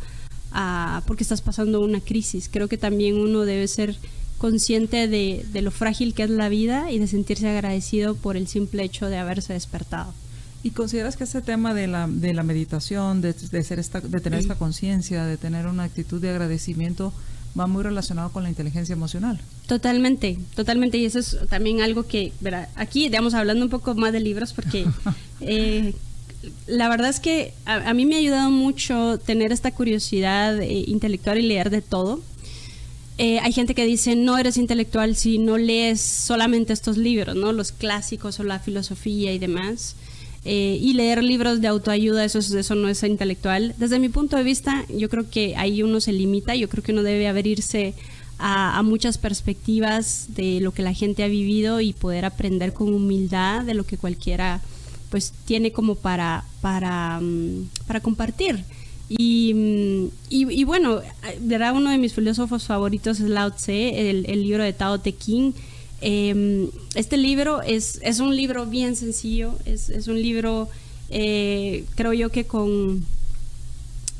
porque 1.06 1.22
estás 1.22 1.40
pasando 1.40 1.80
una 1.80 2.00
crisis, 2.00 2.48
creo 2.50 2.68
que 2.68 2.78
también 2.78 3.16
uno 3.16 3.40
debe 3.40 3.68
ser 3.68 3.96
consciente 4.38 5.08
de, 5.08 5.44
de 5.52 5.62
lo 5.62 5.70
frágil 5.70 6.14
que 6.14 6.22
es 6.22 6.30
la 6.30 6.48
vida 6.48 6.90
y 6.90 6.98
de 6.98 7.06
sentirse 7.08 7.48
agradecido 7.48 8.14
por 8.14 8.36
el 8.36 8.46
simple 8.46 8.84
hecho 8.84 9.06
de 9.06 9.18
haberse 9.18 9.52
despertado. 9.52 10.14
¿Y 10.62 10.70
consideras 10.70 11.16
que 11.16 11.24
ese 11.24 11.40
tema 11.40 11.72
de 11.72 11.86
la, 11.86 12.08
de 12.08 12.34
la 12.34 12.42
meditación, 12.42 13.20
de, 13.20 13.32
de, 13.32 13.64
ser 13.64 13.78
esta, 13.78 14.00
de 14.00 14.20
tener 14.20 14.40
esta 14.40 14.56
conciencia, 14.56 15.24
de 15.24 15.36
tener 15.36 15.66
una 15.66 15.84
actitud 15.84 16.20
de 16.20 16.30
agradecimiento, 16.30 17.12
va 17.58 17.66
muy 17.66 17.82
relacionado 17.82 18.30
con 18.32 18.42
la 18.42 18.48
inteligencia 18.48 18.92
emocional? 18.92 19.40
Totalmente, 19.66 20.38
totalmente. 20.56 20.98
Y 20.98 21.04
eso 21.04 21.20
es 21.20 21.38
también 21.48 21.80
algo 21.80 22.06
que, 22.06 22.32
verá, 22.40 22.68
aquí, 22.74 23.04
digamos, 23.04 23.34
hablando 23.34 23.64
un 23.64 23.70
poco 23.70 23.94
más 23.94 24.12
de 24.12 24.20
libros, 24.20 24.52
porque 24.52 24.86
eh, 25.40 25.94
la 26.66 26.88
verdad 26.88 27.10
es 27.10 27.20
que 27.20 27.52
a, 27.64 27.92
mí 27.94 28.06
me 28.06 28.16
ha 28.16 28.18
ayudado 28.18 28.50
mucho 28.50 29.18
tener 29.18 29.52
esta 29.52 29.70
curiosidad 29.72 30.60
eh, 30.60 30.84
intelectual 30.86 31.38
y 31.38 31.42
leer 31.42 31.70
de 31.70 31.82
todo. 31.82 32.20
Eh, 33.18 33.40
hay 33.40 33.52
gente 33.52 33.74
que 33.74 33.84
dice 33.84 34.14
no 34.14 34.38
eres 34.38 34.56
intelectual 34.56 35.16
si 35.16 35.38
no 35.38 35.58
lees 35.58 36.00
solamente 36.00 36.72
estos 36.72 36.96
libros, 36.96 37.34
¿no? 37.34 37.52
Los 37.52 37.72
clásicos 37.72 38.38
o 38.38 38.44
la 38.44 38.58
filosofía 38.60 39.32
y 39.32 39.38
demás. 39.38 39.96
Eh, 40.44 40.78
y 40.80 40.94
leer 40.94 41.22
libros 41.22 41.60
de 41.60 41.66
autoayuda, 41.66 42.24
eso, 42.24 42.38
eso 42.38 42.74
no 42.74 42.88
es 42.88 43.02
intelectual. 43.02 43.74
Desde 43.76 43.98
mi 43.98 44.08
punto 44.08 44.36
de 44.36 44.44
vista, 44.44 44.84
yo 44.88 45.08
creo 45.08 45.28
que 45.28 45.56
ahí 45.56 45.82
uno 45.82 46.00
se 46.00 46.12
limita, 46.12 46.54
yo 46.54 46.68
creo 46.68 46.82
que 46.82 46.92
uno 46.92 47.02
debe 47.02 47.26
abrirse 47.26 47.94
a, 48.38 48.82
muchas 48.82 49.18
perspectivas 49.18 50.26
de 50.28 50.60
lo 50.60 50.72
que 50.72 50.82
la 50.82 50.94
gente 50.94 51.24
ha 51.24 51.28
vivido 51.28 51.80
y 51.80 51.92
poder 51.92 52.24
aprender 52.24 52.72
con 52.72 52.94
humildad 52.94 53.64
de 53.64 53.74
lo 53.74 53.84
que 53.84 53.98
cualquiera 53.98 54.60
pues 55.10 55.32
tiene 55.44 55.72
como 55.72 55.94
para, 55.94 56.44
para, 56.60 57.18
um, 57.20 57.66
para 57.86 58.00
compartir. 58.00 58.64
Y, 59.08 60.10
y, 60.28 60.60
y, 60.60 60.64
bueno, 60.64 61.00
¿verdad? 61.40 61.74
uno 61.74 61.90
de 61.90 61.96
mis 61.96 62.12
filósofos 62.12 62.66
favoritos 62.66 63.20
es 63.20 63.28
Lao 63.30 63.52
Tse, 63.52 64.10
el, 64.10 64.42
libro 64.42 64.62
de 64.62 64.74
Tao 64.74 64.98
Te 65.00 65.16
Ching. 65.16 65.54
Eh, 66.02 66.68
este 66.94 67.16
libro 67.16 67.62
es, 67.62 68.00
es, 68.02 68.20
un 68.20 68.36
libro 68.36 68.66
bien 68.66 68.96
sencillo, 68.96 69.54
es, 69.64 69.88
es 69.88 70.08
un 70.08 70.20
libro, 70.20 70.68
eh, 71.08 71.84
creo 71.94 72.12
yo 72.12 72.28
que 72.30 72.44
con, 72.44 73.04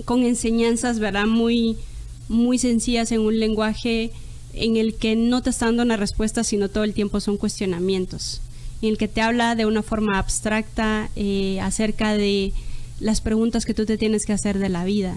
con 0.06 0.24
enseñanzas, 0.24 0.98
¿verdad? 1.00 1.26
Muy, 1.26 1.76
muy 2.28 2.58
sencillas 2.58 3.12
en 3.12 3.20
un 3.20 3.38
lenguaje 3.38 4.10
en 4.54 4.78
el 4.78 4.94
que 4.94 5.16
no 5.16 5.42
te 5.42 5.50
está 5.50 5.66
dando 5.66 5.82
una 5.82 5.98
respuesta, 5.98 6.44
sino 6.44 6.70
todo 6.70 6.84
el 6.84 6.94
tiempo 6.94 7.20
son 7.20 7.36
cuestionamientos. 7.36 8.40
En 8.82 8.90
el 8.90 8.98
que 8.98 9.08
te 9.08 9.20
habla 9.20 9.54
de 9.54 9.66
una 9.66 9.82
forma 9.82 10.18
abstracta 10.18 11.10
eh, 11.16 11.60
acerca 11.60 12.16
de 12.16 12.52
las 13.00 13.20
preguntas 13.20 13.64
que 13.64 13.74
tú 13.74 13.86
te 13.86 13.98
tienes 13.98 14.24
que 14.24 14.32
hacer 14.32 14.58
de 14.58 14.68
la 14.68 14.84
vida. 14.84 15.16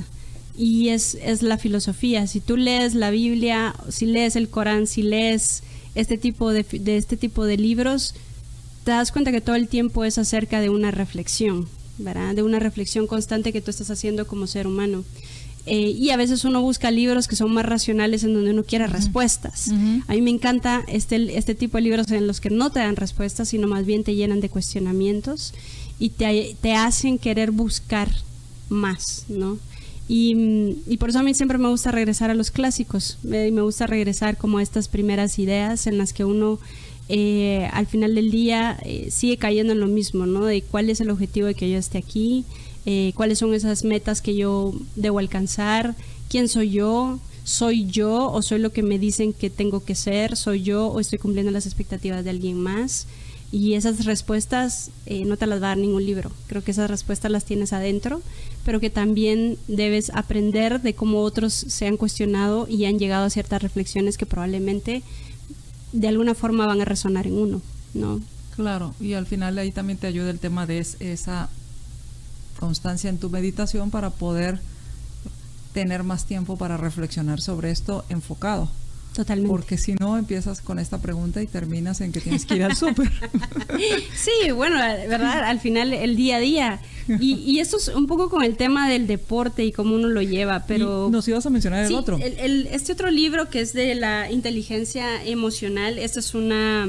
Y 0.57 0.89
es, 0.89 1.15
es 1.15 1.41
la 1.41 1.57
filosofía. 1.57 2.27
Si 2.27 2.39
tú 2.39 2.57
lees 2.57 2.93
la 2.93 3.11
Biblia, 3.11 3.75
si 3.89 4.05
lees 4.05 4.35
el 4.35 4.49
Corán, 4.49 4.87
si 4.87 5.03
lees 5.03 5.63
este 5.95 6.17
tipo 6.17 6.51
de, 6.51 6.63
de, 6.63 6.97
este 6.97 7.17
tipo 7.17 7.45
de 7.45 7.57
libros, 7.57 8.15
te 8.83 8.91
das 8.91 9.11
cuenta 9.11 9.31
que 9.31 9.41
todo 9.41 9.55
el 9.55 9.67
tiempo 9.67 10.05
es 10.05 10.17
acerca 10.17 10.59
de 10.59 10.69
una 10.69 10.91
reflexión. 10.91 11.67
De 12.33 12.41
una 12.41 12.57
reflexión 12.57 13.05
constante 13.05 13.53
que 13.53 13.61
tú 13.61 13.69
estás 13.69 13.91
haciendo 13.91 14.25
como 14.25 14.47
ser 14.47 14.65
humano. 14.65 15.03
Eh, 15.65 15.91
y 15.91 16.09
a 16.09 16.17
veces 16.17 16.43
uno 16.43 16.61
busca 16.61 16.89
libros 16.89 17.27
que 17.27 17.35
son 17.35 17.53
más 17.53 17.65
racionales 17.65 18.23
en 18.23 18.33
donde 18.33 18.51
uno 18.51 18.61
uh 18.61 18.65
-huh. 18.65 18.89
respuestas. 18.89 19.67
Uh 19.67 19.73
-huh. 19.73 20.03
A 20.07 20.13
mí 20.13 20.21
me 20.21 20.31
encanta 20.31 20.83
este, 20.87 21.37
este 21.37 21.53
tipo 21.53 21.77
de 21.77 21.83
libros 21.83 22.09
en 22.11 22.25
los 22.27 22.41
que 22.41 22.49
no 22.49 22.71
te 22.71 22.79
dan 22.79 22.95
respuestas, 22.95 23.49
sino 23.49 23.67
más 23.67 23.85
bien 23.85 24.03
te 24.03 24.15
llenan 24.15 24.41
de 24.41 24.49
cuestionamientos 24.49 25.53
y 25.99 26.09
te, 26.09 26.55
te 26.61 26.73
hacen 26.73 27.19
querer 27.19 27.51
buscar 27.51 28.09
más, 28.69 29.25
¿no? 29.29 29.59
Y, 30.07 30.75
y, 30.87 30.97
por 30.97 31.09
eso 31.09 31.19
a 31.19 31.23
mí 31.23 31.33
siempre 31.33 31.57
me 31.57 31.69
gusta 31.69 31.91
regresar 31.91 32.31
a 32.31 32.33
los 32.33 32.51
clásicos, 32.51 33.17
me, 33.23 33.49
me 33.51 33.61
gusta 33.61 33.87
regresar 33.87 34.35
como 34.35 34.57
a 34.57 34.63
estas 34.63 34.89
primeras 34.89 35.39
ideas 35.39 35.87
en 35.87 35.97
las 35.97 36.11
que 36.11 36.25
uno 36.25 36.59
eh, 37.13 37.69
al 37.73 37.87
final 37.87 38.15
del 38.15 38.31
día 38.31 38.77
eh, 38.83 39.09
sigue 39.11 39.35
cayendo 39.35 39.73
en 39.73 39.79
lo 39.79 39.87
mismo, 39.87 40.25
¿no? 40.25 40.45
De 40.45 40.61
cuál 40.61 40.89
es 40.89 41.01
el 41.01 41.09
objetivo 41.09 41.47
de 41.47 41.55
que 41.55 41.69
yo 41.69 41.77
esté 41.77 41.97
aquí, 41.97 42.45
eh, 42.85 43.13
cuáles 43.15 43.39
son 43.39 43.53
esas 43.53 43.83
metas 43.83 44.21
que 44.21 44.35
yo 44.35 44.73
debo 44.95 45.19
alcanzar, 45.19 45.95
quién 46.29 46.47
soy 46.47 46.71
yo, 46.71 47.19
soy 47.43 47.85
yo 47.85 48.31
o 48.31 48.41
soy 48.41 48.59
lo 48.59 48.71
que 48.71 48.83
me 48.83 48.99
dicen 48.99 49.33
que 49.33 49.49
tengo 49.49 49.83
que 49.83 49.95
ser, 49.95 50.35
soy 50.35 50.63
yo 50.63 50.87
o 50.87 50.99
estoy 50.99 51.19
cumpliendo 51.19 51.51
las 51.51 51.65
expectativas 51.65 52.23
de 52.23 52.29
alguien 52.29 52.59
más. 52.59 53.07
Y 53.53 53.73
esas 53.73 54.05
respuestas 54.05 54.91
eh, 55.05 55.25
no 55.25 55.35
te 55.35 55.45
las 55.45 55.61
va 55.61 55.67
a 55.67 55.69
dar 55.69 55.77
ningún 55.77 56.05
libro. 56.05 56.31
Creo 56.47 56.63
que 56.63 56.71
esas 56.71 56.89
respuestas 56.89 57.29
las 57.31 57.43
tienes 57.43 57.73
adentro, 57.73 58.21
pero 58.63 58.79
que 58.79 58.89
también 58.89 59.57
debes 59.67 60.09
aprender 60.11 60.81
de 60.81 60.93
cómo 60.93 61.21
otros 61.21 61.53
se 61.53 61.85
han 61.85 61.97
cuestionado 61.97 62.65
y 62.69 62.85
han 62.85 62.97
llegado 62.97 63.25
a 63.25 63.29
ciertas 63.29 63.61
reflexiones 63.61 64.17
que 64.17 64.25
probablemente 64.25 65.03
de 65.91 66.07
alguna 66.07 66.33
forma 66.33 66.65
van 66.65 66.79
a 66.79 66.85
resonar 66.85 67.27
en 67.27 67.37
uno, 67.37 67.61
¿no? 67.93 68.21
Claro, 68.55 68.93
y 69.01 69.13
al 69.13 69.25
final 69.25 69.57
ahí 69.57 69.71
también 69.71 69.97
te 69.97 70.07
ayuda 70.07 70.29
el 70.29 70.39
tema 70.39 70.65
de 70.65 70.79
esa 70.79 71.49
constancia 72.61 73.09
en 73.09 73.17
tu 73.17 73.29
meditación 73.29 73.89
para 73.89 74.11
poder 74.11 74.59
tener 75.73 76.03
más 76.03 76.25
tiempo 76.25 76.57
para 76.57 76.77
reflexionar 76.77 77.41
sobre 77.41 77.71
esto 77.71 78.05
enfocado. 78.09 78.69
Totalmente. 79.15 79.49
Porque 79.49 79.77
si 79.77 79.93
no, 79.95 80.17
empiezas 80.17 80.61
con 80.61 80.79
esta 80.79 80.99
pregunta 80.99 81.41
y 81.41 81.47
terminas 81.47 81.99
en 81.99 82.13
que 82.13 82.21
tienes 82.21 82.45
que 82.45 82.55
ir 82.55 82.63
al 82.63 82.77
súper. 82.77 83.11
sí, 84.15 84.51
bueno, 84.51 84.77
¿verdad? 84.77 85.43
Al 85.43 85.59
final, 85.59 85.91
el 85.91 86.15
día 86.15 86.37
a 86.37 86.39
día. 86.39 86.79
Y, 87.19 87.33
y, 87.33 87.59
esto 87.59 87.75
es 87.75 87.89
un 87.89 88.07
poco 88.07 88.29
con 88.29 88.43
el 88.43 88.55
tema 88.55 88.87
del 88.87 89.07
deporte 89.07 89.65
y 89.65 89.73
cómo 89.73 89.95
uno 89.95 90.07
lo 90.07 90.21
lleva, 90.21 90.63
pero... 90.65 91.09
Y 91.09 91.11
nos 91.11 91.27
ibas 91.27 91.45
a 91.45 91.49
mencionar 91.49 91.85
sí, 91.87 91.93
el 91.93 91.99
otro. 91.99 92.17
El, 92.19 92.39
el, 92.39 92.67
este 92.67 92.93
otro 92.93 93.11
libro 93.11 93.49
que 93.49 93.59
es 93.59 93.73
de 93.73 93.95
la 93.95 94.31
inteligencia 94.31 95.21
emocional, 95.25 95.97
esta 95.97 96.21
es 96.21 96.33
una... 96.33 96.87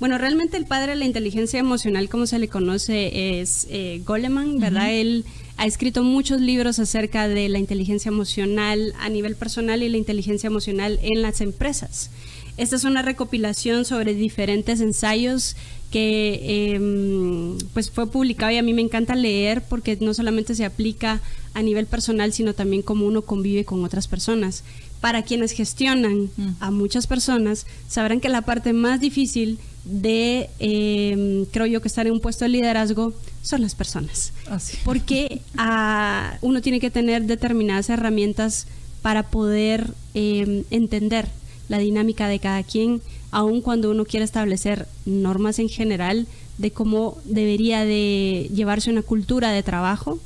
Bueno, 0.00 0.16
realmente 0.16 0.56
el 0.56 0.64
padre 0.64 0.92
de 0.92 0.96
la 0.96 1.06
inteligencia 1.06 1.58
emocional, 1.58 2.08
como 2.08 2.26
se 2.26 2.38
le 2.38 2.48
conoce, 2.48 3.40
es 3.40 3.66
eh, 3.68 4.00
Goleman, 4.04 4.60
¿verdad? 4.60 4.84
Uh 4.84 4.90
-huh. 4.90 5.00
Él 5.00 5.24
ha 5.56 5.66
escrito 5.66 6.04
muchos 6.04 6.40
libros 6.40 6.78
acerca 6.78 7.26
de 7.26 7.48
la 7.48 7.58
inteligencia 7.58 8.08
emocional 8.08 8.94
a 9.00 9.08
nivel 9.08 9.34
personal 9.34 9.82
y 9.82 9.88
la 9.88 9.96
inteligencia 9.96 10.46
emocional 10.46 11.00
en 11.02 11.20
las 11.20 11.40
empresas. 11.40 12.10
Esta 12.56 12.76
es 12.76 12.84
una 12.84 13.02
recopilación 13.02 13.84
sobre 13.84 14.14
diferentes 14.14 14.80
ensayos 14.80 15.56
que 15.90 16.40
eh, 16.42 17.56
pues 17.72 17.90
fue 17.90 18.10
publicado 18.10 18.52
y 18.52 18.56
a 18.56 18.62
mí 18.62 18.74
me 18.74 18.82
encanta 18.82 19.14
leer 19.14 19.62
porque 19.62 19.96
no 20.00 20.12
solamente 20.12 20.54
se 20.54 20.64
aplica 20.64 21.20
a 21.54 21.62
nivel 21.62 21.86
personal, 21.86 22.32
sino 22.32 22.54
también 22.54 22.82
cómo 22.82 23.06
uno 23.06 23.22
convive 23.22 23.64
con 23.64 23.84
otras 23.84 24.06
personas. 24.06 24.64
Para 25.00 25.22
quienes 25.22 25.52
gestionan 25.52 26.30
mm. 26.36 26.48
a 26.60 26.70
muchas 26.70 27.06
personas, 27.06 27.66
sabrán 27.88 28.20
que 28.20 28.28
la 28.28 28.42
parte 28.42 28.72
más 28.72 29.00
difícil 29.00 29.58
de, 29.88 30.50
eh, 30.58 31.46
creo 31.50 31.66
yo, 31.66 31.80
que 31.80 31.88
estar 31.88 32.06
en 32.06 32.12
un 32.12 32.20
puesto 32.20 32.44
de 32.44 32.50
liderazgo 32.50 33.12
son 33.42 33.62
las 33.62 33.74
personas. 33.74 34.32
Así. 34.48 34.76
Porque 34.84 35.40
uh, 35.56 36.36
uno 36.46 36.60
tiene 36.60 36.80
que 36.80 36.90
tener 36.90 37.24
determinadas 37.24 37.88
herramientas 37.88 38.66
para 39.02 39.24
poder 39.24 39.92
eh, 40.14 40.64
entender 40.70 41.28
la 41.68 41.78
dinámica 41.78 42.28
de 42.28 42.38
cada 42.38 42.62
quien, 42.62 43.00
aun 43.30 43.60
cuando 43.60 43.90
uno 43.90 44.04
quiere 44.04 44.24
establecer 44.24 44.86
normas 45.06 45.58
en 45.58 45.68
general 45.68 46.26
de 46.58 46.70
cómo 46.70 47.18
debería 47.24 47.84
de 47.84 48.50
llevarse 48.52 48.90
una 48.90 49.02
cultura 49.02 49.50
de 49.50 49.62
trabajo. 49.62 50.18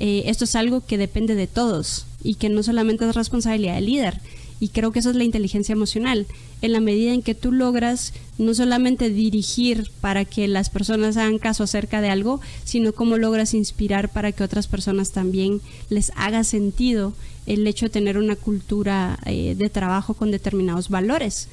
Eh, 0.00 0.24
esto 0.26 0.44
es 0.44 0.54
algo 0.54 0.84
que 0.84 0.98
depende 0.98 1.34
de 1.34 1.46
todos 1.46 2.06
y 2.22 2.34
que 2.34 2.48
no 2.48 2.62
solamente 2.62 3.08
es 3.08 3.14
responsabilidad 3.14 3.74
del 3.74 3.86
líder, 3.86 4.20
y 4.60 4.68
creo 4.68 4.92
que 4.92 4.98
eso 4.98 5.10
es 5.10 5.16
la 5.16 5.24
inteligencia 5.24 5.72
emocional, 5.72 6.26
en 6.62 6.72
la 6.72 6.80
medida 6.80 7.12
en 7.12 7.22
que 7.22 7.34
tú 7.34 7.52
logras 7.52 8.12
no 8.38 8.54
solamente 8.54 9.10
dirigir 9.10 9.90
para 10.00 10.24
que 10.24 10.48
las 10.48 10.70
personas 10.70 11.16
hagan 11.16 11.38
caso 11.38 11.64
acerca 11.64 12.00
de 12.00 12.10
algo, 12.10 12.40
sino 12.64 12.92
cómo 12.92 13.16
logras 13.16 13.54
inspirar 13.54 14.10
para 14.10 14.32
que 14.32 14.42
otras 14.42 14.66
personas 14.66 15.12
también 15.12 15.60
les 15.90 16.12
haga 16.16 16.44
sentido 16.44 17.14
el 17.46 17.66
hecho 17.66 17.86
de 17.86 17.90
tener 17.90 18.18
una 18.18 18.36
cultura 18.36 19.18
eh, 19.24 19.54
de 19.56 19.70
trabajo 19.70 20.14
con 20.14 20.30
determinados 20.30 20.88
valores. 20.88 21.48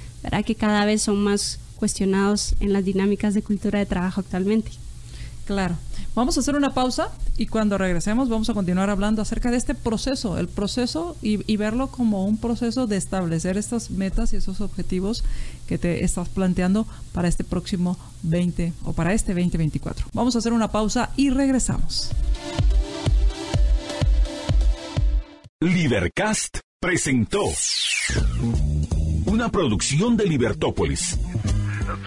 Que 0.45 0.55
cada 0.55 0.85
vez 0.85 1.03
son 1.03 1.23
más 1.23 1.59
cuestionados 1.77 2.55
en 2.59 2.73
las 2.73 2.83
dinámicas 2.83 3.33
de 3.33 3.41
cultura 3.41 3.79
de 3.79 3.85
trabajo 3.85 4.21
actualmente. 4.21 4.71
Claro. 5.45 5.77
Vamos 6.15 6.37
a 6.37 6.39
hacer 6.39 6.55
una 6.55 6.73
pausa 6.73 7.11
y 7.35 7.47
cuando 7.47 7.77
regresemos 7.77 8.29
vamos 8.29 8.49
a 8.49 8.53
continuar 8.53 8.89
hablando 8.89 9.21
acerca 9.21 9.51
de 9.51 9.57
este 9.57 9.75
proceso, 9.75 10.37
el 10.37 10.47
proceso 10.47 11.17
y, 11.21 11.57
verlo 11.57 11.87
como 11.87 12.25
un 12.25 12.37
proceso 12.37 12.87
de 12.87 12.95
establecer 12.95 13.57
estas 13.57 13.91
metas 13.91 14.31
y 14.31 14.37
esos 14.37 14.61
objetivos 14.61 15.25
que 15.67 15.77
te 15.77 16.05
estás 16.05 16.29
planteando 16.29 16.87
para 17.11 17.27
este 17.27 17.43
próximo 17.43 17.97
20 18.23 18.71
o 18.85 18.93
para 18.93 19.13
este 19.13 19.33
2024. 19.33 20.07
Vamos 20.13 20.35
a 20.35 20.39
hacer 20.39 20.53
una 20.53 20.71
pausa 20.71 21.09
y 21.17 21.31
regresamos. 21.31 22.11
Libercast 25.59 26.59
presentó 26.79 27.43
una 29.25 29.49
producción 29.49 30.15
de 30.15 30.25
Libertópolis. 30.27 31.17